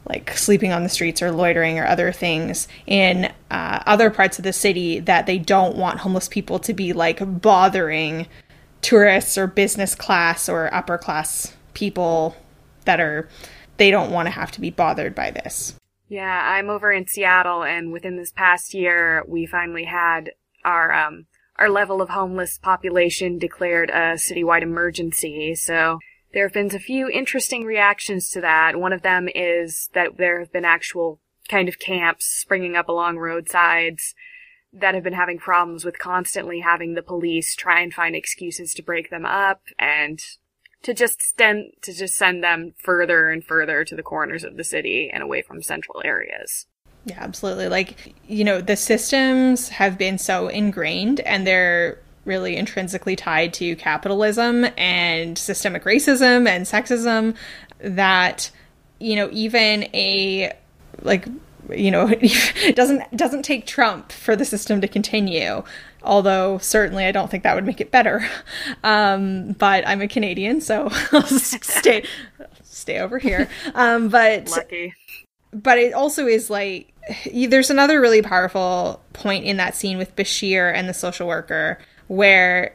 like 0.06 0.36
sleeping 0.36 0.72
on 0.72 0.82
the 0.82 0.88
streets 0.88 1.22
or 1.22 1.30
loitering 1.30 1.78
or 1.78 1.86
other 1.86 2.12
things 2.12 2.68
in 2.86 3.32
uh, 3.50 3.82
other 3.86 4.10
parts 4.10 4.38
of 4.38 4.44
the 4.44 4.52
city 4.52 5.00
that 5.00 5.26
they 5.26 5.38
don't 5.38 5.76
want 5.76 6.00
homeless 6.00 6.28
people 6.28 6.58
to 6.58 6.74
be 6.74 6.92
like 6.92 7.40
bothering 7.40 8.26
tourists 8.82 9.38
or 9.38 9.46
business 9.46 9.94
class 9.94 10.48
or 10.48 10.72
upper 10.74 10.98
class 10.98 11.56
people 11.72 12.36
that 12.84 13.00
are 13.00 13.28
they 13.76 13.90
don't 13.90 14.12
want 14.12 14.26
to 14.26 14.30
have 14.30 14.50
to 14.52 14.60
be 14.60 14.70
bothered 14.70 15.14
by 15.14 15.30
this. 15.30 15.74
Yeah, 16.08 16.42
I'm 16.44 16.70
over 16.70 16.92
in 16.92 17.08
Seattle, 17.08 17.64
and 17.64 17.90
within 17.90 18.16
this 18.16 18.30
past 18.30 18.74
year, 18.74 19.24
we 19.26 19.46
finally 19.46 19.84
had 19.84 20.30
our 20.64 20.92
um, 20.92 21.26
our 21.56 21.70
level 21.70 22.02
of 22.02 22.10
homeless 22.10 22.58
population 22.58 23.38
declared 23.38 23.90
a 23.90 24.14
citywide 24.14 24.62
emergency. 24.62 25.54
So 25.54 25.98
there 26.34 26.44
have 26.44 26.52
been 26.52 26.74
a 26.74 26.80
few 26.80 27.08
interesting 27.08 27.64
reactions 27.64 28.28
to 28.30 28.40
that. 28.40 28.76
One 28.76 28.92
of 28.92 29.02
them 29.02 29.28
is 29.34 29.88
that 29.94 30.16
there 30.18 30.40
have 30.40 30.52
been 30.52 30.64
actual 30.64 31.20
kind 31.48 31.68
of 31.68 31.78
camps 31.78 32.26
springing 32.26 32.74
up 32.74 32.88
along 32.88 33.18
roadsides 33.18 34.14
that 34.72 34.94
have 34.94 35.04
been 35.04 35.12
having 35.12 35.38
problems 35.38 35.84
with 35.84 36.00
constantly 36.00 36.60
having 36.60 36.94
the 36.94 37.02
police 37.02 37.54
try 37.54 37.80
and 37.80 37.94
find 37.94 38.16
excuses 38.16 38.74
to 38.74 38.82
break 38.82 39.10
them 39.10 39.24
up 39.24 39.62
and 39.78 40.18
to 40.82 40.92
just 40.92 41.36
send 41.38 41.72
to 41.82 41.94
just 41.94 42.14
send 42.14 42.42
them 42.42 42.74
further 42.78 43.30
and 43.30 43.44
further 43.44 43.84
to 43.84 43.94
the 43.94 44.02
corners 44.02 44.42
of 44.42 44.56
the 44.56 44.64
city 44.64 45.10
and 45.12 45.22
away 45.22 45.40
from 45.40 45.62
central 45.62 46.02
areas. 46.04 46.66
Yeah, 47.06 47.18
absolutely. 47.20 47.68
Like, 47.68 48.14
you 48.26 48.44
know, 48.44 48.60
the 48.60 48.76
systems 48.76 49.68
have 49.68 49.96
been 49.96 50.18
so 50.18 50.48
ingrained 50.48 51.20
and 51.20 51.46
they're 51.46 52.00
really 52.24 52.56
intrinsically 52.56 53.16
tied 53.16 53.52
to 53.54 53.76
capitalism 53.76 54.66
and 54.76 55.36
systemic 55.38 55.84
racism 55.84 56.48
and 56.48 56.66
sexism 56.66 57.34
that 57.80 58.50
you 58.98 59.16
know 59.16 59.28
even 59.32 59.84
a 59.94 60.52
like 61.02 61.26
you 61.70 61.90
know 61.90 62.12
doesn't 62.74 63.16
doesn't 63.16 63.42
take 63.42 63.66
Trump 63.66 64.12
for 64.12 64.36
the 64.36 64.44
system 64.44 64.80
to 64.80 64.88
continue. 64.88 65.62
Although 66.02 66.58
certainly 66.58 67.06
I 67.06 67.12
don't 67.12 67.30
think 67.30 67.44
that 67.44 67.54
would 67.54 67.64
make 67.64 67.80
it 67.80 67.90
better. 67.90 68.26
Um, 68.82 69.52
but 69.52 69.86
I'm 69.86 70.02
a 70.02 70.08
Canadian, 70.08 70.60
so 70.60 70.90
I'll 71.12 71.22
stay 71.22 72.04
stay 72.62 72.98
over 72.98 73.18
here. 73.18 73.48
Um, 73.74 74.08
but 74.08 74.50
lucky. 74.50 74.94
But 75.52 75.78
it 75.78 75.94
also 75.94 76.26
is 76.26 76.50
like 76.50 76.92
there's 77.32 77.70
another 77.70 78.00
really 78.00 78.20
powerful 78.20 79.02
point 79.14 79.44
in 79.44 79.56
that 79.56 79.74
scene 79.74 79.96
with 79.96 80.14
Bashir 80.16 80.72
and 80.74 80.88
the 80.88 80.94
social 80.94 81.26
worker 81.26 81.78
where 82.08 82.74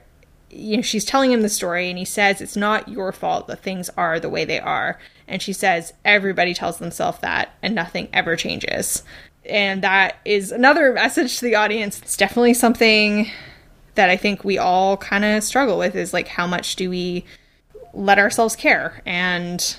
you 0.50 0.78
know 0.78 0.82
she's 0.82 1.06
telling 1.06 1.32
him 1.32 1.42
the 1.42 1.50
story 1.50 1.90
and 1.90 1.98
he 2.00 2.06
says 2.06 2.42
it's 2.42 2.56
not 2.56 2.90
your 2.90 3.12
fault 3.12 3.48
that 3.48 3.62
things 3.62 3.90
are 3.98 4.20
the 4.20 4.30
way 4.30 4.46
they 4.46 4.60
are. 4.60 5.00
And 5.28 5.42
she 5.42 5.54
says 5.54 5.94
everybody 6.04 6.54
tells 6.54 6.80
themselves 6.80 7.20
that 7.20 7.54
and 7.62 7.76
nothing 7.76 8.10
ever 8.14 8.36
changes. 8.36 9.04
And 9.46 9.84
that 9.84 10.18
is 10.26 10.52
another 10.52 10.94
message 10.94 11.38
to 11.40 11.46
the 11.46 11.56
audience. 11.56 12.00
It's 12.00 12.18
definitely 12.18 12.54
something 12.54 13.32
that 14.00 14.10
i 14.10 14.16
think 14.16 14.46
we 14.46 14.58
all 14.58 14.96
kind 14.96 15.26
of 15.26 15.44
struggle 15.44 15.78
with 15.78 15.94
is 15.94 16.14
like 16.14 16.30
how 16.30 16.48
much 16.48 16.78
do 16.78 16.90
we 16.90 17.26
let 17.94 18.18
ourselves 18.18 18.56
care 18.56 19.02
and 19.06 19.78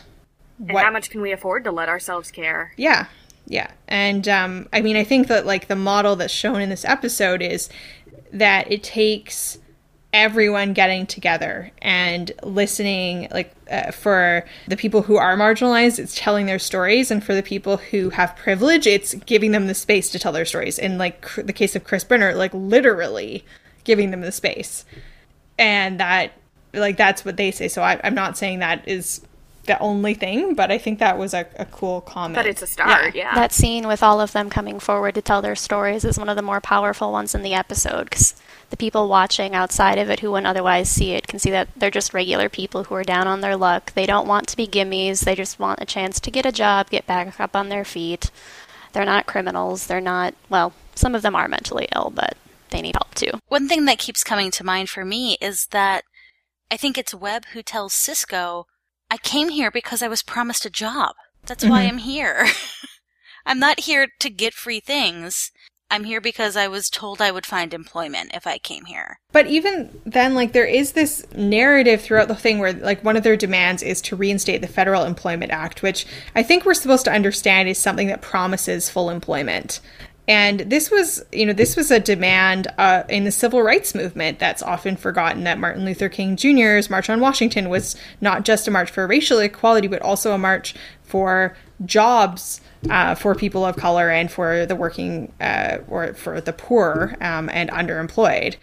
and 0.59 0.73
what, 0.73 0.85
how 0.85 0.91
much 0.91 1.09
can 1.09 1.23
we 1.23 1.33
afford 1.33 1.65
to 1.65 1.73
let 1.73 1.89
ourselves 1.89 2.31
care? 2.31 2.75
Yeah 2.77 3.07
yeah. 3.47 3.71
And 3.89 4.29
um, 4.29 4.69
i 4.73 4.81
mean 4.81 4.97
i 4.97 5.05
think 5.05 5.27
that 5.29 5.45
like 5.47 5.69
the 5.69 5.77
model 5.77 6.17
that's 6.17 6.33
shown 6.33 6.61
in 6.61 6.69
this 6.69 6.85
episode 6.85 7.43
is 7.43 7.69
that 8.33 8.71
it 8.71 8.83
takes 8.83 9.59
everyone 10.13 10.73
getting 10.73 11.07
together 11.07 11.71
and 11.81 12.33
listening 12.43 13.29
like 13.31 13.55
uh, 13.71 13.93
for 13.93 14.45
the 14.67 14.77
people 14.77 15.03
who 15.03 15.17
are 15.17 15.37
marginalized 15.37 16.01
it's 16.01 16.17
telling 16.17 16.47
their 16.47 16.59
stories 16.59 17.13
and 17.13 17.23
for 17.23 17.33
the 17.33 17.45
people 17.45 17.77
who 17.77 18.11
have 18.11 18.35
privilege 18.35 18.89
it's 18.89 19.15
giving 19.15 19.53
them 19.53 19.69
the 19.69 19.75
space 19.75 20.11
to 20.11 20.19
tell 20.19 20.33
their 20.33 20.45
stories. 20.45 20.79
In 20.79 20.99
like 20.99 21.21
cr- 21.21 21.43
the 21.43 21.53
case 21.53 21.77
of 21.77 21.85
Chris 21.85 22.05
Brynner 22.05 22.35
like 22.35 22.53
literally 22.53 23.45
giving 23.85 24.11
them 24.11 24.21
the 24.21 24.33
space. 24.33 24.85
And 25.59 26.01
that 26.01 26.33
like 26.75 26.97
that's 26.97 27.25
what 27.25 27.37
they 27.37 27.51
say. 27.51 27.69
So 27.69 27.83
I, 27.83 27.95
am 28.03 28.15
not 28.15 28.37
saying 28.37 28.61
that 28.61 28.87
is 28.89 29.21
the 29.67 29.79
only 29.79 30.15
thing, 30.15 30.55
but 30.55 30.71
I 30.71 30.79
think 30.79 30.99
that 30.99 31.19
was 31.19 31.35
a, 31.35 31.47
a 31.57 31.67
cool 31.67 32.01
comment. 32.01 32.35
But 32.35 32.47
it's 32.47 32.63
a 32.63 32.67
star, 32.67 33.05
yeah. 33.09 33.11
yeah. 33.15 33.35
That 33.35 33.53
scene 33.53 33.87
with 33.87 34.03
all 34.03 34.21
of 34.21 34.33
them 34.33 34.51
coming 34.51 34.81
forward 34.81 35.15
to 35.17 35.23
tell 35.23 35.43
their 35.43 35.55
stories 35.55 36.05
is 36.05 36.19
one 36.19 36.29
of 36.29 36.37
the 36.37 36.43
more 36.43 36.61
powerful 36.61 37.13
ones 37.13 37.35
in 37.35 37.43
the 37.43 37.55
episode 37.55 38.05
because 38.05 38.35
the 38.71 38.77
people 38.77 39.09
watching 39.09 39.55
outside 39.55 39.99
of 39.99 40.09
it 40.09 40.21
who 40.21 40.31
wouldn't 40.31 40.47
otherwise 40.47 40.89
see 40.89 41.13
it 41.13 41.27
can 41.27 41.39
see 41.39 41.51
that 41.51 41.69
they're 41.77 41.91
just 41.91 42.15
regular 42.15 42.49
people 42.49 42.85
who 42.85 42.95
are 42.95 43.05
down 43.05 43.27
on 43.27 43.43
their 43.43 43.57
luck. 43.57 43.93
They 43.93 44.07
don't 44.07 44.29
want 44.29 44.49
to 44.49 44.57
be 44.57 44.67
gimmes, 44.67 45.21
they 45.21 45.35
just 45.35 45.59
want 45.59 45.83
a 45.83 45.87
chance 45.87 46.21
to 46.21 46.31
get 46.31 46.47
a 46.47 46.53
job, 46.53 46.91
get 46.91 47.07
back 47.07 47.39
up 47.39 47.55
on 47.55 47.69
their 47.69 47.85
feet. 47.85 48.31
They're 48.93 49.05
not 49.05 49.27
criminals. 49.27 49.87
They're 49.87 50.01
not, 50.01 50.35
well, 50.49 50.73
some 50.95 51.15
of 51.15 51.23
them 51.23 51.37
are 51.37 51.49
mentally 51.49 51.89
ill, 51.95 52.13
but 52.15 52.37
they 52.71 52.83
need 52.83 52.97
help 52.97 53.15
too. 53.15 53.39
One 53.49 53.69
thing 53.69 53.85
that 53.85 53.99
keeps 53.99 54.25
coming 54.25 54.51
to 54.53 54.65
mind 54.65 54.89
for 54.89 55.05
me 55.05 55.37
is 55.41 55.67
that 55.71 56.05
I 56.71 56.77
think 56.77 56.97
it's 56.97 57.15
Webb 57.15 57.47
who 57.53 57.63
tells 57.63 57.93
Sisko 57.93 58.65
I 59.11 59.17
came 59.19 59.49
here 59.49 59.71
because 59.71 60.03
I 60.03 60.09
was 60.09 60.23
promised 60.23 60.65
a 60.65 60.71
job. 60.71 61.15
That's 61.45 61.65
mm-hmm. 61.65 61.73
why 61.73 61.83
I'm 61.83 61.99
here. 61.99 62.47
I'm 63.47 63.59
not 63.59 63.81
here 63.81 64.09
to 64.21 64.31
get 64.31 64.55
free 64.55 64.81
things. 64.81 65.51
I'm 65.93 66.05
here 66.05 66.21
because 66.21 66.57
I 66.57 66.69
was 66.69 66.89
told 66.89 67.21
I 67.21 67.33
would 67.33 67.45
find 67.45 67.75
employment 67.75 68.31
if 68.33 68.47
I 68.47 68.59
came 68.59 68.85
here. 68.85 69.19
But 69.33 69.49
even 69.49 70.01
then, 70.07 70.37
like, 70.37 70.53
there 70.53 70.67
is 70.67 70.93
this 70.93 71.27
narrative 71.35 72.01
throughout 72.01 72.29
the 72.29 72.37
thing 72.37 72.61
where, 72.61 72.73
like, 72.73 73.05
one 73.05 73.17
of 73.17 73.25
their 73.25 73.37
demands 73.37 73.83
is 73.83 74.01
to 74.03 74.15
reinstate 74.15 74.61
the 74.61 74.69
Federal 74.69 75.05
Employment 75.05 75.51
Act, 75.51 75.83
which 75.83 76.07
I 76.37 76.45
think 76.45 76.65
we're 76.65 76.75
supposed 76.75 77.05
to 77.07 77.13
understand 77.13 77.69
is 77.69 77.79
something 77.79 78.07
that 78.07 78.23
promises 78.23 78.89
full 78.89 79.11
employment. 79.11 79.81
And 80.31 80.61
this 80.61 80.93
was, 80.93 81.25
you 81.33 81.45
know, 81.45 81.53
this 81.53 81.75
was 81.75 81.91
a 81.91 81.99
demand 81.99 82.69
uh, 82.79 83.03
in 83.09 83.25
the 83.25 83.33
civil 83.33 83.63
rights 83.63 83.97
movement 83.97 84.39
that's 84.39 84.63
often 84.63 84.97
forgotten 84.97 85.43
that 85.43 85.59
Martin 85.59 85.85
Luther 85.85 86.09
King 86.09 86.37
Jr.'s 86.37 86.89
March 86.89 87.11
on 87.11 87.19
Washington 87.19 87.69
was 87.69 87.97
not 88.21 88.45
just 88.45 88.69
a 88.69 88.71
march 88.71 88.93
for 88.93 89.09
racial 89.09 89.41
equality, 89.41 89.89
but 89.89 90.01
also 90.03 90.31
a 90.31 90.39
march 90.39 90.77
for 91.03 91.57
jobs 91.85 92.61
uh, 92.89 93.17
for 93.17 93.35
people 93.35 93.65
of 93.65 93.75
color 93.75 94.09
and 94.09 94.31
for 94.31 94.67
the 94.67 94.77
working 94.77 95.33
uh, 95.41 95.79
or 95.89 96.15
for 96.15 96.41
the 96.41 96.53
poor 96.53 97.17
um, 97.21 97.49
and 97.49 97.69
underemployed. 97.71 98.55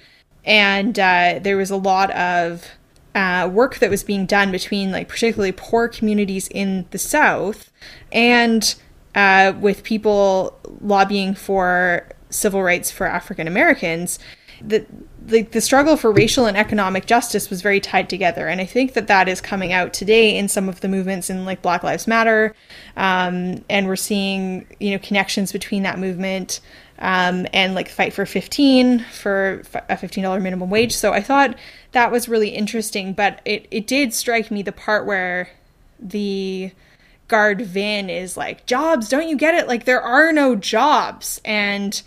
And 0.45 0.97
uh, 0.97 1.39
there 1.41 1.57
was 1.57 1.69
a 1.69 1.75
lot 1.75 2.11
of 2.11 2.65
uh, 3.13 3.49
work 3.51 3.79
that 3.79 3.89
was 3.89 4.05
being 4.05 4.25
done 4.25 4.53
between, 4.53 4.93
like, 4.93 5.09
particularly 5.09 5.51
poor 5.51 5.89
communities 5.89 6.47
in 6.47 6.85
the 6.91 6.97
South 6.97 7.73
and 8.13 8.73
uh, 9.17 9.51
with 9.59 9.83
people 9.83 10.55
lobbying 10.79 11.33
for 11.33 12.07
civil 12.29 12.61
rights 12.61 12.91
for 12.91 13.07
African 13.07 13.47
Americans, 13.47 14.19
the, 14.61 14.85
the, 15.19 15.41
the 15.41 15.59
struggle 15.59 15.97
for 15.97 16.11
racial 16.11 16.45
and 16.45 16.55
economic 16.55 17.07
justice 17.07 17.49
was 17.49 17.63
very 17.63 17.79
tied 17.79 18.09
together, 18.09 18.47
and 18.47 18.61
I 18.61 18.65
think 18.65 18.93
that 18.93 19.07
that 19.07 19.27
is 19.27 19.41
coming 19.41 19.73
out 19.73 19.91
today 19.91 20.37
in 20.37 20.47
some 20.47 20.69
of 20.69 20.81
the 20.81 20.87
movements 20.87 21.31
in 21.31 21.45
like 21.45 21.63
Black 21.63 21.81
Lives 21.81 22.05
Matter, 22.05 22.55
um, 22.95 23.65
and 23.69 23.87
we're 23.87 23.95
seeing 23.95 24.67
you 24.79 24.91
know 24.91 24.99
connections 24.99 25.51
between 25.51 25.81
that 25.81 25.97
movement 25.97 26.59
um, 26.99 27.47
and 27.53 27.73
like 27.73 27.89
fight 27.89 28.13
for 28.13 28.25
15 28.25 28.99
for 29.11 29.63
a 29.89 29.97
$15 29.97 30.41
minimum 30.41 30.69
wage. 30.69 30.95
So 30.95 31.11
I 31.11 31.21
thought 31.21 31.55
that 31.91 32.11
was 32.11 32.29
really 32.29 32.49
interesting, 32.49 33.13
but 33.13 33.41
it, 33.45 33.67
it 33.71 33.87
did 33.87 34.13
strike 34.13 34.51
me 34.51 34.61
the 34.61 34.71
part 34.71 35.07
where 35.07 35.49
the 35.99 36.71
guard 37.27 37.61
Vin 37.61 38.09
is 38.09 38.37
like, 38.37 38.65
jobs, 38.65 39.09
don't 39.09 39.27
you 39.27 39.35
get 39.35 39.55
it? 39.55 39.67
Like, 39.67 39.85
there 39.85 40.01
are 40.01 40.31
no 40.31 40.55
jobs. 40.55 41.41
And 41.43 42.01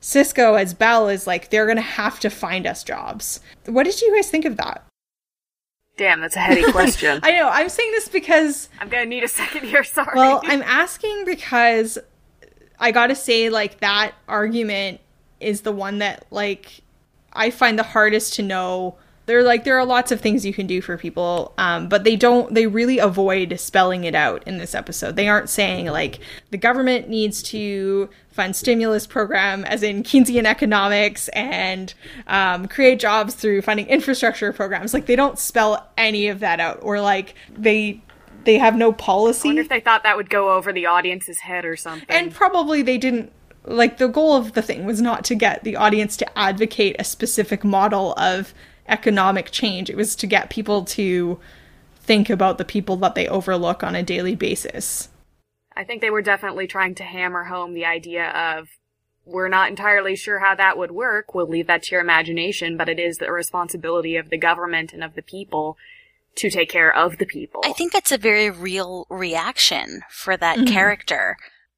Sisko, 0.00 0.60
as 0.60 0.74
Bell, 0.74 1.08
is 1.08 1.26
like, 1.26 1.50
they're 1.50 1.66
going 1.66 1.76
to 1.76 1.82
have 1.82 2.20
to 2.20 2.30
find 2.30 2.66
us 2.66 2.84
jobs. 2.84 3.40
What 3.66 3.84
did 3.84 4.00
you 4.00 4.14
guys 4.14 4.30
think 4.30 4.44
of 4.44 4.56
that? 4.56 4.84
Damn, 5.96 6.20
that's 6.20 6.36
a 6.36 6.40
heady 6.40 6.70
question. 6.72 7.20
I 7.22 7.32
know. 7.32 7.48
I'm 7.48 7.68
saying 7.68 7.90
this 7.90 8.08
because. 8.08 8.68
I'm 8.80 8.88
going 8.88 9.04
to 9.04 9.08
need 9.08 9.24
a 9.24 9.28
second 9.28 9.64
here. 9.64 9.84
Sorry. 9.84 10.12
Well, 10.14 10.40
I'm 10.44 10.62
asking 10.62 11.24
because 11.26 11.98
I 12.78 12.90
got 12.92 13.08
to 13.08 13.14
say, 13.14 13.50
like, 13.50 13.80
that 13.80 14.14
argument 14.26 15.00
is 15.40 15.60
the 15.62 15.72
one 15.72 15.98
that, 15.98 16.24
like, 16.30 16.80
I 17.32 17.50
find 17.50 17.78
the 17.78 17.82
hardest 17.82 18.34
to 18.34 18.42
know 18.42 18.96
they're 19.30 19.44
like 19.44 19.62
there 19.62 19.78
are 19.78 19.86
lots 19.86 20.10
of 20.10 20.20
things 20.20 20.44
you 20.44 20.52
can 20.52 20.66
do 20.66 20.80
for 20.80 20.98
people 20.98 21.54
um, 21.56 21.88
but 21.88 22.02
they 22.02 22.16
don't 22.16 22.52
they 22.52 22.66
really 22.66 22.98
avoid 22.98 23.58
spelling 23.60 24.02
it 24.02 24.14
out 24.14 24.42
in 24.46 24.58
this 24.58 24.74
episode. 24.74 25.14
They 25.14 25.28
aren't 25.28 25.48
saying 25.48 25.86
like 25.86 26.18
the 26.50 26.58
government 26.58 27.08
needs 27.08 27.40
to 27.44 28.10
fund 28.32 28.56
stimulus 28.56 29.06
program 29.06 29.64
as 29.64 29.84
in 29.84 30.02
keynesian 30.02 30.46
economics 30.46 31.28
and 31.28 31.94
um, 32.26 32.66
create 32.66 32.98
jobs 32.98 33.34
through 33.34 33.62
funding 33.62 33.86
infrastructure 33.86 34.52
programs. 34.52 34.92
Like 34.92 35.06
they 35.06 35.16
don't 35.16 35.38
spell 35.38 35.88
any 35.96 36.26
of 36.26 36.40
that 36.40 36.58
out 36.58 36.80
or 36.82 37.00
like 37.00 37.34
they 37.56 38.02
they 38.42 38.58
have 38.58 38.74
no 38.74 38.92
policy. 38.92 39.48
I 39.48 39.50
wonder 39.50 39.62
if 39.62 39.68
they 39.68 39.80
thought 39.80 40.02
that 40.02 40.16
would 40.16 40.30
go 40.30 40.50
over 40.56 40.72
the 40.72 40.86
audience's 40.86 41.38
head 41.38 41.64
or 41.64 41.76
something. 41.76 42.06
And 42.08 42.34
probably 42.34 42.82
they 42.82 42.98
didn't 42.98 43.30
like 43.64 43.98
the 43.98 44.08
goal 44.08 44.34
of 44.36 44.54
the 44.54 44.62
thing 44.62 44.84
was 44.84 45.00
not 45.00 45.24
to 45.26 45.34
get 45.34 45.62
the 45.64 45.76
audience 45.76 46.16
to 46.16 46.38
advocate 46.38 46.96
a 46.98 47.04
specific 47.04 47.62
model 47.62 48.14
of 48.16 48.54
economic 48.90 49.50
change. 49.50 49.88
It 49.90 49.96
was 49.96 50.16
to 50.16 50.26
get 50.26 50.50
people 50.50 50.84
to 50.86 51.38
think 51.96 52.30
about 52.30 52.58
the 52.58 52.64
people 52.64 52.96
that 52.96 53.14
they 53.14 53.28
overlook 53.28 53.82
on 53.82 53.94
a 53.94 54.02
daily 54.02 54.34
basis. 54.34 55.08
I 55.76 55.84
think 55.84 56.00
they 56.00 56.10
were 56.10 56.22
definitely 56.22 56.66
trying 56.66 56.94
to 56.96 57.04
hammer 57.04 57.44
home 57.44 57.72
the 57.72 57.84
idea 57.84 58.28
of 58.30 58.68
we're 59.24 59.48
not 59.48 59.70
entirely 59.70 60.16
sure 60.16 60.40
how 60.40 60.54
that 60.56 60.76
would 60.76 60.90
work. 60.90 61.34
We'll 61.34 61.48
leave 61.48 61.68
that 61.68 61.84
to 61.84 61.94
your 61.94 62.00
imagination, 62.00 62.76
but 62.76 62.88
it 62.88 62.98
is 62.98 63.18
the 63.18 63.30
responsibility 63.30 64.16
of 64.16 64.30
the 64.30 64.38
government 64.38 64.92
and 64.92 65.04
of 65.04 65.14
the 65.14 65.22
people 65.22 65.76
to 66.36 66.50
take 66.50 66.70
care 66.70 66.94
of 66.94 67.18
the 67.18 67.26
people. 67.26 67.62
I 67.64 67.72
think 67.72 67.92
that's 67.92 68.12
a 68.12 68.18
very 68.18 68.50
real 68.50 69.06
reaction 69.08 70.02
for 70.10 70.36
that 70.36 70.58
mm-hmm. 70.58 70.72
character. 70.72 71.36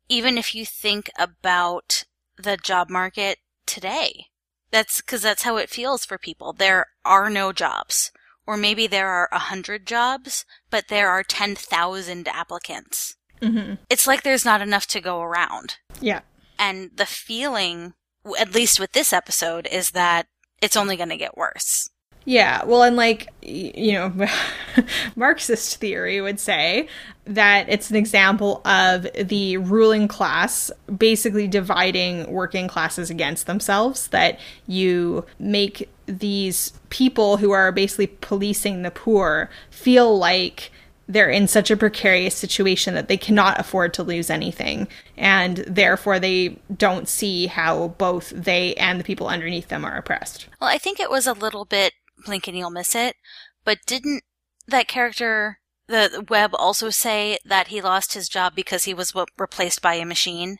Even 0.08 0.38
if 0.38 0.54
you 0.54 0.64
think 0.64 1.10
about 1.18 2.04
the 2.36 2.56
job 2.56 2.90
market 2.90 3.38
today. 3.66 4.26
That's 4.72 5.00
because 5.00 5.22
that's 5.22 5.42
how 5.42 5.56
it 5.58 5.70
feels 5.70 6.04
for 6.04 6.18
people. 6.18 6.52
There 6.52 6.86
are 7.04 7.30
no 7.30 7.52
jobs. 7.52 8.10
Or 8.44 8.56
maybe 8.56 8.88
there 8.88 9.08
are 9.08 9.28
a 9.30 9.38
hundred 9.38 9.86
jobs, 9.86 10.44
but 10.70 10.88
there 10.88 11.08
are 11.08 11.22
10,000 11.22 12.26
applicants. 12.26 13.16
Mm-hmm. 13.40 13.74
It's 13.88 14.06
like 14.06 14.22
there's 14.22 14.44
not 14.44 14.60
enough 14.60 14.86
to 14.88 15.00
go 15.00 15.20
around. 15.20 15.76
Yeah. 16.00 16.22
And 16.58 16.90
the 16.94 17.06
feeling, 17.06 17.94
at 18.38 18.54
least 18.54 18.80
with 18.80 18.92
this 18.92 19.12
episode, 19.12 19.68
is 19.70 19.90
that 19.90 20.26
it's 20.60 20.76
only 20.76 20.96
going 20.96 21.10
to 21.10 21.16
get 21.16 21.36
worse. 21.36 21.90
Yeah, 22.24 22.64
well, 22.64 22.84
and 22.84 22.96
like, 22.96 23.28
you 23.42 23.92
know, 23.92 24.28
Marxist 25.16 25.76
theory 25.78 26.20
would 26.20 26.38
say 26.38 26.88
that 27.24 27.68
it's 27.68 27.90
an 27.90 27.96
example 27.96 28.60
of 28.64 29.06
the 29.14 29.56
ruling 29.58 30.08
class 30.08 30.70
basically 30.96 31.46
dividing 31.46 32.30
working 32.30 32.68
classes 32.68 33.10
against 33.10 33.46
themselves, 33.46 34.08
that 34.08 34.40
you 34.66 35.24
make 35.38 35.88
these 36.06 36.72
people 36.90 37.36
who 37.36 37.52
are 37.52 37.70
basically 37.70 38.08
policing 38.08 38.82
the 38.82 38.90
poor 38.90 39.48
feel 39.70 40.18
like 40.18 40.72
they're 41.08 41.30
in 41.30 41.46
such 41.46 41.70
a 41.70 41.76
precarious 41.76 42.34
situation 42.34 42.94
that 42.94 43.08
they 43.08 43.16
cannot 43.16 43.60
afford 43.60 43.92
to 43.94 44.02
lose 44.02 44.30
anything. 44.30 44.88
And 45.16 45.58
therefore, 45.58 46.18
they 46.18 46.58
don't 46.74 47.08
see 47.08 47.46
how 47.46 47.88
both 47.98 48.30
they 48.30 48.74
and 48.74 48.98
the 48.98 49.04
people 49.04 49.28
underneath 49.28 49.68
them 49.68 49.84
are 49.84 49.96
oppressed. 49.96 50.48
Well, 50.60 50.70
I 50.70 50.78
think 50.78 50.98
it 50.98 51.10
was 51.10 51.26
a 51.26 51.32
little 51.32 51.64
bit 51.64 51.92
blink 52.24 52.48
and 52.48 52.56
you'll 52.56 52.70
miss 52.70 52.94
it. 52.94 53.16
But 53.64 53.78
didn't 53.86 54.22
that 54.66 54.88
character, 54.88 55.58
the 55.88 56.24
Webb 56.28 56.52
also 56.54 56.90
say 56.90 57.38
that 57.44 57.68
he 57.68 57.80
lost 57.80 58.14
his 58.14 58.28
job 58.28 58.54
because 58.54 58.84
he 58.84 58.94
was 58.94 59.14
replaced 59.38 59.82
by 59.82 59.94
a 59.94 60.04
machine? 60.04 60.58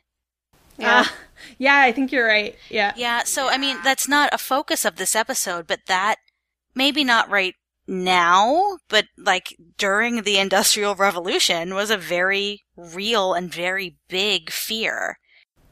Yeah. 0.79 1.01
Uh, 1.01 1.05
yeah, 1.59 1.79
I 1.79 1.93
think 1.93 2.13
you're 2.13 2.27
right. 2.27 2.57
Yeah. 2.69 2.93
Yeah. 2.97 3.23
So, 3.25 3.49
I 3.49 3.59
mean, 3.59 3.79
that's 3.85 4.09
not 4.09 4.33
a 4.33 4.39
focus 4.39 4.85
of 4.85 4.97
this 4.97 5.15
episode, 5.15 5.67
but 5.67 5.81
that 5.87 6.17
maybe 6.75 7.05
not 7.05 7.31
right 7.31 7.55
now, 7.87 8.79
but 8.89 9.07
like 9.17 9.57
during 9.79 10.23
the 10.23 10.39
Industrial 10.39 10.95
Revolution 10.95 11.75
was 11.75 11.91
a 11.91 11.97
very 11.97 12.63
real 12.77 13.35
and 13.35 13.53
very 13.53 13.97
big 14.09 14.51
fear 14.51 15.19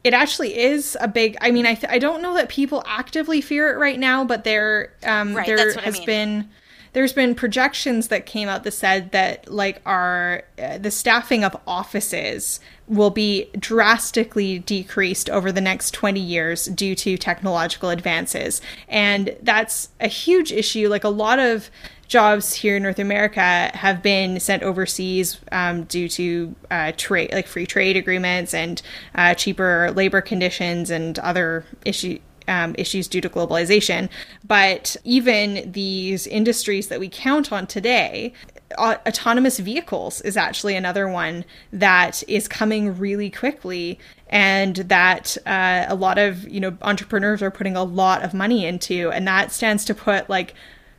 it 0.03 0.15
actually 0.15 0.57
is 0.57 0.97
a 1.01 1.09
big 1.09 1.37
i 1.41 1.51
mean 1.51 1.67
i 1.67 1.75
th- 1.75 1.93
i 1.93 1.99
don't 1.99 2.23
know 2.23 2.35
that 2.35 2.49
people 2.49 2.83
actively 2.87 3.41
fear 3.41 3.73
it 3.73 3.79
right 3.79 3.99
now 3.99 4.25
but 4.25 4.45
there 4.45 4.95
um 5.05 5.35
right, 5.35 5.47
there 5.47 5.73
has 5.79 5.97
I 5.97 5.99
mean. 5.99 6.07
been 6.07 6.51
there's 6.93 7.13
been 7.13 7.35
projections 7.35 8.09
that 8.09 8.27
came 8.27 8.49
out 8.49 8.65
that 8.65 8.73
said 8.73 9.13
that 9.13 9.51
like 9.51 9.81
our 9.87 10.43
uh, 10.59 10.79
the 10.79 10.91
staffing 10.91 11.45
of 11.45 11.57
offices 11.67 12.61
will 12.89 13.11
be 13.11 13.49
drastically 13.59 14.59
decreased 14.59 15.31
over 15.31 15.53
the 15.53 15.61
next 15.61 15.93
20 15.93 16.19
years 16.19 16.67
due 16.67 16.95
to 16.95 17.17
technological 17.17 17.91
advances 17.91 18.61
and 18.89 19.37
that's 19.43 19.91
a 20.01 20.09
huge 20.09 20.53
issue 20.53 20.89
like 20.89 21.05
a 21.05 21.09
lot 21.09 21.39
of 21.39 21.71
jobs 22.11 22.55
here 22.55 22.77
in 22.77 22.83
North 22.83 22.99
America 22.99 23.71
have 23.73 24.03
been 24.03 24.41
sent 24.41 24.65
overseas 24.65 25.41
um, 25.53 25.85
due 25.85 26.09
to 26.09 26.55
uh, 26.71 26.93
trade, 26.97 27.33
like 27.33 27.47
free 27.47 27.67
trade 27.67 27.97
agreements 27.97 28.53
and 28.53 28.83
uh, 29.15 29.33
cheaper 29.33 29.93
labor 29.93 30.21
conditions 30.21 30.91
and 30.91 31.19
other 31.21 31.65
issues. 31.85 32.19
Um, 32.51 32.75
issues 32.77 33.07
due 33.07 33.21
to 33.21 33.29
globalization. 33.29 34.09
But 34.45 34.97
even 35.05 35.71
these 35.71 36.27
industries 36.27 36.89
that 36.89 36.99
we 36.99 37.09
count 37.09 37.53
on 37.53 37.69
today, 37.69 38.33
autonomous 38.77 39.61
vehicles 39.61 40.21
is 40.23 40.37
actually 40.37 40.75
another 40.75 41.09
one 41.09 41.45
that 41.73 42.25
is 42.29 42.49
coming 42.49 42.99
really 42.99 43.31
quickly 43.31 44.01
and 44.29 44.77
that 44.77 45.37
uh, 45.47 45.87
a 45.89 45.95
lot 45.95 46.19
of 46.19 46.49
you 46.49 46.61
know 46.61 46.77
entrepreneurs 46.83 47.41
are 47.41 47.51
putting 47.51 47.77
a 47.77 47.85
lot 47.85 48.23
of 48.23 48.35
money 48.35 48.67
into 48.67 49.11
and 49.11 49.27
that 49.27 49.53
stands 49.53 49.85
to 49.85 49.95
put 49.95 50.29
like 50.29 50.55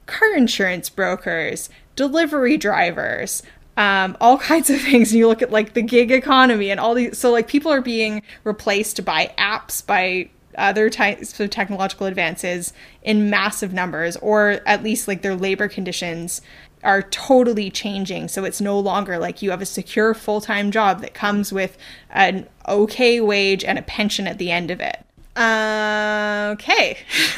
car 0.05 0.35
insurance 0.35 0.89
brokers, 0.89 1.69
delivery 1.95 2.57
drivers, 2.57 3.43
um, 3.77 4.17
all 4.19 4.37
kinds 4.51 4.69
of 4.69 4.81
things. 4.81 5.11
And 5.11 5.19
you 5.19 5.27
look 5.27 5.41
at 5.41 5.51
like 5.51 5.73
the 5.73 5.81
gig 5.81 6.11
economy 6.11 6.69
and 6.69 6.79
all 6.79 6.93
these. 6.93 7.17
So 7.17 7.31
like 7.31 7.47
people 7.47 7.71
are 7.71 7.81
being 7.81 8.21
replaced 8.43 9.03
by 9.05 9.33
apps, 9.37 9.85
by 9.85 10.29
other 10.57 10.89
types 10.89 11.39
of 11.39 11.49
technological 11.49 12.07
advances 12.07 12.73
in 13.03 13.29
massive 13.29 13.73
numbers, 13.73 14.15
or 14.17 14.61
at 14.65 14.83
least 14.83 15.07
like 15.07 15.21
their 15.21 15.35
labor 15.35 15.67
conditions 15.67 16.41
are 16.83 17.01
totally 17.01 17.69
changing. 17.69 18.27
So 18.27 18.43
it's 18.43 18.61
no 18.61 18.79
longer 18.79 19.17
like 19.19 19.41
you 19.41 19.51
have 19.51 19.61
a 19.61 19.65
secure 19.65 20.13
full 20.13 20.41
time 20.41 20.71
job 20.71 21.01
that 21.01 21.13
comes 21.13 21.53
with 21.53 21.77
an 22.09 22.47
okay 22.67 23.21
wage 23.21 23.63
and 23.63 23.77
a 23.77 23.83
pension 23.83 24.27
at 24.27 24.37
the 24.37 24.51
end 24.51 24.71
of 24.71 24.79
it. 24.79 25.05
Uh, 25.35 26.49
okay. 26.53 26.97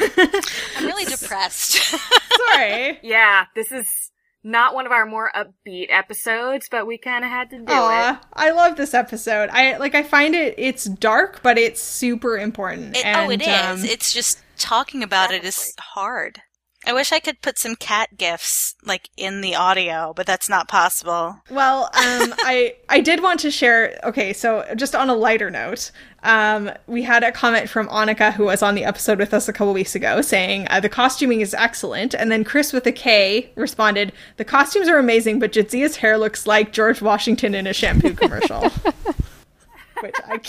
I'm 0.76 0.86
really 0.86 1.04
depressed. 1.04 1.72
Sorry. 2.52 2.98
Yeah, 3.02 3.46
this 3.54 3.70
is 3.70 4.03
not 4.44 4.74
one 4.74 4.84
of 4.86 4.92
our 4.92 5.06
more 5.06 5.30
upbeat 5.34 5.86
episodes, 5.88 6.68
but 6.70 6.86
we 6.86 6.98
kind 6.98 7.24
of 7.24 7.30
had 7.30 7.50
to 7.50 7.58
do 7.58 7.64
Aww, 7.64 8.12
it. 8.12 8.20
I 8.34 8.50
love 8.50 8.76
this 8.76 8.92
episode. 8.92 9.48
I 9.50 9.78
like. 9.78 9.94
I 9.94 10.02
find 10.02 10.34
it. 10.34 10.54
It's 10.58 10.84
dark, 10.84 11.40
but 11.42 11.58
it's 11.58 11.82
super 11.82 12.36
important. 12.36 12.96
It, 12.96 13.04
and, 13.04 13.26
oh, 13.26 13.30
it 13.30 13.42
is. 13.42 13.48
Um, 13.48 13.84
it's 13.84 14.12
just 14.12 14.40
talking 14.58 15.02
about 15.02 15.30
definitely. 15.30 15.48
it 15.48 15.56
is 15.56 15.74
hard. 15.80 16.42
I 16.86 16.92
wish 16.92 17.12
I 17.12 17.18
could 17.20 17.40
put 17.40 17.58
some 17.58 17.76
cat 17.76 18.16
gifs 18.16 18.74
like 18.84 19.08
in 19.16 19.40
the 19.40 19.54
audio, 19.54 20.12
but 20.14 20.26
that's 20.26 20.48
not 20.48 20.68
possible. 20.68 21.40
Well, 21.50 21.84
um, 21.84 21.90
I 22.40 22.74
I 22.88 23.00
did 23.00 23.22
want 23.22 23.40
to 23.40 23.50
share. 23.50 23.98
Okay, 24.04 24.32
so 24.32 24.64
just 24.76 24.94
on 24.94 25.08
a 25.08 25.14
lighter 25.14 25.50
note, 25.50 25.90
um, 26.22 26.70
we 26.86 27.02
had 27.02 27.22
a 27.22 27.32
comment 27.32 27.68
from 27.68 27.88
Annika 27.88 28.32
who 28.32 28.44
was 28.44 28.62
on 28.62 28.74
the 28.74 28.84
episode 28.84 29.18
with 29.18 29.32
us 29.32 29.48
a 29.48 29.52
couple 29.52 29.72
weeks 29.72 29.94
ago 29.94 30.20
saying 30.20 30.66
uh, 30.70 30.80
the 30.80 30.88
costuming 30.88 31.40
is 31.40 31.54
excellent, 31.54 32.14
and 32.14 32.30
then 32.30 32.44
Chris 32.44 32.72
with 32.72 32.86
a 32.86 32.92
K 32.92 33.50
responded, 33.54 34.12
"The 34.36 34.44
costumes 34.44 34.88
are 34.88 34.98
amazing, 34.98 35.38
but 35.38 35.52
Jadzia's 35.52 35.96
hair 35.96 36.18
looks 36.18 36.46
like 36.46 36.72
George 36.72 37.00
Washington 37.00 37.54
in 37.54 37.66
a 37.66 37.72
shampoo 37.72 38.14
commercial." 38.14 38.68
Which 40.00 40.16
I 40.26 40.40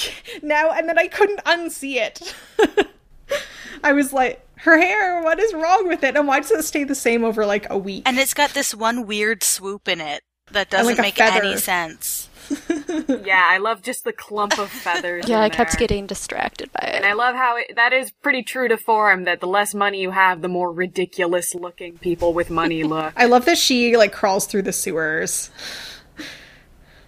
now 0.42 0.72
and 0.72 0.90
then 0.90 1.00
I 1.00 1.08
couldn't 1.08 1.44
unsee 1.46 1.96
it. 1.96 2.36
I 3.84 3.94
was 3.94 4.12
like, 4.12 4.46
her 4.66 4.78
hair, 4.78 5.22
what 5.24 5.40
is 5.40 5.54
wrong 5.54 5.88
with 5.88 6.04
it? 6.04 6.16
And 6.16 6.28
why 6.28 6.40
does 6.40 6.52
it 6.52 6.64
stay 6.64 6.84
the 6.84 6.96
same 6.96 7.24
over 7.24 7.46
like 7.46 7.68
a 7.70 7.78
week? 7.78 8.04
And 8.06 8.18
it's 8.18 8.34
got 8.34 8.52
this 8.52 8.76
one 8.76 9.08
weird 9.08 9.44
swoop 9.44 9.88
in 9.88 10.02
it 10.02 10.24
that 10.52 10.70
doesn't 10.70 10.96
like 10.96 11.02
make 11.02 11.16
feather. 11.16 11.44
any 11.44 11.58
sense. 11.58 12.30
yeah, 13.24 13.46
I 13.48 13.58
love 13.58 13.82
just 13.82 14.04
the 14.04 14.14
clump 14.14 14.60
of 14.60 14.70
feathers. 14.70 15.28
yeah, 15.28 15.40
I 15.42 15.50
kept 15.50 15.72
there. 15.72 15.80
getting 15.80 16.06
distracted 16.06 16.72
by 16.74 16.88
it. 16.88 16.96
And 16.96 17.06
I 17.06 17.14
love 17.14 17.36
how 17.36 17.58
it, 17.58 17.76
that 17.76 17.94
is 17.94 18.12
pretty 18.12 18.44
true 18.44 18.68
to 18.68 18.78
form 18.78 19.24
that 19.24 19.40
the 19.40 19.48
less 19.48 19.74
money 19.74 20.02
you 20.02 20.12
have, 20.12 20.42
the 20.42 20.48
more 20.48 20.72
ridiculous 20.72 21.56
looking 21.56 21.98
people 21.98 22.34
with 22.34 22.50
money 22.50 22.84
look. 22.86 23.14
I 23.16 23.26
love 23.26 23.46
that 23.46 23.58
she 23.58 23.98
like 23.98 24.12
crawls 24.12 24.46
through 24.46 24.64
the 24.64 24.74
sewers 24.74 25.50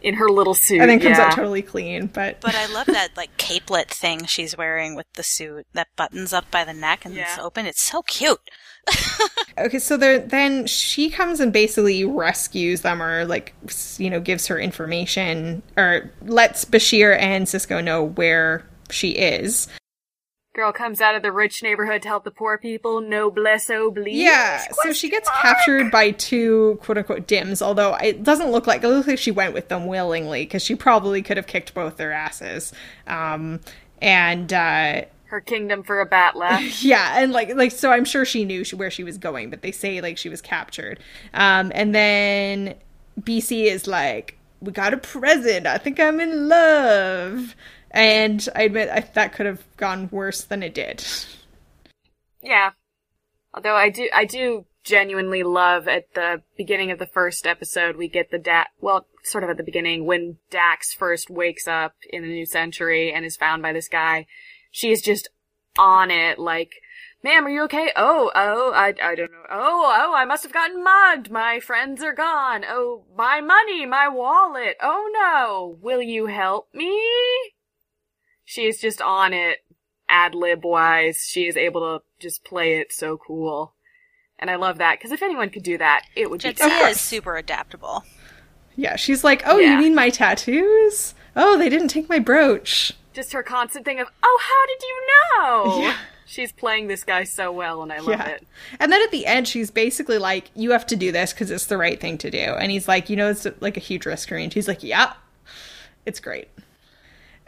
in 0.01 0.15
her 0.15 0.29
little 0.29 0.53
suit. 0.53 0.81
And 0.81 0.89
then 0.89 0.99
comes 0.99 1.17
yeah. 1.17 1.25
out 1.25 1.33
totally 1.33 1.61
clean. 1.61 2.07
But 2.07 2.41
But 2.41 2.55
I 2.55 2.65
love 2.67 2.87
that 2.87 3.09
like 3.17 3.35
capelet 3.37 3.87
thing 3.87 4.25
she's 4.25 4.57
wearing 4.57 4.95
with 4.95 5.07
the 5.13 5.23
suit 5.23 5.67
that 5.73 5.87
buttons 5.95 6.33
up 6.33 6.49
by 6.51 6.63
the 6.63 6.73
neck 6.73 7.05
and 7.05 7.15
yeah. 7.15 7.23
it's 7.23 7.39
open. 7.39 7.65
It's 7.65 7.81
so 7.81 8.01
cute. 8.03 8.39
okay, 9.57 9.79
so 9.79 9.97
then 9.97 10.65
she 10.65 11.09
comes 11.09 11.39
and 11.39 11.51
basically 11.51 12.05
rescues 12.05 12.81
them 12.81 13.01
or 13.01 13.25
like 13.25 13.53
you 13.97 14.09
know 14.09 14.19
gives 14.19 14.47
her 14.47 14.57
information 14.57 15.61
or 15.75 16.09
lets 16.21 16.63
Bashir 16.63 17.17
and 17.19 17.47
Sisko 17.47 17.83
know 17.83 18.03
where 18.03 18.65
she 18.89 19.09
is. 19.11 19.67
Girl 20.57 20.71
comes 20.71 21.01
out 21.01 21.13
of 21.13 21.21
the 21.21 21.31
rich 21.31 21.61
neighborhood 21.61 22.01
to 22.01 22.07
help 22.07 22.23
the 22.23 22.31
poor 22.31 22.57
people. 22.57 22.99
Noblesse 22.99 23.69
oblige. 23.69 24.15
Yeah, 24.15 24.59
so 24.81 24.91
she 24.91 25.07
gets 25.07 25.29
captured 25.29 25.91
by 25.91 26.09
two 26.09 26.79
quote 26.81 26.97
unquote 26.97 27.27
dims, 27.27 27.61
although 27.61 27.93
it 27.93 28.23
doesn't 28.23 28.49
look 28.49 28.65
like 28.65 28.83
it 28.83 28.87
looks 28.87 29.07
like 29.07 29.19
she 29.19 29.29
went 29.29 29.53
with 29.53 29.67
them 29.67 29.85
willingly 29.85 30.45
because 30.45 30.63
she 30.63 30.73
probably 30.73 31.21
could 31.21 31.37
have 31.37 31.45
kicked 31.45 31.75
both 31.75 31.97
their 31.97 32.11
asses. 32.11 32.73
Um, 33.05 33.59
and 34.01 34.51
uh, 34.51 35.03
her 35.25 35.41
kingdom 35.41 35.83
for 35.83 36.01
a 36.01 36.09
bat'leth. 36.09 36.79
yeah, 36.83 37.21
and 37.21 37.31
like 37.31 37.53
like 37.53 37.71
so, 37.71 37.91
I'm 37.91 38.03
sure 38.03 38.25
she 38.25 38.43
knew 38.43 38.63
she, 38.63 38.75
where 38.75 38.89
she 38.89 39.03
was 39.03 39.19
going, 39.19 39.51
but 39.51 39.61
they 39.61 39.71
say 39.71 40.01
like 40.01 40.17
she 40.17 40.27
was 40.27 40.41
captured. 40.41 40.97
Um, 41.35 41.71
and 41.75 41.93
then 41.93 42.73
BC 43.21 43.65
is 43.65 43.85
like, 43.85 44.39
"We 44.59 44.71
got 44.71 44.91
a 44.91 44.97
present. 44.97 45.67
I 45.67 45.77
think 45.77 45.99
I'm 45.99 46.19
in 46.19 46.49
love." 46.49 47.55
And 47.97 48.47
I 48.55 48.63
admit 48.63 48.89
I, 48.89 48.99
that 49.15 49.33
could 49.33 49.47
have 49.47 49.63
gone 49.75 50.07
worse 50.11 50.43
than 50.43 50.61
it 50.61 50.75
did. 50.75 51.03
Yeah. 52.43 52.69
Although 53.55 53.75
I 53.75 53.89
do, 53.89 54.07
I 54.13 54.25
do 54.25 54.65
genuinely 54.83 55.41
love 55.41 55.87
at 55.87 56.13
the 56.13 56.43
beginning 56.55 56.91
of 56.91 56.99
the 56.99 57.07
first 57.07 57.47
episode, 57.47 57.97
we 57.97 58.07
get 58.07 58.29
the 58.29 58.37
Dax, 58.37 58.69
well, 58.79 59.07
sort 59.23 59.43
of 59.43 59.49
at 59.49 59.57
the 59.57 59.63
beginning, 59.63 60.05
when 60.05 60.37
Dax 60.51 60.93
first 60.93 61.31
wakes 61.31 61.67
up 61.67 61.95
in 62.07 62.21
the 62.21 62.27
new 62.27 62.45
century 62.45 63.11
and 63.11 63.25
is 63.25 63.35
found 63.35 63.63
by 63.63 63.73
this 63.73 63.87
guy. 63.87 64.27
She 64.69 64.91
is 64.91 65.01
just 65.01 65.29
on 65.79 66.11
it, 66.11 66.37
like, 66.37 66.73
ma'am, 67.23 67.47
are 67.47 67.49
you 67.49 67.63
okay? 67.63 67.91
Oh, 67.95 68.31
oh, 68.35 68.73
I, 68.73 68.93
I 69.01 69.15
don't 69.15 69.31
know. 69.31 69.43
Oh, 69.49 69.91
oh, 69.97 70.13
I 70.15 70.25
must 70.25 70.43
have 70.43 70.53
gotten 70.53 70.83
mugged. 70.83 71.31
My 71.31 71.59
friends 71.59 72.03
are 72.03 72.13
gone. 72.13 72.63
Oh, 72.63 73.05
my 73.17 73.41
money, 73.41 73.87
my 73.87 74.07
wallet. 74.07 74.77
Oh 74.83 75.09
no, 75.11 75.79
will 75.81 76.03
you 76.03 76.27
help 76.27 76.67
me? 76.75 77.01
She 78.49 78.65
is 78.65 78.79
just 78.79 79.01
on 79.01 79.33
it, 79.33 79.57
ad 80.07 80.33
lib 80.33 80.63
wise. 80.63 81.27
She 81.29 81.47
is 81.47 81.57
able 81.57 81.81
to 81.99 82.03
just 82.17 82.45
play 82.45 82.77
it 82.77 82.93
so 82.93 83.17
cool. 83.17 83.73
And 84.39 84.49
I 84.49 84.55
love 84.55 84.77
that, 84.77 84.97
because 84.97 85.11
if 85.11 85.21
anyone 85.21 85.49
could 85.49 85.63
do 85.63 85.77
that, 85.79 86.03
it 86.15 86.29
would 86.29 86.41
be 86.41 86.53
Jadzia 86.53 86.91
is 86.91 87.01
super 87.01 87.35
adaptable. 87.35 88.05
Yeah, 88.77 88.95
she's 88.95 89.21
like, 89.21 89.43
oh, 89.45 89.57
Yeah. 89.57 89.73
you 89.73 89.79
mean 89.79 89.95
my 89.95 90.09
tattoos? 90.09 91.13
Oh, 91.35 91.57
they 91.57 91.67
didn't 91.67 91.89
take 91.89 92.07
my 92.07 92.19
brooch. 92.19 92.93
Just 93.13 93.33
her 93.33 93.43
constant 93.43 93.83
thing 93.83 93.99
of, 93.99 94.07
oh, 94.23 94.39
how 94.41 94.65
did 94.67 94.81
you 94.81 95.07
know? 95.77 95.81
Yeah. 95.89 95.97
She's 96.29 96.51
playing 96.53 96.87
this 96.87 97.03
guy 97.03 97.23
so 97.25 97.51
well, 97.51 97.81
and 97.83 97.91
I 97.91 97.97
love 97.99 98.09
Yeah. 98.19 98.27
it. 98.27 98.47
And 98.79 98.91
then 98.91 99.01
at 99.01 99.11
the 99.11 99.25
end, 99.25 99.45
she's 99.47 99.71
basically 99.71 100.17
like, 100.19 100.51
you 100.55 100.71
have 100.71 100.85
to 100.87 100.95
do 100.95 101.11
this 101.11 101.33
because 101.33 101.51
it's 101.51 101.65
the 101.67 101.77
right 101.77 101.99
thing 101.99 102.17
to 102.19 102.29
do. 102.31 102.37
And 102.37 102.71
he's 102.71 102.87
like, 102.87 103.09
you 103.09 103.15
know, 103.17 103.29
it's 103.29 103.45
like 103.59 103.75
a 103.75 103.81
huge 103.81 104.05
risk 104.05 104.29
for 104.29 104.35
me. 104.35 104.43
And 104.45 104.53
she's 104.53 104.67
like, 104.69 104.83
yeah, 104.83 105.13
it's 106.05 106.19
great. 106.19 106.47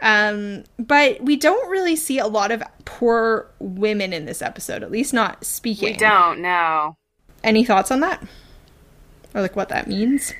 Um, 0.01 0.63
but 0.77 1.21
we 1.21 1.35
don't 1.35 1.69
really 1.69 1.95
see 1.95 2.19
a 2.19 2.27
lot 2.27 2.51
of 2.51 2.63
poor 2.85 3.51
women 3.59 4.13
in 4.13 4.25
this 4.25 4.41
episode, 4.41 4.83
at 4.83 4.91
least 4.91 5.13
not 5.13 5.43
speaking. 5.43 5.93
We 5.93 5.97
don't 5.97 6.41
know. 6.41 6.97
Any 7.43 7.63
thoughts 7.63 7.91
on 7.91 7.99
that? 8.01 8.23
Or 9.33 9.41
like 9.41 9.55
what 9.55 9.69
that 9.69 9.87
means? 9.87 10.33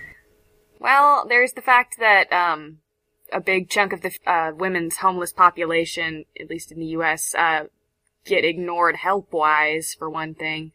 Well, 0.79 1.25
there's 1.27 1.53
the 1.53 1.61
fact 1.61 1.95
that 1.99 2.31
um, 2.31 2.79
a 3.31 3.41
big 3.41 3.69
chunk 3.69 3.93
of 3.93 4.01
the 4.01 4.11
uh, 4.25 4.51
women's 4.55 4.97
homeless 4.97 5.33
population, 5.33 6.25
at 6.39 6.49
least 6.49 6.71
in 6.71 6.79
the 6.79 6.87
U.S., 6.87 7.35
uh, 7.35 7.65
get 8.25 8.45
ignored 8.45 8.95
help-wise, 8.95 9.95
for 9.97 10.09
one 10.09 10.33
thing. 10.35 10.71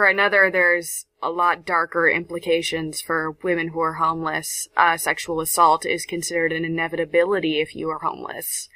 For 0.00 0.06
another, 0.06 0.50
there's 0.50 1.04
a 1.22 1.28
lot 1.28 1.66
darker 1.66 2.08
implications 2.08 3.02
for 3.02 3.32
women 3.42 3.68
who 3.68 3.80
are 3.80 3.92
homeless. 3.92 4.66
Uh, 4.74 4.96
sexual 4.96 5.42
assault 5.42 5.84
is 5.84 6.06
considered 6.06 6.54
an 6.54 6.64
inevitability 6.64 7.60
if 7.60 7.76
you 7.76 7.90
are 7.90 7.98
homeless. 7.98 8.70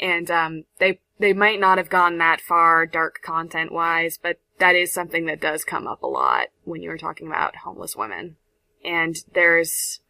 And 0.00 0.30
um, 0.30 0.64
they 0.78 0.98
they 1.18 1.34
might 1.34 1.60
not 1.60 1.76
have 1.76 1.90
gone 1.90 2.16
that 2.16 2.40
far, 2.40 2.86
dark 2.86 3.20
content 3.22 3.70
wise, 3.70 4.16
but 4.16 4.40
that 4.58 4.74
is 4.74 4.94
something 4.94 5.26
that 5.26 5.42
does 5.42 5.62
come 5.62 5.86
up 5.86 6.02
a 6.02 6.06
lot 6.06 6.46
when 6.64 6.80
you're 6.80 6.96
talking 6.96 7.26
about 7.26 7.56
homeless 7.56 7.94
women. 7.94 8.36
And 8.82 9.16
there's 9.34 10.00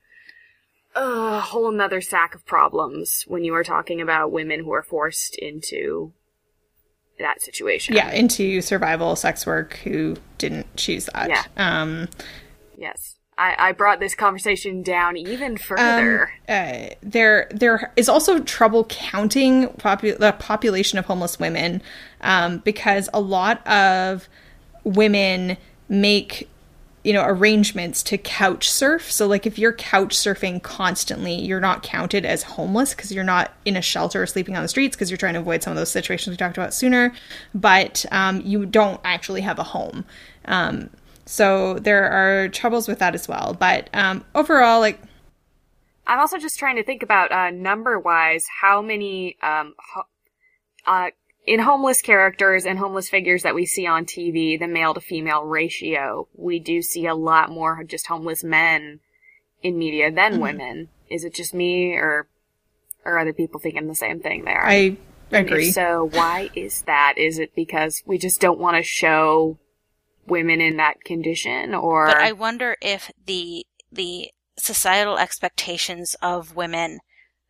a 0.95 1.41
whole 1.41 1.73
nother 1.73 2.01
sack 2.01 2.37
of 2.37 2.47
problems 2.47 3.25
when 3.27 3.43
you 3.43 3.53
are 3.57 3.65
talking 3.65 4.01
about 4.01 4.31
women 4.31 4.61
who 4.61 4.71
are 4.71 4.85
forced 4.85 5.37
into 5.37 6.13
that 7.21 7.41
situation. 7.43 7.95
Yeah, 7.95 8.11
into 8.13 8.61
survival 8.61 9.17
sex 9.17 9.47
work 9.47 9.75
who 9.85 10.17
didn't 10.39 10.75
choose 10.77 11.07
that. 11.15 11.29
Yeah. 11.29 11.45
Um, 11.57 12.09
Yes. 12.77 13.17
I, 13.37 13.55
I 13.59 13.73
brought 13.73 14.01
this 14.01 14.15
conversation 14.15 14.83
down 14.83 15.17
even 15.17 15.57
further. 15.57 16.31
uh, 16.49 16.89
there 17.03 17.49
there 17.51 17.91
is 17.97 18.09
also 18.09 18.41
trouble 18.41 18.85
counting 18.85 19.69
popu- 19.69 20.19
the 20.19 20.33
population 20.33 20.99
of 20.99 21.07
homeless 21.07 21.39
women 21.39 21.81
um, 22.21 22.59
because 22.59 23.09
a 23.15 23.21
lot 23.21 23.67
of 23.67 24.29
women 24.85 25.57
make 25.89 26.51
you 27.05 27.13
know 27.13 27.25
arrangements 27.25 28.03
to 28.05 28.19
couch 28.19 28.71
surf. 28.71 29.11
So 29.11 29.27
like 29.27 29.47
if 29.47 29.59
you're 29.59 29.73
couch 29.73 30.17
surfing 30.17 30.63
constantly 30.63 31.35
you're 31.35 31.61
not 31.61 31.83
counted 31.83 32.25
as 32.25 32.43
homeless 32.43 32.95
because 32.95 33.13
you're 33.13 33.25
not 33.25 33.53
in 33.65 33.77
a 33.77 33.83
shelter 33.83 34.23
or 34.23 34.27
sleeping 34.27 34.57
on 34.57 34.63
the 34.63 34.69
streets 34.69 34.97
because 34.97 35.11
you're 35.11 35.19
trying 35.19 35.35
to 35.35 35.41
avoid 35.41 35.63
some 35.63 35.71
of 35.73 35.77
those 35.77 35.91
situations 35.91 36.33
we 36.33 36.37
talked 36.37 36.59
about 36.59 36.75
sooner. 36.75 37.13
But 37.55 38.05
um, 38.11 38.43
you 38.43 38.67
don't 38.67 39.01
actually 39.05 39.41
have 39.43 39.59
a 39.59 39.65
home. 39.65 40.05
Um, 40.45 40.91
so 41.25 41.79
there 41.79 42.11
are 42.11 42.49
troubles 42.49 42.89
with 42.89 42.99
that 42.99 43.15
as 43.15 43.29
well. 43.29 43.57
But 43.59 43.89
um, 43.95 44.25
overall 44.35 44.81
like 44.81 45.01
I'm 46.07 46.19
also 46.19 46.39
just 46.39 46.59
trying 46.59 46.77
to 46.77 46.83
think 46.83 47.03
about 47.03 47.31
uh, 47.31 47.51
number 47.51 47.99
wise 47.99 48.47
how 48.61 48.83
many 48.83 49.37
um, 49.43 49.75
ho- 49.79 50.07
uh, 50.87 51.11
in 51.51 51.59
homeless 51.59 52.01
characters 52.01 52.65
and 52.65 52.79
homeless 52.79 53.09
figures 53.09 53.43
that 53.43 53.57
we 53.57 53.67
see 53.67 53.85
on 53.85 54.05
TV, 54.05 54.57
the 54.57 54.69
male 54.69 54.95
to 54.95 55.01
female 55.01 55.43
ratio, 55.43 56.29
we 56.33 56.61
do 56.61 56.81
see 56.81 57.07
a 57.07 57.15
lot 57.15 57.51
more 57.51 57.83
just 57.83 58.07
homeless 58.07 58.45
men 58.45 59.01
in 59.61 59.77
media 59.77 60.13
than 60.13 60.35
Mhm. 60.35 60.43
women. 60.43 60.89
Is 61.09 61.25
it 61.25 61.35
just 61.35 61.53
me 61.53 61.95
or 61.95 62.29
are 63.05 63.19
other 63.19 63.33
people 63.33 63.59
thinking 63.59 63.89
the 63.89 63.97
same 63.97 64.21
thing 64.21 64.45
there? 64.45 64.65
I 64.65 64.97
agree. 65.33 65.67
If 65.67 65.75
so, 65.75 66.09
why 66.13 66.51
is 66.55 66.83
that? 66.83 67.15
Is 67.17 67.41
it 67.41 67.53
because 67.57 68.01
we 68.07 68.17
just 68.17 68.41
don't 68.41 68.61
want 68.61 68.77
to 68.77 68.85
show 68.85 69.59
women 70.29 70.61
in 70.61 70.77
that 70.77 71.03
condition 71.03 71.75
or 71.75 72.07
But 72.07 72.19
I 72.19 72.31
wonder 72.31 72.77
if 72.81 73.11
the 73.27 73.67
the 73.91 74.31
societal 74.57 75.19
expectations 75.19 76.15
of 76.23 76.55
women 76.55 77.01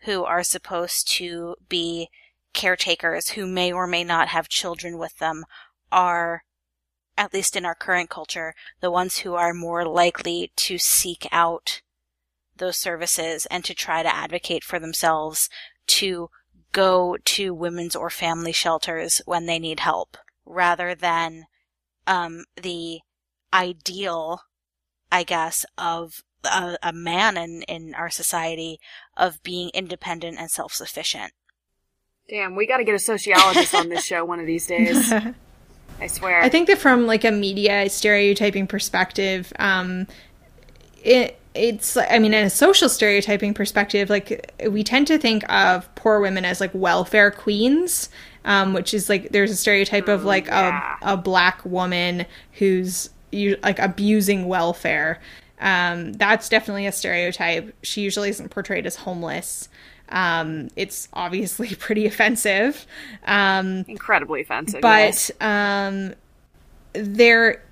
who 0.04 0.24
are 0.24 0.42
supposed 0.42 1.06
to 1.18 1.56
be 1.68 2.08
caretakers 2.52 3.30
who 3.30 3.46
may 3.46 3.72
or 3.72 3.86
may 3.86 4.04
not 4.04 4.28
have 4.28 4.48
children 4.48 4.98
with 4.98 5.18
them 5.18 5.44
are 5.92 6.42
at 7.16 7.34
least 7.34 7.56
in 7.56 7.64
our 7.64 7.74
current 7.74 8.10
culture 8.10 8.54
the 8.80 8.90
ones 8.90 9.18
who 9.18 9.34
are 9.34 9.54
more 9.54 9.84
likely 9.84 10.52
to 10.56 10.78
seek 10.78 11.26
out 11.30 11.82
those 12.56 12.76
services 12.76 13.46
and 13.46 13.64
to 13.64 13.74
try 13.74 14.02
to 14.02 14.14
advocate 14.14 14.64
for 14.64 14.78
themselves 14.78 15.48
to 15.86 16.28
go 16.72 17.16
to 17.24 17.54
women's 17.54 17.96
or 17.96 18.10
family 18.10 18.52
shelters 18.52 19.20
when 19.26 19.46
they 19.46 19.58
need 19.58 19.80
help 19.80 20.16
rather 20.44 20.94
than 20.94 21.44
um, 22.06 22.44
the 22.60 23.00
ideal 23.52 24.42
I 25.12 25.24
guess, 25.24 25.64
of 25.76 26.22
a, 26.44 26.78
a 26.82 26.92
man 26.92 27.36
in, 27.36 27.62
in 27.62 27.94
our 27.94 28.10
society 28.10 28.78
of 29.16 29.42
being 29.42 29.70
independent 29.74 30.38
and 30.38 30.50
self 30.50 30.72
sufficient. 30.72 31.32
Damn, 32.30 32.54
we 32.54 32.64
got 32.64 32.76
to 32.76 32.84
get 32.84 32.94
a 32.94 32.98
sociologist 33.00 33.74
on 33.74 33.88
this 33.88 34.04
show 34.04 34.24
one 34.24 34.38
of 34.38 34.46
these 34.46 34.64
days. 34.64 35.12
I 36.00 36.06
swear. 36.06 36.40
I 36.40 36.48
think 36.48 36.68
that 36.68 36.78
from 36.78 37.08
like 37.08 37.24
a 37.24 37.32
media 37.32 37.90
stereotyping 37.90 38.68
perspective, 38.68 39.52
um, 39.58 40.06
it 41.02 41.40
it's 41.54 41.96
I 41.96 42.20
mean, 42.20 42.32
in 42.32 42.46
a 42.46 42.50
social 42.50 42.88
stereotyping 42.88 43.52
perspective, 43.52 44.08
like 44.08 44.54
we 44.64 44.84
tend 44.84 45.08
to 45.08 45.18
think 45.18 45.42
of 45.52 45.92
poor 45.96 46.20
women 46.20 46.44
as 46.44 46.60
like 46.60 46.70
welfare 46.72 47.32
queens, 47.32 48.10
um, 48.44 48.74
which 48.74 48.94
is 48.94 49.08
like 49.08 49.30
there's 49.32 49.50
a 49.50 49.56
stereotype 49.56 50.06
of 50.06 50.24
like 50.24 50.46
a 50.46 50.98
a 51.02 51.16
black 51.16 51.64
woman 51.64 52.26
who's 52.52 53.10
like 53.32 53.80
abusing 53.80 54.46
welfare. 54.46 55.20
Um, 55.60 56.12
that's 56.12 56.48
definitely 56.48 56.86
a 56.86 56.92
stereotype. 56.92 57.74
She 57.82 58.02
usually 58.02 58.30
isn't 58.30 58.50
portrayed 58.50 58.86
as 58.86 58.94
homeless. 58.94 59.68
Um, 60.10 60.68
it's 60.76 61.08
obviously 61.12 61.74
pretty 61.78 62.06
offensive. 62.06 62.86
Um, 63.26 63.84
Incredibly 63.88 64.42
offensive. 64.42 64.80
but 64.80 65.30
um, 65.40 66.14
there, 66.92 67.62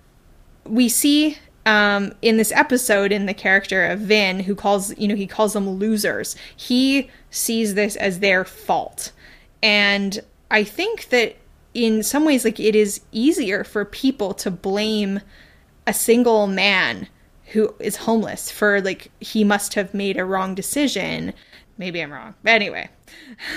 we 0.65 0.89
see 0.89 1.39
um, 1.67 2.13
in 2.23 2.37
this 2.39 2.53
episode 2.53 3.13
in 3.13 3.27
the 3.27 3.35
character 3.35 3.85
of 3.85 4.01
Vin, 4.01 4.41
who 4.41 4.55
calls 4.55 4.97
you 4.99 5.09
know 5.09 5.15
he 5.15 5.27
calls 5.27 5.53
them 5.53 5.69
losers. 5.69 6.37
He 6.57 7.11
sees 7.31 7.75
this 7.75 7.97
as 7.97 8.21
their 8.21 8.45
fault, 8.45 9.13
and 9.63 10.21
I 10.51 10.65
think 10.65 11.11
that 11.11 11.37
in 11.75 12.03
some 12.03 12.25
ways, 12.25 12.45
like 12.45 12.59
it 12.59 12.75
is 12.75 13.01
easier 13.13 13.65
for 13.65 13.85
people 13.85 14.33
to 14.35 14.51
blame 14.51 15.21
a 15.87 15.93
single 15.93 16.47
man 16.47 17.09
who 17.53 17.75
is 17.81 17.97
homeless 17.97 18.51
for 18.51 18.81
like 18.81 19.11
he 19.21 19.43
must 19.45 19.75
have 19.75 19.95
made 19.95 20.17
a 20.17 20.25
wrong 20.25 20.55
decision. 20.55 21.33
Maybe 21.79 22.03
I'm 22.03 22.13
wrong. 22.13 22.35
But 22.43 22.51
anyway. 22.51 22.91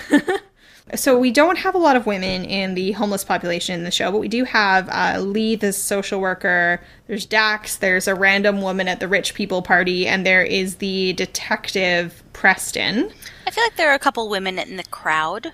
so 0.96 1.18
we 1.18 1.32
don't 1.32 1.58
have 1.58 1.76
a 1.76 1.80
lot 1.80 1.96
of 1.96 2.06
women 2.06 2.46
in 2.46 2.76
the 2.76 2.92
homeless 2.94 3.24
population 3.24 3.76
in 3.76 3.84
the 3.84 3.92
show, 3.92 4.12
but 4.12 4.20
we 4.20 4.28
do 4.28 4.44
have 4.46 4.88
uh, 4.90 5.20
Lee, 5.20 5.56
the 5.56 5.74
social 5.74 6.22
worker. 6.22 6.82
There's 7.08 7.26
Dax. 7.26 7.78
There's 7.78 8.08
a 8.08 8.16
random 8.16 8.62
woman 8.62 8.88
at 8.88 9.00
the 9.00 9.08
rich 9.08 9.34
people 9.34 9.62
party, 9.62 10.08
and 10.08 10.26
there 10.26 10.44
is 10.44 10.76
the 10.76 11.14
detective 11.14 12.24
Preston. 12.34 13.12
I 13.48 13.52
feel 13.52 13.64
like 13.64 13.76
there 13.76 13.92
are 13.92 13.96
a 13.96 14.00
couple 14.00 14.30
women 14.30 14.58
in 14.60 14.78
the 14.78 14.84
crowd 14.84 15.54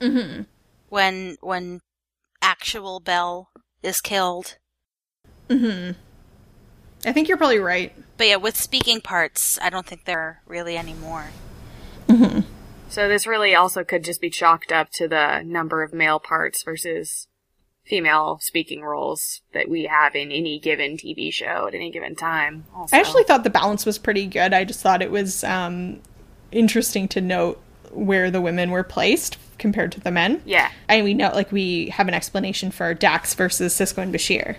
Mm-hmm. 0.00 0.42
when 0.90 1.38
when 1.40 1.80
actual 2.42 3.00
Belle 3.00 3.48
is 3.82 4.00
killed. 4.02 4.58
Mm-hmm. 5.48 5.92
I 7.08 7.12
think 7.12 7.28
you're 7.28 7.38
probably 7.38 7.58
right. 7.58 7.94
But 8.18 8.26
yeah, 8.26 8.36
with 8.36 8.56
speaking 8.56 9.00
parts, 9.00 9.58
I 9.62 9.70
don't 9.70 9.86
think 9.86 10.04
there 10.04 10.18
are 10.18 10.42
really 10.46 10.76
any 10.76 10.92
more. 10.92 11.28
Mm-hmm. 12.16 12.40
So 12.88 13.08
this 13.08 13.26
really 13.26 13.52
also 13.52 13.82
could 13.82 14.04
just 14.04 14.20
be 14.20 14.30
chalked 14.30 14.70
up 14.70 14.90
to 14.92 15.08
the 15.08 15.42
number 15.42 15.82
of 15.82 15.92
male 15.92 16.20
parts 16.20 16.62
versus 16.62 17.26
female 17.84 18.38
speaking 18.40 18.82
roles 18.82 19.42
that 19.54 19.68
we 19.68 19.84
have 19.84 20.14
in 20.14 20.32
any 20.32 20.58
given 20.58 20.96
TV 20.96 21.32
show 21.32 21.66
at 21.68 21.74
any 21.74 21.90
given 21.90 22.14
time. 22.14 22.64
Also. 22.74 22.96
I 22.96 23.00
actually 23.00 23.24
thought 23.24 23.44
the 23.44 23.50
balance 23.50 23.86
was 23.86 23.98
pretty 23.98 24.26
good. 24.26 24.52
I 24.52 24.64
just 24.64 24.80
thought 24.80 25.02
it 25.02 25.10
was 25.10 25.44
um, 25.44 26.00
interesting 26.52 27.08
to 27.08 27.20
note 27.20 27.60
where 27.92 28.30
the 28.30 28.40
women 28.40 28.70
were 28.70 28.82
placed 28.82 29.38
compared 29.58 29.92
to 29.92 30.00
the 30.00 30.10
men. 30.10 30.42
Yeah. 30.44 30.70
And 30.88 31.04
we 31.04 31.14
know, 31.14 31.30
like, 31.32 31.52
we 31.52 31.88
have 31.90 32.08
an 32.08 32.14
explanation 32.14 32.70
for 32.70 32.92
Dax 32.92 33.34
versus 33.34 33.72
Sisko 33.74 33.98
and 33.98 34.14
Bashir. 34.14 34.56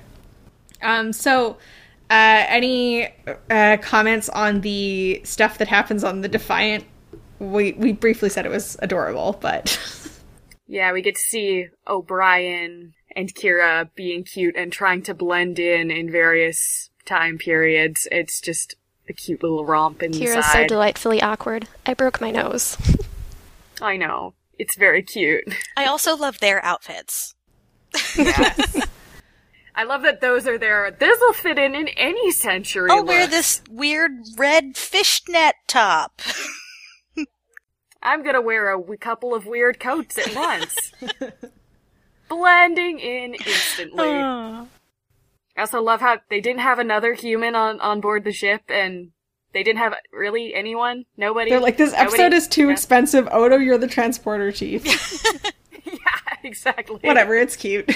Um, 0.82 1.12
so, 1.14 1.58
uh, 2.10 2.46
any 2.48 3.10
uh, 3.50 3.78
comments 3.82 4.30
on 4.30 4.62
the 4.62 5.22
stuff 5.24 5.58
that 5.58 5.68
happens 5.68 6.04
on 6.04 6.22
the 6.22 6.30
Defiant? 6.30 6.86
We 7.40 7.74
we 7.74 7.94
briefly 7.94 8.30
said 8.30 8.46
it 8.46 8.52
was 8.52 8.78
adorable, 8.82 9.38
but 9.42 9.80
Yeah, 10.68 10.92
we 10.92 11.02
get 11.02 11.16
to 11.16 11.22
see 11.22 11.68
O'Brien 11.88 12.94
and 13.16 13.34
Kira 13.34 13.90
being 13.96 14.24
cute 14.24 14.56
and 14.58 14.72
trying 14.72 15.02
to 15.04 15.14
blend 15.14 15.60
in 15.60 15.90
in 15.90 16.12
various 16.12 16.90
time 17.06 17.38
periods. 17.38 18.08
It's 18.12 18.42
just 18.42 18.76
a 19.08 19.14
cute 19.14 19.42
little 19.42 19.66
romp 19.66 20.04
inside. 20.04 20.22
Kira's 20.22 20.52
so 20.52 20.68
delightfully 20.68 21.22
awkward. 21.22 21.70
I 21.86 21.94
broke 21.94 22.20
my 22.20 22.32
nose. 22.32 22.78
I 23.82 23.96
know. 23.96 24.34
It's 24.60 24.76
very 24.76 25.02
cute. 25.04 25.46
I 25.78 25.86
also 25.86 26.18
love 26.18 26.40
their 26.40 26.64
outfits. 26.66 27.36
Yes. 28.18 28.88
I 29.76 29.84
love 29.84 30.02
that 30.02 30.20
those 30.20 30.48
are 30.48 30.58
there. 30.58 30.92
This 30.92 31.18
will 31.22 31.34
fit 31.34 31.58
in 31.58 31.76
in 31.76 31.88
any 31.90 32.32
century. 32.32 32.90
I'll 32.92 33.06
wear 33.06 33.28
this 33.28 33.62
weird 33.70 34.12
red 34.36 34.76
fishnet 34.76 35.56
top. 35.68 36.22
I'm 38.02 38.24
gonna 38.24 38.42
wear 38.42 38.74
a 38.74 38.78
w- 38.80 38.98
couple 38.98 39.34
of 39.34 39.46
weird 39.46 39.80
coats 39.80 40.18
at 40.18 40.34
once. 40.36 40.92
Blending 42.30 43.00
in 43.00 43.34
instantly. 43.36 44.08
I 44.10 44.66
also 45.58 45.82
love 45.82 46.02
how 46.02 46.20
they 46.30 46.42
didn't 46.42 46.60
have 46.60 46.78
another 46.80 47.14
human 47.14 47.56
on, 47.56 47.80
on 47.80 48.02
board 48.02 48.24
the 48.26 48.32
ship 48.34 48.64
and 48.70 49.12
they 49.54 49.64
didn't 49.64 49.80
have 49.80 49.94
really 50.12 50.54
anyone. 50.54 51.06
Nobody. 51.16 51.50
they're 51.50 51.60
like, 51.62 51.78
"This 51.78 51.92
Nobody- 51.94 52.08
episode 52.08 52.34
is 52.34 52.48
too 52.48 52.68
Yeah. 52.68 52.74
expensive." 52.74 53.28
Odo, 53.32 53.58
you're 53.58 53.78
the 53.78 53.88
transporter 53.88 54.52
chief. 54.52 54.84
Yeah, 55.86 56.36
exactly. 56.44 57.00
Whatever, 57.02 57.34
it's 57.36 57.56
cute. 57.56 57.90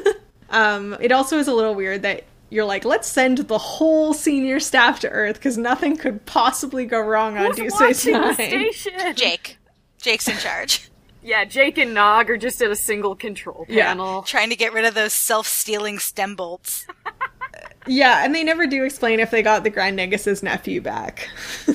um, 0.50 0.96
it 1.00 1.12
also 1.12 1.38
is 1.38 1.46
a 1.46 1.54
little 1.54 1.74
weird 1.76 2.02
that 2.02 2.24
you're 2.50 2.64
like, 2.64 2.84
let's 2.84 3.06
send 3.08 3.38
the 3.38 3.58
whole 3.58 4.12
senior 4.14 4.60
staff 4.60 5.00
to 5.00 5.08
Earth 5.10 5.36
because 5.36 5.58
nothing 5.58 5.96
could 5.96 6.24
possibly 6.26 6.86
go 6.86 7.00
wrong 7.00 7.36
on 7.36 7.46
Who's 7.46 7.56
Deep 7.56 7.70
Space 7.72 8.06
Nine. 8.06 8.34
station? 8.34 8.92
Jake. 9.14 9.58
Jake's 10.00 10.28
in 10.28 10.36
charge. 10.38 10.84
Yeah, 11.20 11.44
Jake 11.44 11.76
and 11.78 11.92
Nog 11.94 12.30
are 12.30 12.36
just 12.38 12.62
at 12.62 12.70
a 12.70 12.76
single 12.76 13.14
control 13.16 13.66
Yeah. 13.68 13.88
panel. 13.88 14.22
Trying 14.22 14.48
to 14.50 14.56
get 14.56 14.72
rid 14.72 14.84
of 14.86 14.94
those 14.94 15.12
self-sealing 15.12 15.98
stem 15.98 16.36
bolts. 16.36 16.86
Yeah, 17.86 18.24
and 18.24 18.34
they 18.34 18.44
never 18.44 18.66
do 18.66 18.84
explain 18.84 19.18
if 19.18 19.30
they 19.30 19.42
got 19.42 19.64
the 19.64 19.70
Grand 19.70 19.96
Negus's 19.96 20.42
nephew 20.42 20.80
back. 20.80 21.28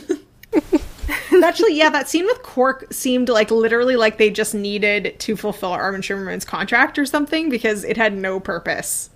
Actually, 1.43 1.75
yeah, 1.75 1.89
that 1.89 2.07
scene 2.07 2.25
with 2.25 2.41
Quark 2.43 2.93
seemed 2.93 3.27
like 3.29 3.49
literally 3.51 3.95
like 3.95 4.17
they 4.17 4.29
just 4.29 4.53
needed 4.53 5.15
to 5.19 5.35
fulfill 5.35 5.71
Armin 5.71 6.01
Shimerman's 6.01 6.45
contract 6.45 6.97
or 6.99 7.05
something 7.05 7.49
because 7.49 7.83
it 7.83 7.97
had 7.97 8.15
no 8.15 8.39
purpose. 8.39 9.09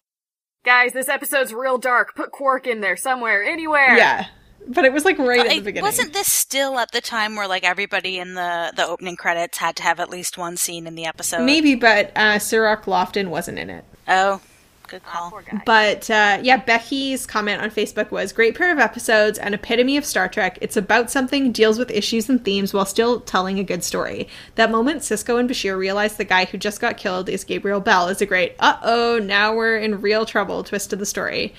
Guys, 0.67 0.91
this 0.91 1.07
episode's 1.07 1.53
real 1.53 1.77
dark. 1.77 2.13
Put 2.13 2.33
Quark 2.33 2.67
in 2.67 2.81
there 2.81 2.97
somewhere, 2.97 3.41
anywhere. 3.41 3.95
Yeah, 3.95 4.25
but 4.67 4.83
it 4.83 4.91
was 4.91 5.05
like 5.05 5.17
right 5.17 5.39
at 5.39 5.47
the 5.47 5.59
beginning. 5.61 5.81
wasn't 5.81 6.11
this 6.11 6.29
still 6.29 6.77
at 6.77 6.91
the 6.91 6.99
time 6.99 7.37
where 7.37 7.47
like 7.47 7.63
everybody 7.63 8.19
in 8.19 8.33
the 8.33 8.73
the 8.75 8.85
opening 8.85 9.15
credits 9.15 9.59
had 9.59 9.77
to 9.77 9.83
have 9.83 10.01
at 10.01 10.09
least 10.09 10.37
one 10.37 10.57
scene 10.57 10.85
in 10.85 10.95
the 10.95 11.05
episode? 11.05 11.45
Maybe, 11.45 11.75
but 11.75 12.11
uh, 12.17 12.37
Cirroc 12.37 12.83
Lofton 12.83 13.29
wasn't 13.29 13.59
in 13.59 13.69
it. 13.69 13.85
Oh, 14.09 14.41
good 14.87 15.03
call. 15.03 15.39
But 15.65 16.09
uh, 16.09 16.39
yeah, 16.41 16.57
Becky's 16.57 17.25
comment 17.25 17.61
on 17.61 17.69
Facebook 17.69 18.11
was 18.11 18.31
great 18.31 18.55
pair 18.55 18.71
of 18.71 18.79
episodes, 18.79 19.37
an 19.37 19.53
epitome 19.53 19.97
of 19.97 20.05
Star 20.05 20.27
Trek. 20.27 20.57
It's 20.61 20.77
about 20.77 21.11
something, 21.11 21.51
deals 21.51 21.77
with 21.77 21.91
issues 21.91 22.29
and 22.29 22.43
themes 22.43 22.73
while 22.73 22.85
still 22.85 23.19
telling 23.21 23.59
a 23.59 23.63
good 23.63 23.83
story. 23.83 24.27
That 24.55 24.71
moment 24.71 25.01
Sisko 25.01 25.39
and 25.39 25.49
Bashir 25.49 25.77
realize 25.77 26.17
the 26.17 26.23
guy 26.23 26.45
who 26.45 26.57
just 26.57 26.81
got 26.81 26.97
killed 26.97 27.29
is 27.29 27.43
Gabriel 27.43 27.79
Bell 27.79 28.07
is 28.07 28.21
a 28.21 28.25
great, 28.25 28.55
uh 28.59 28.77
oh, 28.83 29.19
now 29.19 29.55
we're 29.55 29.77
in 29.77 30.01
real 30.01 30.25
trouble 30.25 30.63
twist 30.63 30.89
to 30.89 30.95
the 30.95 31.05
story. 31.05 31.53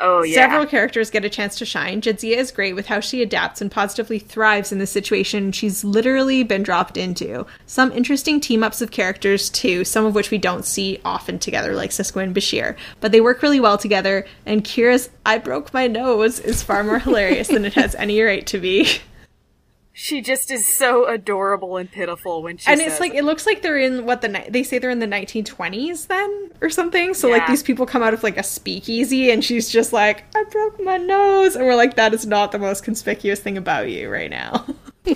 Oh 0.00 0.22
yeah. 0.22 0.34
Several 0.34 0.66
characters 0.66 1.10
get 1.10 1.24
a 1.24 1.28
chance 1.28 1.56
to 1.56 1.64
shine. 1.64 2.00
Jadzia 2.00 2.36
is 2.36 2.50
great 2.50 2.74
with 2.74 2.86
how 2.86 3.00
she 3.00 3.22
adapts 3.22 3.60
and 3.60 3.70
positively 3.70 4.18
thrives 4.18 4.72
in 4.72 4.78
the 4.78 4.86
situation 4.86 5.52
she's 5.52 5.84
literally 5.84 6.42
been 6.42 6.62
dropped 6.62 6.96
into. 6.96 7.46
Some 7.66 7.92
interesting 7.92 8.40
team 8.40 8.62
ups 8.62 8.80
of 8.80 8.90
characters, 8.90 9.50
too, 9.50 9.84
some 9.84 10.04
of 10.04 10.14
which 10.14 10.30
we 10.30 10.38
don't 10.38 10.64
see 10.64 11.00
often 11.04 11.38
together, 11.38 11.74
like 11.74 11.90
Sisko 11.90 12.22
and 12.22 12.34
Bashir. 12.34 12.76
But 13.00 13.12
they 13.12 13.20
work 13.20 13.42
really 13.42 13.60
well 13.60 13.78
together, 13.78 14.26
and 14.46 14.64
Kira's 14.64 15.10
I 15.24 15.38
broke 15.38 15.72
my 15.72 15.86
nose 15.86 16.40
is 16.40 16.62
far 16.62 16.82
more 16.82 16.98
hilarious 16.98 17.48
than 17.48 17.64
it 17.64 17.74
has 17.74 17.94
any 17.94 18.20
right 18.22 18.46
to 18.46 18.58
be. 18.58 18.88
She 19.94 20.22
just 20.22 20.50
is 20.50 20.66
so 20.66 21.06
adorable 21.06 21.76
and 21.76 21.90
pitiful 21.90 22.42
when 22.42 22.56
she 22.56 22.70
and 22.70 22.80
says 22.80 22.92
it's 22.92 23.00
like 23.00 23.12
it 23.12 23.24
looks 23.24 23.44
like 23.44 23.60
they're 23.60 23.76
in 23.78 24.06
what 24.06 24.22
the 24.22 24.28
ni- 24.28 24.48
they 24.48 24.62
say 24.62 24.78
they're 24.78 24.88
in 24.90 25.00
the 25.00 25.06
1920s 25.06 26.06
then 26.06 26.50
or 26.62 26.70
something. 26.70 27.12
So 27.12 27.28
like 27.28 27.46
these 27.46 27.62
people 27.62 27.84
come 27.84 28.02
out 28.02 28.14
of 28.14 28.22
like 28.22 28.38
a 28.38 28.42
speakeasy 28.42 29.30
and 29.30 29.44
she's 29.44 29.68
just 29.68 29.92
like 29.92 30.24
i 30.34 30.44
broke 30.50 30.80
my 30.82 30.96
nose. 30.96 31.56
And 31.56 31.66
we're 31.66 31.74
like 31.74 31.96
that 31.96 32.14
is 32.14 32.24
not 32.24 32.52
the 32.52 32.58
most 32.58 32.84
conspicuous 32.84 33.40
thing 33.40 33.58
about 33.58 33.90
you 33.90 34.08
right 34.10 34.30
now. 34.30 34.64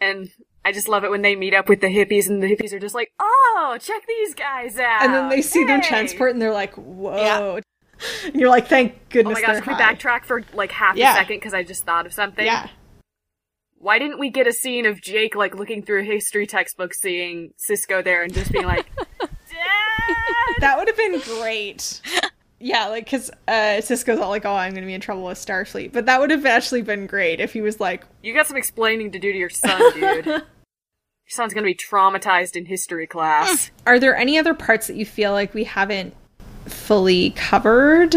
And 0.00 0.30
I 0.64 0.72
just 0.72 0.88
love 0.88 1.04
it 1.04 1.10
when 1.10 1.22
they 1.22 1.36
meet 1.36 1.54
up 1.54 1.68
with 1.68 1.80
the 1.80 1.86
hippies 1.86 2.28
and 2.28 2.42
the 2.42 2.48
hippies 2.48 2.72
are 2.72 2.80
just 2.80 2.94
like, 2.94 3.12
oh, 3.20 3.78
check 3.80 4.02
these 4.06 4.34
guys 4.34 4.76
out. 4.76 5.02
and 5.04 5.14
then 5.14 5.28
they 5.28 5.42
see 5.42 5.64
them 5.64 5.80
transport 5.80 6.32
and 6.32 6.42
they're 6.42 6.52
like 6.52 6.74
whoa. 6.74 7.60
And 8.26 8.34
you're 8.34 8.50
like 8.50 8.66
thank 8.66 9.08
goodness. 9.10 9.38
Oh 9.38 9.40
goodness 9.40 9.64
my 9.66 9.72
gosh, 9.72 9.78
can 9.78 9.96
we 9.96 10.10
backtrack 10.10 10.24
for 10.24 10.42
like 10.54 10.72
half 10.72 10.96
Yeah. 10.96 11.12
a 11.12 11.16
second? 11.18 11.36
Because 11.36 11.54
I 11.54 11.62
just 11.62 11.84
thought 11.84 12.04
of 12.06 12.12
something? 12.12 12.44
yeah 12.44 12.68
Why 13.82 13.98
didn't 13.98 14.20
we 14.20 14.30
get 14.30 14.46
a 14.46 14.52
scene 14.52 14.86
of 14.86 15.00
Jake 15.00 15.34
like 15.34 15.56
looking 15.56 15.82
through 15.82 16.02
a 16.02 16.04
history 16.04 16.46
textbook 16.46 16.94
seeing 16.94 17.52
Sisko 17.58 18.04
there 18.04 18.22
and 18.22 18.32
just 18.32 18.52
being 18.52 18.64
like, 18.64 18.86
Dad! 19.20 20.54
that 20.60 20.78
would 20.78 20.86
have 20.86 20.96
been 20.96 21.18
great 21.20 22.00
yeah 22.60 22.86
like 22.86 23.04
because 23.04 23.28
uh 23.48 23.80
Sisko's 23.80 24.20
all 24.20 24.30
like 24.30 24.44
oh 24.44 24.54
i'm 24.54 24.72
gonna 24.72 24.86
be 24.86 24.94
in 24.94 25.00
trouble 25.00 25.24
with 25.24 25.36
starfleet 25.36 25.92
but 25.92 26.06
that 26.06 26.20
would 26.20 26.30
have 26.30 26.46
actually 26.46 26.82
been 26.82 27.06
great 27.06 27.40
if 27.40 27.52
he 27.52 27.60
was 27.60 27.80
like 27.80 28.04
you 28.22 28.32
got 28.32 28.46
some 28.46 28.56
explaining 28.56 29.10
to 29.10 29.18
do 29.18 29.32
to 29.32 29.38
your 29.38 29.50
son, 29.50 29.80
dude. 29.94 30.26
your 30.26 30.42
son's 31.26 31.52
gonna 31.52 31.66
be 31.66 31.74
traumatized 31.74 32.54
in 32.54 32.66
history 32.66 33.06
class. 33.06 33.72
Are 33.84 33.98
there 33.98 34.16
any 34.16 34.38
other 34.38 34.54
parts 34.54 34.86
that 34.86 34.94
you 34.94 35.04
feel 35.04 35.32
like 35.32 35.54
we 35.54 35.64
haven't 35.64 36.14
fully 36.66 37.30
covered? 37.30 38.14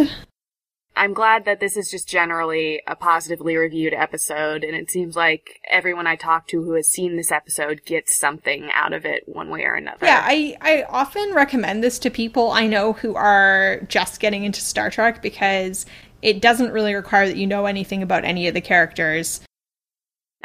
I'm 0.98 1.14
glad 1.14 1.46
that 1.46 1.60
this 1.60 1.76
is 1.76 1.91
just 1.91 2.08
generally 2.08 2.82
a 2.88 2.96
positively 2.96 3.58
reviewed 3.58 3.93
episode, 3.93 4.64
and 4.64 4.76
it 4.76 4.89
seems 4.89 5.16
like 5.16 5.60
everyone 5.70 6.08
I 6.08 6.16
talk 6.16 6.48
to 6.48 6.64
who 6.64 6.74
has 6.74 6.88
seen 6.88 7.18
this 7.18 7.32
episode 7.32 7.82
gets 7.86 8.18
something 8.18 8.70
out 8.74 8.93
of 8.93 9.06
it 9.06 9.24
one 9.28 9.50
way 9.50 9.64
or 9.64 9.74
another. 9.74 10.06
Yeah, 10.06 10.24
I, 10.26 10.56
I 10.62 10.84
often 10.84 11.34
recommend 11.34 11.84
this 11.84 12.00
to 12.00 12.10
people 12.10 12.52
I 12.52 12.68
know 12.68 12.93
who 12.93 13.16
are 13.16 13.82
just 13.88 14.20
getting 14.20 14.46
into 14.46 14.62
Star 14.62 14.89
Trek 14.89 15.22
because 15.22 15.86
it 16.22 16.41
doesn't 16.41 16.72
really 16.72 16.96
require 16.96 17.28
that 17.28 17.38
you 17.38 17.48
know 17.48 17.66
anything 17.66 18.02
about 18.02 18.24
any 18.24 18.48
of 18.48 18.54
the 18.54 18.62
characters. 18.62 19.41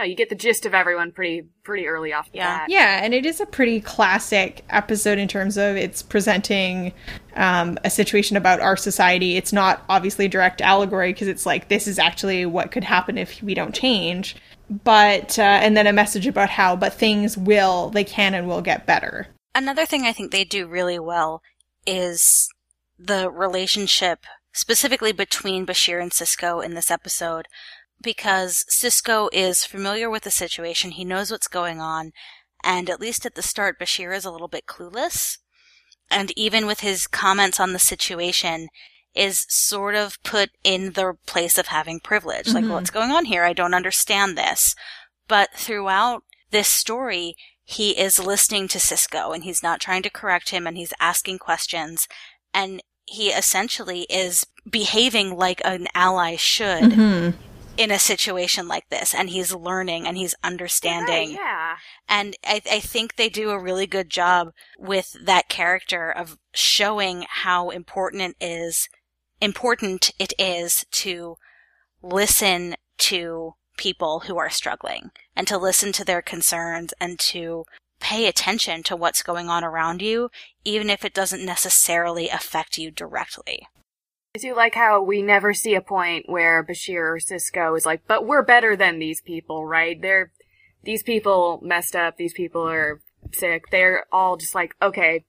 No, 0.01 0.07
you 0.07 0.16
get 0.16 0.30
the 0.30 0.34
gist 0.34 0.64
of 0.64 0.72
everyone 0.72 1.12
pretty 1.12 1.46
pretty 1.62 1.86
early 1.86 2.14
off 2.14 2.32
the 2.32 2.38
bat. 2.38 2.70
Yeah, 2.70 3.05
and 3.05 3.12
it 3.12 3.26
is 3.26 3.38
a 3.38 3.44
pretty 3.44 3.82
classic 3.82 4.64
episode 4.70 5.18
in 5.18 5.28
terms 5.28 5.59
of 5.59 5.76
it's 5.76 6.01
presenting 6.01 6.94
um, 7.36 7.76
a 7.84 7.90
situation 7.90 8.38
about 8.38 8.61
our 8.61 8.78
society. 8.78 9.36
It's 9.36 9.53
not 9.53 9.84
obviously 9.90 10.24
a 10.24 10.28
direct 10.28 10.62
allegory 10.62 11.12
because 11.12 11.28
it's 11.28 11.44
like 11.44 11.68
this 11.68 11.86
is 11.86 11.98
actually 11.98 12.46
what 12.46 12.72
could 12.72 12.84
happen 12.84 13.18
if 13.18 13.42
we 13.42 13.53
don't 13.53 13.74
change, 13.74 14.36
but 14.70 15.38
uh, 15.38 15.42
and 15.42 15.76
then 15.76 15.86
a 15.86 15.92
message 15.92 16.26
about 16.26 16.48
how 16.48 16.76
but 16.76 16.94
things 16.94 17.36
will 17.36 17.90
they 17.90 18.05
can 18.05 18.32
and 18.32 18.48
will 18.48 18.62
get 18.62 18.86
better. 18.86 19.26
Another 19.55 19.84
thing 19.84 20.05
I 20.05 20.14
think 20.14 20.32
they 20.32 20.44
do 20.44 20.66
really 20.66 20.98
well 20.98 21.42
is 21.86 22.48
the 22.98 23.30
relationship 23.30 24.20
specifically 24.55 25.12
between 25.12 25.66
Bashir 25.66 26.01
and 26.01 26.11
Sisko 26.11 26.64
in 26.64 26.72
this 26.72 26.90
episode 26.90 27.48
because 28.03 28.64
Sisko 28.70 29.28
is 29.32 29.64
familiar 29.64 30.09
with 30.09 30.22
the 30.22 30.30
situation, 30.30 30.92
he 30.92 31.05
knows 31.05 31.30
what's 31.30 31.48
going 31.48 31.80
on, 31.80 32.12
and 32.62 32.88
at 32.90 33.01
least 33.01 33.26
at 33.26 33.34
the 33.34 33.42
start 33.42 33.78
Bashir 33.78 34.14
is 34.16 34.24
a 34.24 34.30
little 34.30 34.48
bit 34.48 34.66
clueless. 34.66 35.38
And 36.11 36.32
even 36.36 36.66
with 36.66 36.80
his 36.80 37.07
comments 37.07 37.61
on 37.61 37.72
the 37.72 37.78
situation 37.78 38.68
is 39.14 39.46
sort 39.48 39.94
of 39.94 40.22
put 40.22 40.51
in 40.64 40.92
the 40.92 41.14
place 41.26 41.59
of 41.59 41.68
having 41.68 42.01
privilege. 42.01 42.48
Like, 42.48 42.64
Mhm. 42.64 42.70
what's 42.70 42.90
going 42.90 43.11
on 43.11 43.24
here? 43.26 43.44
I 43.44 43.53
don't 43.53 43.74
understand 43.74 44.36
this. 44.36 44.74
But 45.28 45.51
throughout 45.55 46.22
this 46.51 46.68
story, 46.68 47.34
he 47.64 47.98
is 47.98 48.18
listening 48.18 48.66
to 48.68 48.78
Sisko 48.78 49.34
and 49.34 49.44
he's 49.44 49.62
not 49.62 49.80
trying 49.80 50.03
to 50.03 50.11
correct 50.11 50.51
him 50.51 50.66
and 50.66 50.76
he's 50.76 50.92
asking 51.01 51.38
questions 51.38 52.09
and 52.53 52.82
he 53.07 53.30
essentially 53.30 54.03
is 54.03 54.46
behaving 54.68 55.36
like 55.36 55.61
an 55.64 55.88
ally 55.94 56.36
should 56.36 56.92
Mhm. 56.92 57.34
In 57.80 57.90
a 57.90 57.98
situation 57.98 58.68
like 58.68 58.86
this 58.90 59.14
and 59.14 59.30
he's 59.30 59.54
learning 59.54 60.06
and 60.06 60.18
he's 60.18 60.34
understanding. 60.44 61.30
yeah. 61.30 61.76
And 62.06 62.36
I, 62.44 62.60
I 62.70 62.78
think 62.78 63.16
they 63.16 63.30
do 63.30 63.48
a 63.48 63.58
really 63.58 63.86
good 63.86 64.10
job 64.10 64.52
with 64.78 65.16
that 65.24 65.48
character 65.48 66.10
of 66.10 66.36
showing 66.52 67.24
how 67.26 67.70
important 67.70 68.36
it 68.38 68.46
is, 68.46 68.90
important 69.40 70.12
it 70.18 70.34
is 70.38 70.84
to 70.90 71.36
listen 72.02 72.76
to 72.98 73.54
people 73.78 74.24
who 74.26 74.36
are 74.36 74.50
struggling 74.50 75.10
and 75.34 75.48
to 75.48 75.56
listen 75.56 75.90
to 75.92 76.04
their 76.04 76.20
concerns 76.20 76.92
and 77.00 77.18
to 77.18 77.64
pay 77.98 78.26
attention 78.26 78.82
to 78.82 78.94
what's 78.94 79.22
going 79.22 79.48
on 79.48 79.64
around 79.64 80.02
you, 80.02 80.28
even 80.66 80.90
if 80.90 81.02
it 81.02 81.14
doesn't 81.14 81.46
necessarily 81.46 82.28
affect 82.28 82.76
you 82.76 82.90
directly. 82.90 83.66
I 84.36 84.38
do 84.38 84.54
like 84.54 84.76
how 84.76 85.02
we 85.02 85.22
never 85.22 85.52
see 85.52 85.74
a 85.74 85.80
point 85.80 86.28
where 86.28 86.62
Bashir 86.62 87.16
or 87.16 87.18
Sisko 87.18 87.76
is 87.76 87.84
like, 87.84 88.06
but 88.06 88.24
we're 88.24 88.44
better 88.44 88.76
than 88.76 89.00
these 89.00 89.20
people, 89.20 89.66
right? 89.66 90.00
They're, 90.00 90.30
these 90.84 91.02
people 91.02 91.58
messed 91.64 91.96
up, 91.96 92.16
these 92.16 92.32
people 92.32 92.62
are 92.62 93.00
sick, 93.32 93.64
they're 93.72 94.06
all 94.12 94.36
just 94.36 94.54
like, 94.54 94.76
okay, 94.80 95.24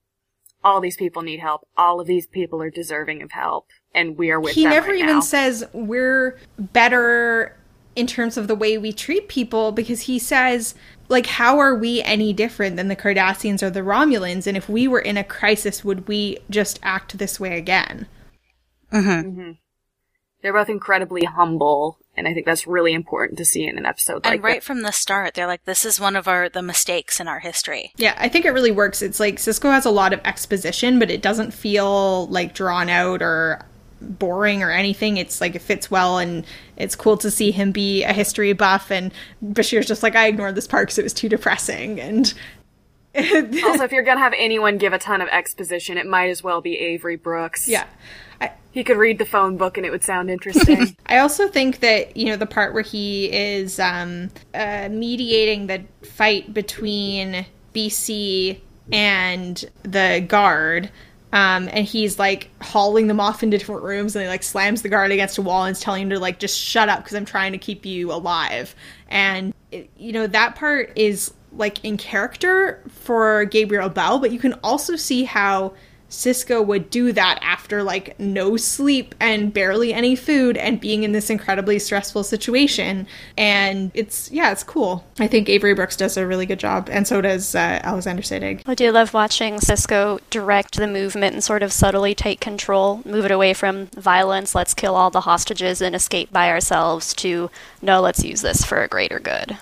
all 0.62 0.80
these 0.80 0.96
people 0.96 1.22
need 1.22 1.40
help, 1.40 1.66
all 1.76 2.00
of 2.00 2.06
these 2.06 2.28
people 2.28 2.62
are 2.62 2.70
deserving 2.70 3.22
of 3.22 3.32
help, 3.32 3.66
and 3.92 4.16
we 4.16 4.30
are 4.30 4.38
with 4.38 4.54
he 4.54 4.62
them 4.62 4.70
He 4.70 4.76
never 4.76 4.92
right 4.92 5.00
even 5.00 5.16
now. 5.16 5.20
says 5.20 5.64
we're 5.72 6.38
better 6.56 7.56
in 7.96 8.06
terms 8.06 8.36
of 8.36 8.46
the 8.46 8.54
way 8.54 8.78
we 8.78 8.92
treat 8.92 9.26
people 9.26 9.72
because 9.72 10.02
he 10.02 10.18
says 10.18 10.76
like 11.08 11.26
how 11.26 11.58
are 11.58 11.74
we 11.74 12.00
any 12.02 12.32
different 12.32 12.76
than 12.76 12.88
the 12.88 12.96
Cardassians 12.96 13.62
or 13.62 13.68
the 13.68 13.80
Romulans 13.80 14.46
and 14.46 14.56
if 14.56 14.66
we 14.66 14.88
were 14.88 15.00
in 15.00 15.18
a 15.18 15.24
crisis 15.24 15.84
would 15.84 16.08
we 16.08 16.38
just 16.48 16.80
act 16.82 17.18
this 17.18 17.38
way 17.38 17.58
again 17.58 18.06
Mhm. 18.92 19.58
They're 20.42 20.52
both 20.52 20.68
incredibly 20.68 21.24
humble, 21.24 21.98
and 22.16 22.26
I 22.26 22.34
think 22.34 22.46
that's 22.46 22.66
really 22.66 22.92
important 22.94 23.38
to 23.38 23.44
see 23.44 23.64
in 23.64 23.78
an 23.78 23.86
episode 23.86 24.24
like 24.24 24.34
and 24.34 24.42
right 24.44 24.54
that. 24.60 24.64
from 24.64 24.82
the 24.82 24.90
start, 24.90 25.34
they're 25.34 25.46
like, 25.46 25.64
this 25.66 25.84
is 25.84 26.00
one 26.00 26.16
of 26.16 26.26
our, 26.26 26.48
the 26.48 26.62
mistakes 26.62 27.20
in 27.20 27.28
our 27.28 27.38
history. 27.38 27.92
yeah 27.96 28.16
I 28.18 28.28
think 28.28 28.44
it 28.44 28.50
really 28.50 28.72
works 28.72 29.02
it's 29.02 29.20
like 29.20 29.36
Sisko 29.36 29.70
has 29.72 29.84
a 29.86 29.90
lot 29.90 30.12
of 30.12 30.20
exposition 30.24 30.98
but 30.98 31.10
it 31.12 31.22
doesn't 31.22 31.52
feel 31.52 32.26
like 32.26 32.54
drawn 32.54 32.88
out 32.88 33.22
or 33.22 33.64
boring 34.00 34.64
or 34.64 34.72
anything 34.72 35.16
it's 35.16 35.40
like 35.40 35.54
it 35.54 35.62
fits 35.62 35.88
well 35.88 36.18
and 36.18 36.44
it's 36.76 36.96
cool 36.96 37.16
to 37.18 37.30
see 37.30 37.52
him 37.52 37.70
be 37.70 38.02
a 38.02 38.12
history 38.12 38.52
buff 38.52 38.90
and 38.90 39.12
Bashir's 39.44 39.86
just 39.86 40.02
like 40.02 40.16
I 40.16 40.26
ignored 40.26 40.56
this 40.56 40.66
part 40.66 40.88
because 40.88 40.98
it 40.98 41.04
was 41.04 41.14
too 41.14 41.28
depressing 41.28 42.00
and 42.00 42.34
also, 43.64 43.84
if 43.84 43.92
you're 43.92 44.02
gonna 44.02 44.20
have 44.20 44.34
anyone 44.36 44.78
give 44.78 44.92
a 44.92 44.98
ton 44.98 45.20
of 45.20 45.28
exposition, 45.28 45.98
it 45.98 46.06
might 46.06 46.30
as 46.30 46.42
well 46.42 46.60
be 46.60 46.78
Avery 46.78 47.16
Brooks. 47.16 47.68
Yeah. 47.68 47.86
he 48.72 48.82
could 48.84 48.96
read 48.96 49.18
the 49.18 49.26
phone 49.26 49.56
book 49.58 49.76
and 49.76 49.84
it 49.84 49.90
would 49.90 50.02
sound 50.02 50.30
interesting. 50.30 50.96
I 51.06 51.18
also 51.18 51.46
think 51.48 51.80
that 51.80 52.16
you 52.16 52.26
know 52.26 52.36
the 52.36 52.46
part 52.46 52.72
where 52.72 52.82
he 52.82 53.30
is 53.30 53.78
um, 53.78 54.30
uh, 54.54 54.88
mediating 54.90 55.66
the 55.66 55.84
fight 56.02 56.54
between 56.54 57.44
BC 57.74 58.60
and 58.90 59.62
the 59.82 60.24
guard, 60.26 60.90
um, 61.32 61.68
and 61.72 61.86
he's 61.86 62.18
like 62.18 62.48
hauling 62.62 63.06
them 63.06 63.20
off 63.20 63.42
into 63.42 63.58
different 63.58 63.82
rooms, 63.82 64.16
and 64.16 64.22
he 64.22 64.28
like 64.28 64.42
slams 64.42 64.82
the 64.82 64.88
guard 64.88 65.10
against 65.12 65.36
a 65.38 65.42
wall 65.42 65.64
and 65.64 65.76
is 65.76 65.80
telling 65.80 66.02
him 66.02 66.10
to 66.10 66.18
like 66.18 66.38
just 66.38 66.58
shut 66.58 66.88
up 66.88 67.00
because 67.00 67.14
I'm 67.14 67.24
trying 67.26 67.52
to 67.52 67.58
keep 67.58 67.84
you 67.86 68.10
alive. 68.12 68.74
And 69.08 69.52
it- 69.70 69.90
you 69.98 70.12
know 70.12 70.26
that 70.26 70.54
part 70.56 70.92
is 70.96 71.32
like 71.56 71.84
in 71.84 71.96
character 71.96 72.82
for 72.88 73.44
Gabriel 73.44 73.88
Bell, 73.88 74.18
but 74.18 74.32
you 74.32 74.38
can 74.38 74.54
also 74.62 74.96
see 74.96 75.24
how 75.24 75.74
Sisko 76.12 76.64
would 76.64 76.90
do 76.90 77.10
that 77.12 77.38
after 77.40 77.82
like 77.82 78.20
no 78.20 78.58
sleep 78.58 79.14
and 79.18 79.52
barely 79.52 79.94
any 79.94 80.14
food 80.14 80.58
and 80.58 80.78
being 80.78 81.04
in 81.04 81.12
this 81.12 81.30
incredibly 81.30 81.78
stressful 81.78 82.22
situation. 82.22 83.06
And 83.38 83.90
it's, 83.94 84.30
yeah, 84.30 84.52
it's 84.52 84.62
cool. 84.62 85.06
I 85.18 85.26
think 85.26 85.48
Avery 85.48 85.74
Brooks 85.74 85.96
does 85.96 86.18
a 86.18 86.26
really 86.26 86.44
good 86.44 86.60
job, 86.60 86.88
and 86.92 87.08
so 87.08 87.22
does 87.22 87.54
uh, 87.54 87.80
Alexander 87.82 88.22
Siddig. 88.22 88.62
I 88.66 88.74
do 88.74 88.92
love 88.92 89.14
watching 89.14 89.54
Sisko 89.54 90.20
direct 90.28 90.76
the 90.76 90.86
movement 90.86 91.32
and 91.32 91.42
sort 91.42 91.62
of 91.62 91.72
subtly 91.72 92.14
take 92.14 92.40
control, 92.40 93.00
move 93.06 93.24
it 93.24 93.30
away 93.30 93.54
from 93.54 93.86
violence, 93.96 94.54
let's 94.54 94.74
kill 94.74 94.94
all 94.94 95.08
the 95.08 95.22
hostages 95.22 95.80
and 95.80 95.96
escape 95.96 96.30
by 96.30 96.50
ourselves, 96.50 97.14
to 97.14 97.50
no, 97.80 98.02
let's 98.02 98.22
use 98.22 98.42
this 98.42 98.64
for 98.64 98.82
a 98.82 98.88
greater 98.88 99.18
good. 99.18 99.56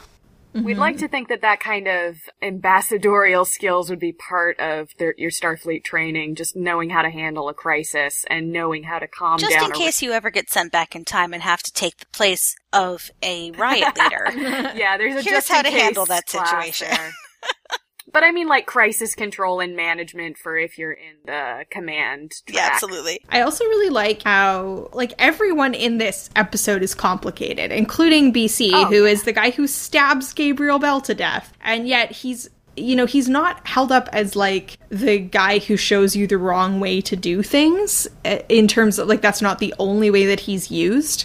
We'd 0.53 0.73
mm-hmm. 0.73 0.81
like 0.81 0.99
to 0.99 1.07
think 1.07 1.29
that 1.29 1.43
that 1.43 1.61
kind 1.61 1.87
of 1.87 2.17
ambassadorial 2.43 3.45
skills 3.45 3.89
would 3.89 4.01
be 4.01 4.13
part 4.13 4.59
of 4.59 4.89
their, 4.99 5.15
your 5.17 5.31
Starfleet 5.31 5.85
training, 5.85 6.35
just 6.35 6.57
knowing 6.57 6.91
how 6.91 7.03
to 7.03 7.11
handle 7.11 7.49
a 7.49 7.55
crisis 7.55 8.25
and 8.29 8.51
knowing 8.51 8.83
how 8.83 8.99
to 8.99 9.07
calm 9.07 9.39
Just 9.39 9.53
down. 9.53 9.67
in 9.67 9.71
a- 9.71 9.75
case 9.75 10.03
you 10.03 10.11
ever 10.11 10.31
get 10.31 10.51
sent 10.51 10.73
back 10.73 10.97
in 10.97 11.05
time 11.05 11.33
and 11.33 11.43
have 11.45 11.63
to 11.63 11.73
take 11.73 11.99
the 11.99 12.07
place 12.07 12.57
of 12.73 13.13
a 13.23 13.53
riot 13.53 13.97
leader. 13.97 14.27
yeah, 14.77 14.97
there's 14.99 15.15
a 15.15 15.23
Here's 15.23 15.47
just 15.47 15.49
how 15.49 15.61
in 15.61 15.67
to 15.67 15.71
handle 15.71 16.07
that 16.07 16.29
situation. 16.29 16.89
there. 18.11 18.21
but 18.21 18.25
I 18.27 18.33
mean, 18.33 18.49
like 18.49 18.67
crisis 18.67 19.15
control 19.15 19.61
and 19.61 19.77
management 19.77 20.39
for 20.39 20.57
if 20.57 20.79
you're 20.79 20.93
in 20.93 21.17
the 21.27 21.65
command. 21.71 22.33
Yeah, 22.49 22.69
absolutely. 22.73 23.21
I 23.29 23.43
also 23.43 23.65
really 23.65 23.91
like 23.91 24.23
how 24.23 24.89
like 24.93 25.13
everyone 25.19 25.75
in 25.75 25.99
this 25.99 26.31
episode 26.37 26.83
is 26.83 26.95
complicated, 26.95 27.73
including 27.73 28.33
BC, 28.33 28.71
Oh, 28.73 28.85
who 28.87 29.05
is 29.05 29.25
the 29.25 29.33
guy 29.33 29.51
who 29.51 29.67
stabs 29.67 30.33
Gabriel 30.33 30.79
Bell 30.79 31.01
to 31.03 31.15
death, 31.15 31.53
and 31.61 31.87
yet 31.89 32.11
he's 32.13 32.49
you 32.77 32.95
know 32.95 33.05
he's 33.05 33.29
not 33.29 33.67
held 33.67 33.91
up 33.93 34.09
as 34.13 34.37
like 34.37 34.79
the 34.91 35.19
guy 35.19 35.59
who 35.59 35.77
shows 35.77 36.15
you 36.17 36.27
the 36.27 36.39
wrong 36.39 36.81
way 36.81 37.01
to 37.01 37.17
do 37.17 37.43
things 37.43 38.07
uh, 38.25 38.39
in 38.49 38.69
terms 38.69 38.99
of 38.99 39.09
like 39.09 39.21
that's 39.21 39.43
not 39.43 39.59
the 39.59 39.75
only 39.79 40.11
way 40.11 40.27
that 40.27 40.41
he's 40.41 40.71
used. 40.71 41.25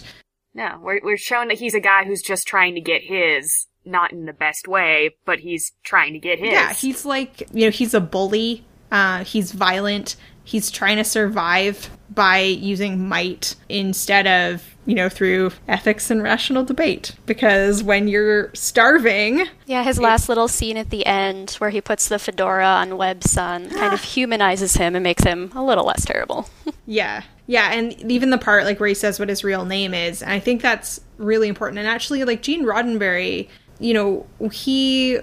No, 0.54 0.78
we're 0.82 1.00
we're 1.02 1.16
showing 1.18 1.48
that 1.48 1.58
he's 1.58 1.74
a 1.74 1.80
guy 1.80 2.04
who's 2.04 2.22
just 2.22 2.46
trying 2.48 2.74
to 2.74 2.80
get 2.80 3.02
his, 3.02 3.65
not 3.86 4.12
in 4.12 4.26
the 4.26 4.32
best 4.32 4.68
way, 4.68 5.16
but 5.24 5.40
he's 5.40 5.72
trying 5.82 6.12
to 6.12 6.18
get 6.18 6.38
his. 6.38 6.52
Yeah, 6.52 6.72
he's 6.72 7.04
like, 7.04 7.42
you 7.52 7.66
know, 7.66 7.70
he's 7.70 7.94
a 7.94 8.00
bully. 8.00 8.64
Uh, 8.90 9.24
he's 9.24 9.52
violent. 9.52 10.16
He's 10.44 10.70
trying 10.70 10.96
to 10.98 11.04
survive 11.04 11.90
by 12.08 12.38
using 12.38 13.08
might 13.08 13.56
instead 13.68 14.28
of, 14.28 14.62
you 14.86 14.94
know, 14.94 15.08
through 15.08 15.50
ethics 15.66 16.08
and 16.08 16.22
rational 16.22 16.64
debate. 16.64 17.16
Because 17.26 17.82
when 17.82 18.06
you're 18.06 18.50
starving, 18.54 19.46
Yeah, 19.66 19.82
his 19.82 19.98
last 19.98 20.28
little 20.28 20.46
scene 20.46 20.76
at 20.76 20.90
the 20.90 21.04
end 21.04 21.52
where 21.58 21.70
he 21.70 21.80
puts 21.80 22.08
the 22.08 22.20
fedora 22.20 22.64
on 22.64 22.96
Webb's 22.96 23.30
son 23.30 23.70
kind 23.70 23.92
of 23.92 24.02
humanizes 24.02 24.74
him 24.74 24.94
and 24.94 25.02
makes 25.02 25.24
him 25.24 25.50
a 25.54 25.64
little 25.64 25.84
less 25.84 26.04
terrible. 26.04 26.48
yeah. 26.86 27.22
Yeah, 27.48 27.72
and 27.72 27.92
even 28.10 28.30
the 28.30 28.38
part 28.38 28.64
like 28.64 28.78
where 28.80 28.88
he 28.88 28.94
says 28.94 29.18
what 29.18 29.28
his 29.28 29.44
real 29.44 29.64
name 29.64 29.94
is, 29.94 30.22
and 30.22 30.32
I 30.32 30.40
think 30.40 30.62
that's 30.62 31.00
really 31.16 31.48
important. 31.48 31.78
And 31.78 31.86
actually, 31.86 32.24
like 32.24 32.42
Gene 32.42 32.64
Roddenberry, 32.64 33.48
you 33.78 33.94
know, 33.94 34.26
he 34.52 35.18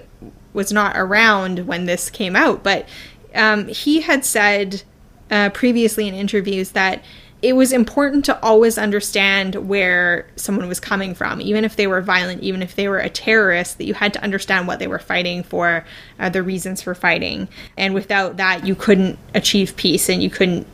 was 0.52 0.72
not 0.72 0.96
around 0.96 1.66
when 1.66 1.86
this 1.86 2.10
came 2.10 2.36
out, 2.36 2.62
but 2.62 2.88
um, 3.34 3.66
he 3.68 4.00
had 4.00 4.24
said 4.24 4.82
uh, 5.30 5.50
previously 5.50 6.06
in 6.06 6.14
interviews 6.14 6.70
that 6.72 7.02
it 7.42 7.54
was 7.54 7.72
important 7.72 8.24
to 8.24 8.40
always 8.42 8.78
understand 8.78 9.54
where 9.68 10.26
someone 10.34 10.66
was 10.66 10.80
coming 10.80 11.14
from, 11.14 11.42
even 11.42 11.62
if 11.62 11.76
they 11.76 11.86
were 11.86 12.00
violent, 12.00 12.42
even 12.42 12.62
if 12.62 12.74
they 12.74 12.88
were 12.88 13.00
a 13.00 13.10
terrorist, 13.10 13.76
that 13.76 13.84
you 13.84 13.92
had 13.92 14.14
to 14.14 14.22
understand 14.22 14.66
what 14.66 14.78
they 14.78 14.86
were 14.86 14.98
fighting 14.98 15.42
for, 15.42 15.84
uh, 16.18 16.30
the 16.30 16.42
reasons 16.42 16.80
for 16.80 16.94
fighting. 16.94 17.46
And 17.76 17.92
without 17.92 18.38
that, 18.38 18.66
you 18.66 18.74
couldn't 18.74 19.18
achieve 19.34 19.76
peace 19.76 20.08
and 20.08 20.22
you 20.22 20.30
couldn't 20.30 20.66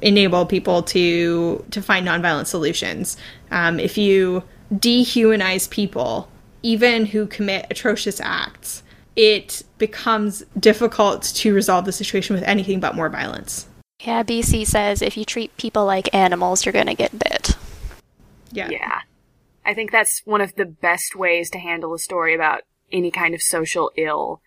enable 0.00 0.46
people 0.46 0.82
to 0.82 1.64
to 1.70 1.82
find 1.82 2.06
nonviolent 2.06 2.46
solutions. 2.46 3.18
Um, 3.50 3.78
if 3.78 3.98
you 3.98 4.42
dehumanize 4.72 5.68
people, 5.68 6.28
even 6.64 7.06
who 7.06 7.26
commit 7.26 7.66
atrocious 7.70 8.20
acts, 8.20 8.82
it 9.14 9.62
becomes 9.78 10.42
difficult 10.58 11.22
to 11.22 11.54
resolve 11.54 11.84
the 11.84 11.92
situation 11.92 12.34
with 12.34 12.42
anything 12.44 12.80
but 12.80 12.96
more 12.96 13.08
violence. 13.08 13.68
yeah, 14.00 14.22
BC 14.24 14.66
says 14.66 15.02
if 15.02 15.16
you 15.16 15.24
treat 15.24 15.56
people 15.56 15.84
like 15.84 16.12
animals, 16.14 16.64
you're 16.64 16.72
going 16.72 16.86
to 16.86 16.94
get 16.94 17.16
bit. 17.16 17.56
Yeah. 18.50 18.70
Yeah. 18.70 19.00
I 19.64 19.74
think 19.74 19.92
that's 19.92 20.22
one 20.24 20.40
of 20.40 20.56
the 20.56 20.64
best 20.64 21.14
ways 21.14 21.50
to 21.50 21.58
handle 21.58 21.94
a 21.94 21.98
story 21.98 22.34
about 22.34 22.62
any 22.90 23.10
kind 23.10 23.34
of 23.34 23.42
social 23.42 23.90
ill 23.96 24.40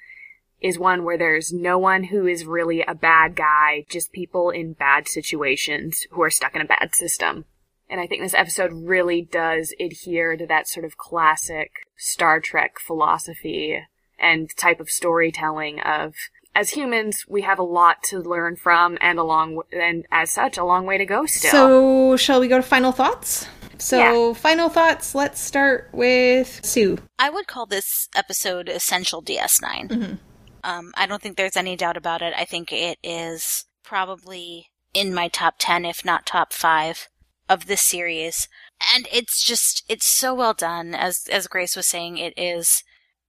is 0.59 0.79
one 0.79 1.03
where 1.03 1.17
there's 1.17 1.53
no 1.53 1.77
one 1.77 2.05
who 2.05 2.25
is 2.25 2.45
really 2.45 2.81
a 2.81 2.95
bad 2.95 3.35
guy, 3.35 3.85
just 3.89 4.11
people 4.11 4.49
in 4.49 4.73
bad 4.73 5.07
situations 5.07 6.05
who 6.11 6.21
are 6.23 6.31
stuck 6.31 6.55
in 6.55 6.61
a 6.61 6.65
bad 6.65 6.95
system. 6.95 7.45
And 7.89 8.01
I 8.01 8.07
think 8.07 8.21
this 8.21 8.33
episode 8.33 8.71
really 8.73 9.21
does 9.21 9.73
adhere 9.79 10.35
to 10.35 10.45
that 10.47 10.67
sort 10.67 10.85
of 10.85 10.97
classic 10.97 11.71
Star 11.97 12.39
Trek 12.39 12.79
philosophy 12.79 13.81
and 14.19 14.49
type 14.57 14.79
of 14.79 14.89
storytelling 14.89 15.79
of 15.79 16.13
as 16.57 16.71
humans, 16.71 17.23
we 17.27 17.43
have 17.43 17.59
a 17.59 17.63
lot 17.63 18.01
to 18.05 18.17
learn 18.17 18.55
from 18.55 18.97
and 18.99 19.19
a 19.19 19.23
long, 19.23 19.61
and 19.71 20.07
as 20.11 20.31
such, 20.31 20.57
a 20.57 20.63
long 20.63 20.87
way 20.87 20.97
to 20.97 21.05
go 21.05 21.27
still. 21.27 21.51
So, 21.51 22.17
shall 22.17 22.39
we 22.39 22.47
go 22.47 22.57
to 22.57 22.63
final 22.63 22.91
thoughts? 22.91 23.45
So, 23.77 24.33
final 24.33 24.67
thoughts. 24.67 25.13
Let's 25.13 25.39
start 25.39 25.89
with 25.93 26.65
Sue. 26.65 26.97
I 27.19 27.29
would 27.29 27.45
call 27.45 27.67
this 27.67 28.07
episode 28.15 28.69
Essential 28.69 29.21
DS9. 29.21 29.87
Mhm. 29.87 30.19
Um, 30.63 30.91
I 30.97 31.05
don't 31.05 31.21
think 31.21 31.37
there's 31.37 31.55
any 31.55 31.75
doubt 31.75 31.95
about 31.95 32.23
it. 32.23 32.33
I 32.35 32.43
think 32.43 32.73
it 32.73 32.97
is 33.03 33.65
probably 33.83 34.71
in 34.95 35.13
my 35.13 35.27
top 35.27 35.55
10, 35.59 35.85
if 35.85 36.03
not 36.03 36.25
top 36.25 36.53
5 36.53 37.07
of 37.49 37.67
this 37.67 37.81
series. 37.81 38.47
and 38.95 39.07
it's 39.11 39.43
just 39.43 39.83
it's 39.89 40.05
so 40.05 40.33
well 40.33 40.53
done. 40.53 40.93
As 40.93 41.27
as 41.31 41.47
Grace 41.47 41.75
was 41.75 41.87
saying 41.87 42.17
it 42.17 42.33
is 42.37 42.83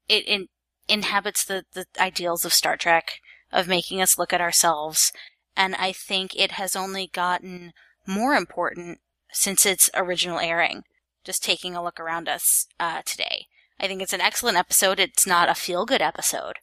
it 0.08 0.26
in, 0.26 0.48
inhabits 0.88 1.44
the 1.44 1.64
the 1.72 1.86
ideals 1.98 2.44
of 2.44 2.52
Star 2.52 2.76
Trek 2.76 3.20
of 3.52 3.68
making 3.68 4.02
us 4.02 4.18
look 4.18 4.32
at 4.32 4.40
ourselves. 4.40 5.12
And 5.56 5.74
I 5.76 5.92
think 5.92 6.36
it 6.36 6.52
has 6.52 6.76
only 6.76 7.08
gotten 7.12 7.72
more 8.06 8.34
important 8.34 9.00
since 9.32 9.66
its 9.66 9.90
original 9.94 10.38
airing 10.38 10.82
just 11.24 11.42
taking 11.42 11.74
a 11.74 11.82
look 11.82 12.00
around 12.00 12.28
us 12.28 12.66
uh, 12.80 13.02
today. 13.04 13.46
I 13.80 13.86
think 13.86 14.00
it's 14.02 14.12
an 14.12 14.20
excellent 14.20 14.56
episode. 14.56 14.98
It's 14.98 15.26
not 15.26 15.48
a 15.48 15.54
feel 15.54 15.84
good 15.84 16.02
episode 16.02 16.54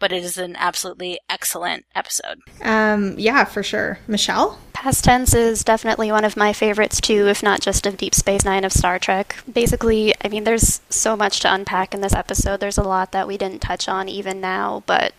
but 0.00 0.10
it 0.12 0.24
is 0.24 0.36
an 0.36 0.56
absolutely 0.56 1.20
excellent 1.28 1.84
episode. 1.94 2.40
Um, 2.62 3.14
yeah, 3.18 3.44
for 3.44 3.62
sure. 3.62 4.00
Michelle? 4.08 4.58
Past 4.72 5.04
Tense 5.04 5.34
is 5.34 5.62
definitely 5.62 6.10
one 6.10 6.24
of 6.24 6.36
my 6.36 6.52
favorites 6.52 7.00
too, 7.00 7.28
if 7.28 7.42
not 7.42 7.60
just 7.60 7.86
of 7.86 7.98
Deep 7.98 8.14
Space 8.14 8.44
Nine 8.44 8.64
of 8.64 8.72
Star 8.72 8.98
Trek. 8.98 9.36
Basically, 9.50 10.14
I 10.24 10.28
mean, 10.28 10.44
there's 10.44 10.80
so 10.88 11.16
much 11.16 11.40
to 11.40 11.54
unpack 11.54 11.94
in 11.94 12.00
this 12.00 12.14
episode. 12.14 12.58
There's 12.58 12.78
a 12.78 12.82
lot 12.82 13.12
that 13.12 13.28
we 13.28 13.36
didn't 13.36 13.60
touch 13.60 13.88
on 13.88 14.08
even 14.08 14.40
now, 14.40 14.82
but 14.86 15.12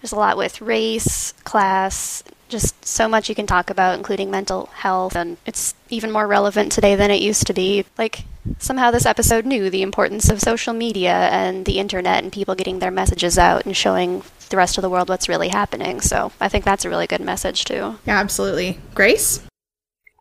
there's 0.00 0.12
a 0.12 0.16
lot 0.16 0.36
with 0.36 0.60
race, 0.60 1.32
class, 1.44 2.22
just 2.50 2.84
so 2.84 3.08
much 3.08 3.28
you 3.28 3.34
can 3.34 3.46
talk 3.46 3.70
about, 3.70 3.96
including 3.96 4.30
mental 4.30 4.66
health, 4.66 5.16
and 5.16 5.38
it's 5.46 5.74
even 5.88 6.10
more 6.10 6.26
relevant 6.26 6.72
today 6.72 6.94
than 6.94 7.10
it 7.10 7.22
used 7.22 7.46
to 7.46 7.54
be. 7.54 7.86
Like, 7.96 8.24
somehow 8.58 8.90
this 8.90 9.06
episode 9.06 9.46
knew 9.46 9.70
the 9.70 9.82
importance 9.82 10.28
of 10.28 10.40
social 10.40 10.74
media 10.74 11.12
and 11.12 11.64
the 11.64 11.78
internet 11.78 12.22
and 12.22 12.32
people 12.32 12.54
getting 12.54 12.80
their 12.80 12.90
messages 12.90 13.38
out 13.38 13.64
and 13.64 13.76
showing 13.76 14.22
the 14.50 14.56
rest 14.56 14.76
of 14.76 14.82
the 14.82 14.90
world 14.90 15.08
what's 15.08 15.28
really 15.28 15.48
happening. 15.48 16.00
So 16.00 16.32
I 16.40 16.48
think 16.48 16.64
that's 16.64 16.84
a 16.84 16.90
really 16.90 17.06
good 17.06 17.20
message, 17.20 17.64
too. 17.64 17.98
Yeah, 18.04 18.18
absolutely. 18.18 18.78
Grace? 18.94 19.40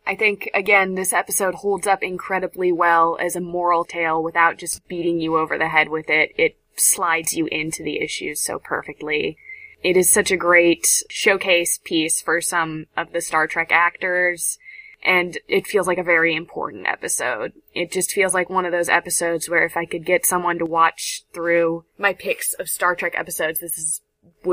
I 0.08 0.16
think, 0.16 0.50
again, 0.54 0.96
this 0.96 1.14
episode 1.14 1.56
holds 1.56 1.86
up 1.86 2.02
incredibly 2.02 2.72
well 2.72 3.18
as 3.20 3.36
a 3.36 3.42
moral 3.42 3.86
tale 3.86 4.24
without 4.24 4.58
just 4.58 4.88
beating 4.88 5.20
you 5.20 5.38
over 5.38 5.58
the 5.58 5.70
head 5.70 5.90
with 5.90 6.10
it. 6.10 6.32
It 6.38 6.58
slides 6.76 7.34
you 7.34 7.48
into 7.48 7.84
the 7.84 8.02
issues 8.02 8.40
so 8.42 8.58
perfectly. 8.58 9.38
It 9.84 9.96
is 9.96 10.12
such 10.12 10.32
a 10.32 10.38
great 10.38 11.04
showcase 11.10 11.80
piece 11.84 12.22
for 12.22 12.42
some 12.42 12.88
of 12.98 13.14
the 13.14 13.22
Star 13.22 13.48
Trek 13.48 13.72
actors, 13.72 14.60
and 15.02 15.38
it 15.48 15.68
feels 15.68 15.88
like 15.88 15.98
a 15.98 16.04
very 16.04 16.36
important 16.36 16.86
episode. 16.88 17.54
It 17.74 17.92
just 17.92 18.12
feels 18.12 18.34
like 18.34 18.50
one 18.50 18.66
of 18.66 18.74
those 18.74 18.90
episodes 18.90 19.50
where 19.50 19.64
if 19.64 19.78
I 19.78 19.86
could 19.86 20.06
get 20.06 20.26
someone 20.26 20.60
to 20.60 20.66
watch 20.66 21.24
through 21.34 21.86
my 21.98 22.14
picks 22.14 22.54
of 22.54 22.70
Star 22.70 22.96
Trek 22.96 23.14
episodes, 23.16 23.62
this 23.62 23.78
is 23.78 24.02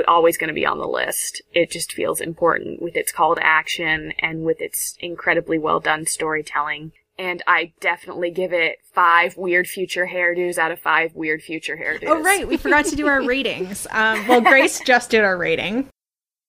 always 0.06 0.36
going 0.36 0.48
to 0.48 0.54
be 0.54 0.66
on 0.66 0.78
the 0.78 0.86
list. 0.86 1.42
It 1.52 1.70
just 1.70 1.92
feels 1.92 2.20
important 2.20 2.80
with 2.80 2.96
its 2.96 3.10
call 3.10 3.34
to 3.34 3.44
action 3.44 4.12
and 4.20 4.44
with 4.44 4.60
its 4.60 4.96
incredibly 5.00 5.58
well 5.58 5.80
done 5.80 6.06
storytelling 6.06 6.92
and 7.18 7.42
I 7.46 7.72
definitely 7.80 8.30
give 8.30 8.52
it 8.52 8.78
five 8.92 9.36
weird 9.36 9.66
future 9.66 10.06
hairdos 10.06 10.58
out 10.58 10.70
of 10.70 10.78
five 10.78 11.14
weird 11.14 11.42
future 11.42 11.76
hairdos. 11.76 12.08
Oh, 12.08 12.22
right. 12.22 12.46
We 12.46 12.56
forgot 12.56 12.84
to 12.86 12.96
do 12.96 13.06
our 13.06 13.22
ratings. 13.26 13.86
Um, 13.90 14.26
well, 14.26 14.40
Grace 14.40 14.80
just 14.86 15.10
did 15.10 15.24
our 15.24 15.36
rating. 15.36 15.88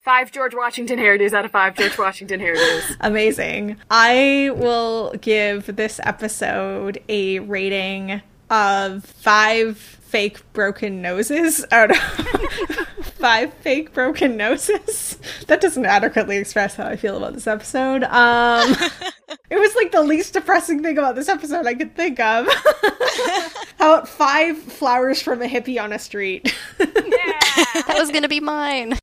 Five 0.02 0.32
George 0.32 0.56
Washington 0.56 1.00
hairdos 1.00 1.34
out 1.34 1.44
of 1.46 1.52
five 1.52 1.76
George 1.76 1.98
Washington 1.98 2.40
hairdos. 2.40 2.96
Amazing. 3.02 3.78
I 3.92 4.52
will 4.56 5.14
give 5.20 5.76
this 5.76 6.00
episode 6.04 7.02
a 7.10 7.40
rating 7.40 8.22
of 8.50 9.04
five 9.04 9.78
fake 9.78 10.42
broken 10.54 11.02
noses 11.02 11.66
out 11.72 11.92
of 11.92 11.98
five 13.28 13.54
fake 13.56 13.94
broken 13.94 14.38
noses. 14.38 15.18
That 15.48 15.62
doesn't 15.62 15.86
adequately 15.86 16.38
express 16.38 16.76
how 16.76 16.86
I 16.86 16.96
feel 16.98 17.18
about 17.18 17.34
this 17.34 17.48
episode. 17.48 18.04
Um, 18.04 18.70
it 19.50 19.58
was 19.58 19.76
like 19.76 19.92
the 19.92 20.02
least 20.02 20.34
depressing 20.34 20.84
thing 20.84 20.98
about 20.98 21.16
this 21.16 21.30
episode 21.30 21.66
I 21.66 21.74
could 21.74 21.96
think 21.96 22.20
of. 22.20 22.48
how 23.78 23.94
about 23.94 24.10
five 24.10 24.58
flowers 24.58 25.22
from 25.22 25.42
a 25.42 25.46
hippie 25.46 25.82
on 25.82 25.94
a 25.94 26.00
street? 26.00 26.54
yeah. 26.80 27.40
That 27.88 27.96
was 27.98 28.10
going 28.10 28.24
to 28.24 28.30
be 28.30 28.42
mine. 28.42 28.98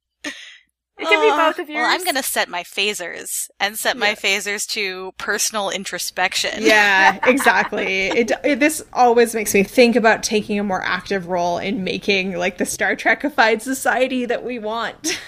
It 0.97 1.09
can 1.09 1.21
be 1.21 1.37
both 1.37 1.59
of 1.59 1.69
yours. 1.69 1.83
Well, 1.83 1.93
I'm 1.93 2.05
going 2.05 2.15
to 2.15 2.23
set 2.23 2.49
my 2.49 2.63
phasers 2.63 3.51
and 3.59 3.77
set 3.77 3.97
my 3.97 4.15
phasers 4.15 4.65
to 4.69 5.13
personal 5.19 5.71
introspection. 5.71 6.63
Yeah, 6.63 7.19
exactly. 7.27 8.07
it, 8.09 8.31
it, 8.45 8.61
this 8.61 8.85
always 8.93 9.35
makes 9.35 9.53
me 9.55 9.65
think 9.65 9.97
about 9.97 10.23
taking 10.23 10.59
a 10.59 10.65
more 10.65 10.83
active 10.83 11.27
role 11.27 11.59
in 11.59 11.83
making 11.83 12.37
like 12.37 12.59
the 12.59 12.67
Star 12.67 12.95
Trekified 12.95 13.61
society 13.61 14.25
that 14.27 14.45
we 14.45 14.61
want. 14.61 15.21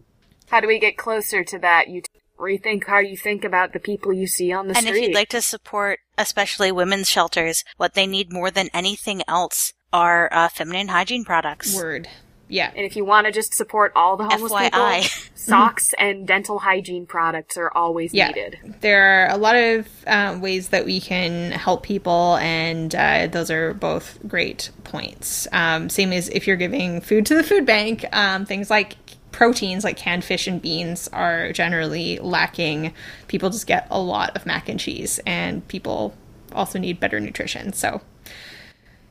how 0.50 0.60
do 0.60 0.66
we 0.66 0.80
get 0.80 0.96
closer 0.96 1.44
to 1.44 1.58
that? 1.60 1.88
You 1.88 2.02
t- 2.02 2.08
rethink 2.38 2.84
how 2.86 2.98
you 2.98 3.16
think 3.16 3.44
about 3.44 3.72
the 3.72 3.78
people 3.78 4.12
you 4.12 4.26
see 4.26 4.52
on 4.52 4.66
the 4.66 4.70
and 4.70 4.78
street. 4.78 4.88
And 4.88 4.96
if 4.96 5.08
you'd 5.10 5.14
like 5.14 5.28
to 5.28 5.42
support, 5.42 6.00
especially 6.18 6.72
women's 6.72 7.08
shelters, 7.08 7.62
what 7.76 7.94
they 7.94 8.06
need 8.06 8.32
more 8.32 8.50
than 8.50 8.68
anything 8.74 9.22
else 9.28 9.72
are 9.92 10.28
uh, 10.32 10.48
feminine 10.48 10.88
hygiene 10.88 11.24
products. 11.24 11.74
Word. 11.74 12.08
Yeah. 12.48 12.70
And 12.74 12.84
if 12.84 12.96
you 12.96 13.04
want 13.04 13.26
to 13.26 13.32
just 13.32 13.54
support 13.54 13.92
all 13.96 14.16
the 14.16 14.24
homeless 14.24 14.52
FYI. 14.52 15.02
people, 15.02 15.30
socks 15.34 15.94
and 15.98 16.26
dental 16.26 16.58
hygiene 16.58 17.06
products 17.06 17.56
are 17.56 17.70
always 17.74 18.12
yeah. 18.12 18.28
needed. 18.28 18.76
There 18.80 19.26
are 19.26 19.30
a 19.30 19.36
lot 19.36 19.56
of 19.56 19.88
um, 20.06 20.40
ways 20.40 20.68
that 20.68 20.84
we 20.84 21.00
can 21.00 21.52
help 21.52 21.82
people, 21.82 22.36
and 22.36 22.94
uh, 22.94 23.26
those 23.28 23.50
are 23.50 23.74
both 23.74 24.18
great 24.26 24.70
points. 24.84 25.48
Um, 25.52 25.88
same 25.88 26.12
as 26.12 26.28
if 26.28 26.46
you're 26.46 26.56
giving 26.56 27.00
food 27.00 27.26
to 27.26 27.34
the 27.34 27.42
food 27.42 27.66
bank, 27.66 28.04
um, 28.12 28.44
things 28.44 28.70
like 28.70 28.96
proteins 29.32 29.82
like 29.82 29.96
canned 29.96 30.22
fish 30.22 30.46
and 30.46 30.62
beans 30.62 31.08
are 31.08 31.52
generally 31.52 32.18
lacking. 32.20 32.94
People 33.26 33.50
just 33.50 33.66
get 33.66 33.86
a 33.90 34.00
lot 34.00 34.34
of 34.36 34.46
mac 34.46 34.68
and 34.68 34.78
cheese, 34.78 35.18
and 35.26 35.66
people 35.68 36.14
also 36.52 36.78
need 36.78 37.00
better 37.00 37.18
nutrition. 37.18 37.72
So, 37.72 38.00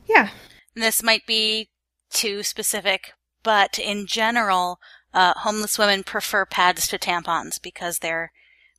yeah. 0.06 0.30
This 0.74 1.02
might 1.02 1.26
be 1.26 1.68
too 2.10 2.42
specific, 2.42 3.12
but 3.44 3.78
in 3.78 4.06
general, 4.06 4.80
uh, 5.12 5.34
homeless 5.36 5.78
women 5.78 6.02
prefer 6.02 6.44
pads 6.44 6.88
to 6.88 6.98
tampons 6.98 7.62
because 7.62 8.00
they're 8.00 8.32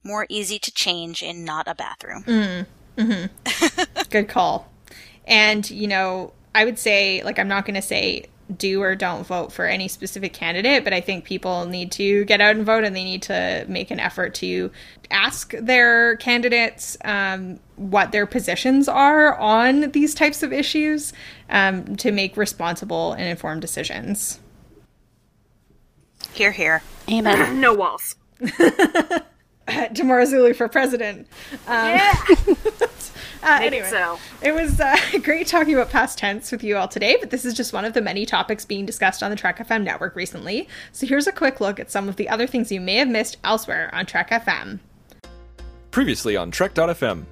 more 0.04 0.26
easy 0.30 0.60
to 0.60 0.72
change 0.72 1.24
in 1.24 1.46
not 1.46 1.68
a 1.68 1.76
bathroom. 1.76 2.24
Mm. 2.24 2.66
Mm-hmm. 2.98 4.04
Good 4.10 4.28
call. 4.28 4.72
And, 5.26 5.70
you 5.70 5.88
know, 5.88 6.34
I 6.54 6.66
would 6.66 6.78
say, 6.78 7.24
like, 7.24 7.40
I'm 7.40 7.48
not 7.48 7.66
going 7.66 7.76
to 7.76 7.82
say 7.82 8.28
do 8.56 8.82
or 8.82 8.96
don't 8.96 9.26
vote 9.26 9.52
for 9.52 9.66
any 9.66 9.88
specific 9.88 10.32
candidate, 10.34 10.84
but 10.84 10.94
I 10.94 11.02
think 11.02 11.26
people 11.26 11.66
need 11.66 11.92
to 11.94 12.26
get 12.26 12.42
out 12.42 12.56
and 12.56 12.66
vote 12.66 12.84
and 12.84 12.96
they 12.96 13.04
need 13.04 13.24
to 13.24 13.66
make 13.68 13.90
an 13.90 14.00
effort 14.00 14.36
to 14.36 14.70
ask 15.10 15.54
their 15.54 16.16
candidates 16.18 16.96
um, 17.04 17.60
what 17.76 18.12
their 18.12 18.28
positions 18.28 18.88
are 18.88 19.36
on 19.40 19.92
these 19.92 20.14
types 20.14 20.44
of 20.44 20.54
issues 20.54 21.12
um, 21.50 21.96
to 21.98 22.12
make 22.12 22.38
responsible 22.38 23.14
and 23.14 23.24
informed 23.24 23.62
decisions. 23.62 24.40
Here, 26.36 26.52
here. 26.52 26.84
Amen. 27.10 27.60
no 27.62 27.74
walls. 27.74 28.18
Tamara 29.94 30.26
Zulu 30.26 30.54
for 30.54 30.68
president. 30.68 31.28
Um, 31.66 31.90
yeah. 31.90 32.14
uh, 33.42 33.60
anyway, 33.62 33.90
so. 33.90 34.20
it 34.42 34.54
was 34.54 34.82
uh, 34.82 34.98
great 35.24 35.48
talking 35.48 35.74
about 35.74 35.90
past 35.90 36.18
tense 36.18 36.52
with 36.52 36.62
you 36.62 36.76
all 36.76 36.90
today, 36.90 37.16
but 37.22 37.30
this 37.30 37.46
is 37.46 37.54
just 37.54 37.72
one 37.72 37.86
of 37.86 37.94
the 37.94 38.02
many 38.02 38.26
topics 38.26 38.66
being 38.66 38.86
discussed 38.86 39.24
on 39.24 39.30
the 39.30 39.38
Trek 39.38 39.60
FM 39.60 39.84
network 39.84 40.14
recently. 40.18 40.68
So 40.92 41.08
here's 41.08 41.26
a 41.26 41.32
quick 41.32 41.62
look 41.62 41.80
at 41.80 41.90
some 41.90 42.10
of 42.10 42.18
the 42.18 42.28
other 42.28 42.48
things 42.48 42.70
you 42.70 42.82
may 42.82 42.96
have 42.96 43.08
missed 43.08 43.38
elsewhere 43.46 43.90
on 43.94 44.06
Trek 44.06 44.30
FM. 44.30 44.80
Previously 45.92 46.36
on 46.36 46.52
Trek.fm, 46.52 47.24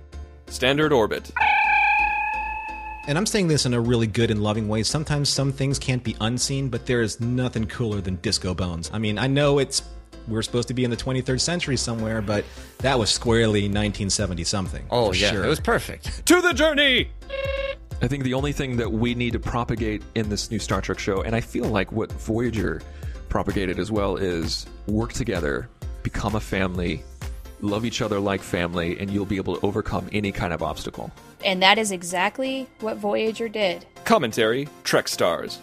Standard 0.48 0.94
Orbit. 0.94 1.30
And 3.06 3.18
I'm 3.18 3.26
saying 3.26 3.50
this 3.50 3.66
in 3.66 3.74
a 3.74 3.82
really 3.82 4.08
good 4.08 4.32
and 4.32 4.42
loving 4.42 4.70
way. 4.70 4.82
Sometimes 4.84 5.28
some 5.28 5.52
things 5.52 5.78
can't 5.78 6.04
be 6.04 6.16
unseen, 6.22 6.70
but 6.70 6.86
there 6.86 7.02
is 7.02 7.20
nothing 7.20 7.68
cooler 7.68 8.00
than 8.00 8.16
Disco 8.18 8.54
Bones. 8.54 8.90
I 8.94 8.98
mean, 8.98 9.18
I 9.18 9.28
know 9.28 9.60
it's 9.60 9.84
we're 10.26 10.42
supposed 10.42 10.70
to 10.70 10.74
be 10.74 10.86
in 10.86 10.90
the 10.90 10.96
23rd 10.96 11.42
century 11.42 11.76
somewhere, 11.76 12.22
but 12.22 12.46
that 12.78 12.98
was 12.98 13.10
squarely 13.10 13.64
1970 13.64 14.46
something. 14.46 14.86
Oh 14.90 15.12
yeah, 15.12 15.32
sure. 15.32 15.44
it 15.44 15.50
was 15.50 15.60
perfect. 15.60 16.26
To 16.34 16.42
the 16.42 16.54
journey. 16.54 17.10
I 18.02 18.08
think 18.08 18.24
the 18.24 18.34
only 18.34 18.54
thing 18.54 18.78
that 18.78 18.90
we 18.90 19.16
need 19.16 19.34
to 19.34 19.40
propagate 19.40 20.02
in 20.16 20.30
this 20.30 20.50
new 20.50 20.60
Star 20.60 20.80
Trek 20.80 20.98
show, 21.00 21.22
and 21.22 21.36
I 21.36 21.42
feel 21.42 21.66
like 21.66 21.92
what 21.92 22.12
Voyager 22.14 22.82
propagated 23.28 23.80
as 23.80 23.92
well, 23.92 24.16
is 24.16 24.66
work 24.88 25.12
together, 25.12 25.70
become 26.04 26.36
a 26.36 26.40
family, 26.40 27.04
love 27.62 27.86
each 27.86 28.02
other 28.02 28.20
like 28.20 28.42
family, 28.42 28.98
and 29.00 29.10
you'll 29.12 29.26
be 29.26 29.38
able 29.38 29.58
to 29.58 29.66
overcome 29.66 30.10
any 30.14 30.32
kind 30.32 30.54
of 30.54 30.64
obstacle. 30.64 31.12
And 31.44 31.62
that 31.62 31.78
is 31.78 31.92
exactly 31.92 32.68
what 32.80 32.98
Voyager 32.98 33.50
did. 33.50 33.86
Commentary 34.06 34.68
Trek 34.84 35.08
Stars. 35.08 35.60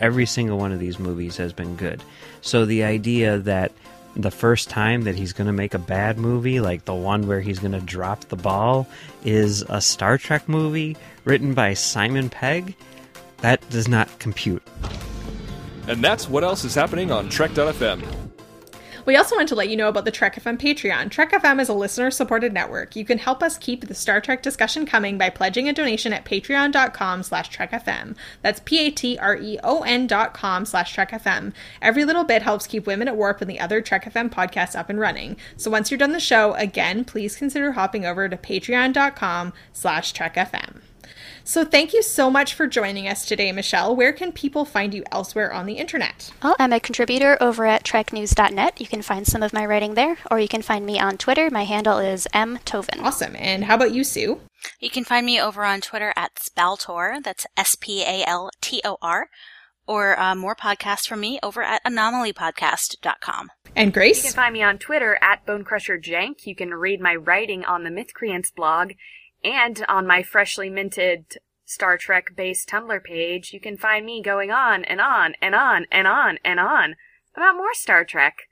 Every 0.00 0.26
single 0.26 0.58
one 0.58 0.72
of 0.72 0.80
these 0.80 0.98
movies 0.98 1.36
has 1.36 1.52
been 1.52 1.76
good. 1.76 2.02
So 2.40 2.64
the 2.64 2.84
idea 2.84 3.38
that 3.38 3.72
the 4.16 4.30
first 4.30 4.70
time 4.70 5.02
that 5.02 5.14
he's 5.14 5.32
going 5.32 5.46
to 5.46 5.52
make 5.52 5.74
a 5.74 5.78
bad 5.78 6.18
movie, 6.18 6.60
like 6.60 6.84
the 6.84 6.94
one 6.94 7.26
where 7.26 7.40
he's 7.40 7.58
going 7.58 7.72
to 7.72 7.80
drop 7.80 8.20
the 8.26 8.36
ball, 8.36 8.86
is 9.24 9.62
a 9.68 9.80
Star 9.80 10.18
Trek 10.18 10.48
movie 10.48 10.96
written 11.24 11.54
by 11.54 11.74
Simon 11.74 12.30
Pegg, 12.30 12.76
that 13.38 13.68
does 13.70 13.88
not 13.88 14.18
compute. 14.18 14.62
And 15.86 16.02
that's 16.02 16.28
what 16.28 16.44
else 16.44 16.64
is 16.64 16.74
happening 16.74 17.10
on 17.10 17.28
Trek.fm. 17.28 18.23
We 19.06 19.16
also 19.16 19.36
want 19.36 19.48
to 19.50 19.54
let 19.54 19.68
you 19.68 19.76
know 19.76 19.88
about 19.88 20.06
the 20.06 20.10
Trek 20.10 20.34
FM 20.36 20.58
Patreon. 20.58 21.10
Trek 21.10 21.32
FM 21.32 21.60
is 21.60 21.68
a 21.68 21.74
listener 21.74 22.10
supported 22.10 22.54
network. 22.54 22.96
You 22.96 23.04
can 23.04 23.18
help 23.18 23.42
us 23.42 23.58
keep 23.58 23.86
the 23.86 23.94
Star 23.94 24.20
Trek 24.20 24.42
discussion 24.42 24.86
coming 24.86 25.18
by 25.18 25.28
pledging 25.28 25.68
a 25.68 25.74
donation 25.74 26.12
at 26.14 26.24
patreon.com 26.24 27.22
slash 27.22 27.50
trekfm. 27.50 28.16
That's 28.40 28.60
P-A-T-R-E-O-N 28.60 30.06
dot 30.06 30.32
com 30.32 30.64
slash 30.64 30.96
trekfm. 30.96 31.52
Every 31.82 32.04
little 32.04 32.24
bit 32.24 32.42
helps 32.42 32.66
keep 32.66 32.86
Women 32.86 33.08
at 33.08 33.16
Warp 33.16 33.42
and 33.42 33.50
the 33.50 33.60
other 33.60 33.82
Trek 33.82 34.04
FM 34.04 34.30
podcasts 34.30 34.78
up 34.78 34.88
and 34.88 34.98
running. 34.98 35.36
So 35.56 35.70
once 35.70 35.90
you're 35.90 35.98
done 35.98 36.12
the 36.12 36.20
show, 36.20 36.54
again, 36.54 37.04
please 37.04 37.36
consider 37.36 37.72
hopping 37.72 38.06
over 38.06 38.28
to 38.28 38.36
patreon.com 38.36 39.52
slash 39.72 40.14
trekfm. 40.14 40.80
So 41.46 41.62
thank 41.62 41.92
you 41.92 42.02
so 42.02 42.30
much 42.30 42.54
for 42.54 42.66
joining 42.66 43.06
us 43.06 43.26
today, 43.26 43.52
Michelle. 43.52 43.94
Where 43.94 44.14
can 44.14 44.32
people 44.32 44.64
find 44.64 44.94
you 44.94 45.04
elsewhere 45.12 45.52
on 45.52 45.66
the 45.66 45.74
internet? 45.74 46.32
Well, 46.42 46.56
I'm 46.58 46.72
a 46.72 46.80
contributor 46.80 47.36
over 47.38 47.66
at 47.66 47.84
treknews.net. 47.84 48.80
You 48.80 48.86
can 48.86 49.02
find 49.02 49.26
some 49.26 49.42
of 49.42 49.52
my 49.52 49.66
writing 49.66 49.92
there, 49.92 50.16
or 50.30 50.40
you 50.40 50.48
can 50.48 50.62
find 50.62 50.86
me 50.86 50.98
on 50.98 51.18
Twitter. 51.18 51.50
My 51.50 51.64
handle 51.64 51.98
is 51.98 52.26
mtoven. 52.32 53.02
Awesome. 53.02 53.36
And 53.36 53.64
how 53.64 53.74
about 53.74 53.92
you, 53.92 54.04
Sue? 54.04 54.40
You 54.80 54.88
can 54.88 55.04
find 55.04 55.26
me 55.26 55.38
over 55.38 55.64
on 55.64 55.82
Twitter 55.82 56.14
at 56.16 56.36
Spaltor. 56.36 57.22
That's 57.22 57.46
S 57.58 57.76
P 57.78 58.02
A 58.02 58.24
L 58.26 58.50
T 58.62 58.80
O 58.82 58.96
R. 59.02 59.28
Or 59.86 60.18
uh, 60.18 60.34
more 60.34 60.56
podcasts 60.56 61.06
from 61.06 61.20
me 61.20 61.38
over 61.42 61.62
at 61.62 61.84
anomalypodcast.com. 61.84 63.50
And 63.76 63.92
Grace? 63.92 64.24
You 64.24 64.30
can 64.30 64.36
find 64.36 64.54
me 64.54 64.62
on 64.62 64.78
Twitter 64.78 65.18
at 65.20 65.44
BonecrusherJank. 65.44 66.46
You 66.46 66.54
can 66.54 66.72
read 66.72 67.02
my 67.02 67.14
writing 67.14 67.66
on 67.66 67.84
the 67.84 67.90
Mythcreants 67.90 68.54
blog. 68.54 68.92
And 69.44 69.84
on 69.88 70.06
my 70.06 70.22
freshly 70.22 70.70
minted 70.70 71.36
Star 71.66 71.98
Trek 71.98 72.34
based 72.34 72.68
Tumblr 72.68 73.04
page, 73.04 73.52
you 73.52 73.60
can 73.60 73.76
find 73.76 74.06
me 74.06 74.22
going 74.22 74.50
on 74.50 74.84
and 74.84 75.00
on 75.00 75.34
and 75.40 75.54
on 75.54 75.86
and 75.92 76.08
on 76.08 76.38
and 76.44 76.58
on 76.58 76.96
about 77.36 77.56
more 77.56 77.74
Star 77.74 78.04
Trek 78.04 78.48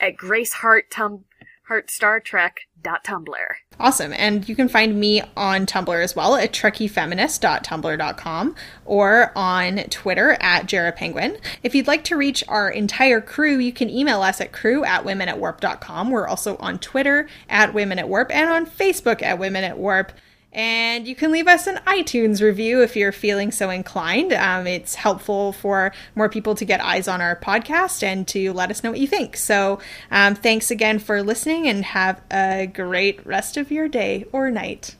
at 0.00 0.16
GraceHeartTum- 0.16 1.24
HeartStarTrek.tumblr. 1.68 3.48
Awesome. 3.78 4.14
And 4.14 4.48
you 4.48 4.56
can 4.56 4.68
find 4.68 4.98
me 4.98 5.22
on 5.36 5.66
Tumblr 5.66 6.02
as 6.02 6.16
well 6.16 6.34
at 6.34 6.52
trekkiefeminist.tumblr.com 6.52 8.56
or 8.86 9.32
on 9.36 9.76
Twitter 9.90 10.38
at 10.40 10.64
Jarrah 10.66 10.92
Penguin. 10.92 11.36
If 11.62 11.74
you'd 11.74 11.86
like 11.86 12.04
to 12.04 12.16
reach 12.16 12.42
our 12.48 12.70
entire 12.70 13.20
crew, 13.20 13.58
you 13.58 13.72
can 13.72 13.90
email 13.90 14.22
us 14.22 14.40
at 14.40 14.52
crew 14.52 14.82
at 14.84 15.04
womenatwarp.com. 15.04 16.10
We're 16.10 16.26
also 16.26 16.56
on 16.56 16.78
Twitter 16.78 17.28
at 17.48 17.74
womenatwarp 17.74 18.30
and 18.30 18.48
on 18.50 18.64
Facebook 18.66 19.22
at 19.22 19.38
Women 19.38 19.64
at 19.64 19.78
Warp. 19.78 20.12
And 20.52 21.06
you 21.06 21.14
can 21.14 21.30
leave 21.30 21.46
us 21.46 21.66
an 21.66 21.76
iTunes 21.86 22.40
review 22.40 22.82
if 22.82 22.96
you're 22.96 23.12
feeling 23.12 23.52
so 23.52 23.70
inclined. 23.70 24.32
Um, 24.32 24.66
it's 24.66 24.94
helpful 24.94 25.52
for 25.52 25.92
more 26.14 26.28
people 26.28 26.54
to 26.54 26.64
get 26.64 26.80
eyes 26.80 27.06
on 27.06 27.20
our 27.20 27.36
podcast 27.36 28.02
and 28.02 28.26
to 28.28 28.52
let 28.52 28.70
us 28.70 28.82
know 28.82 28.90
what 28.90 29.00
you 29.00 29.06
think. 29.06 29.36
So, 29.36 29.78
um, 30.10 30.34
thanks 30.34 30.70
again 30.70 30.98
for 30.98 31.22
listening 31.22 31.68
and 31.68 31.84
have 31.84 32.22
a 32.30 32.66
great 32.66 33.24
rest 33.26 33.56
of 33.56 33.70
your 33.70 33.88
day 33.88 34.24
or 34.32 34.50
night. 34.50 34.96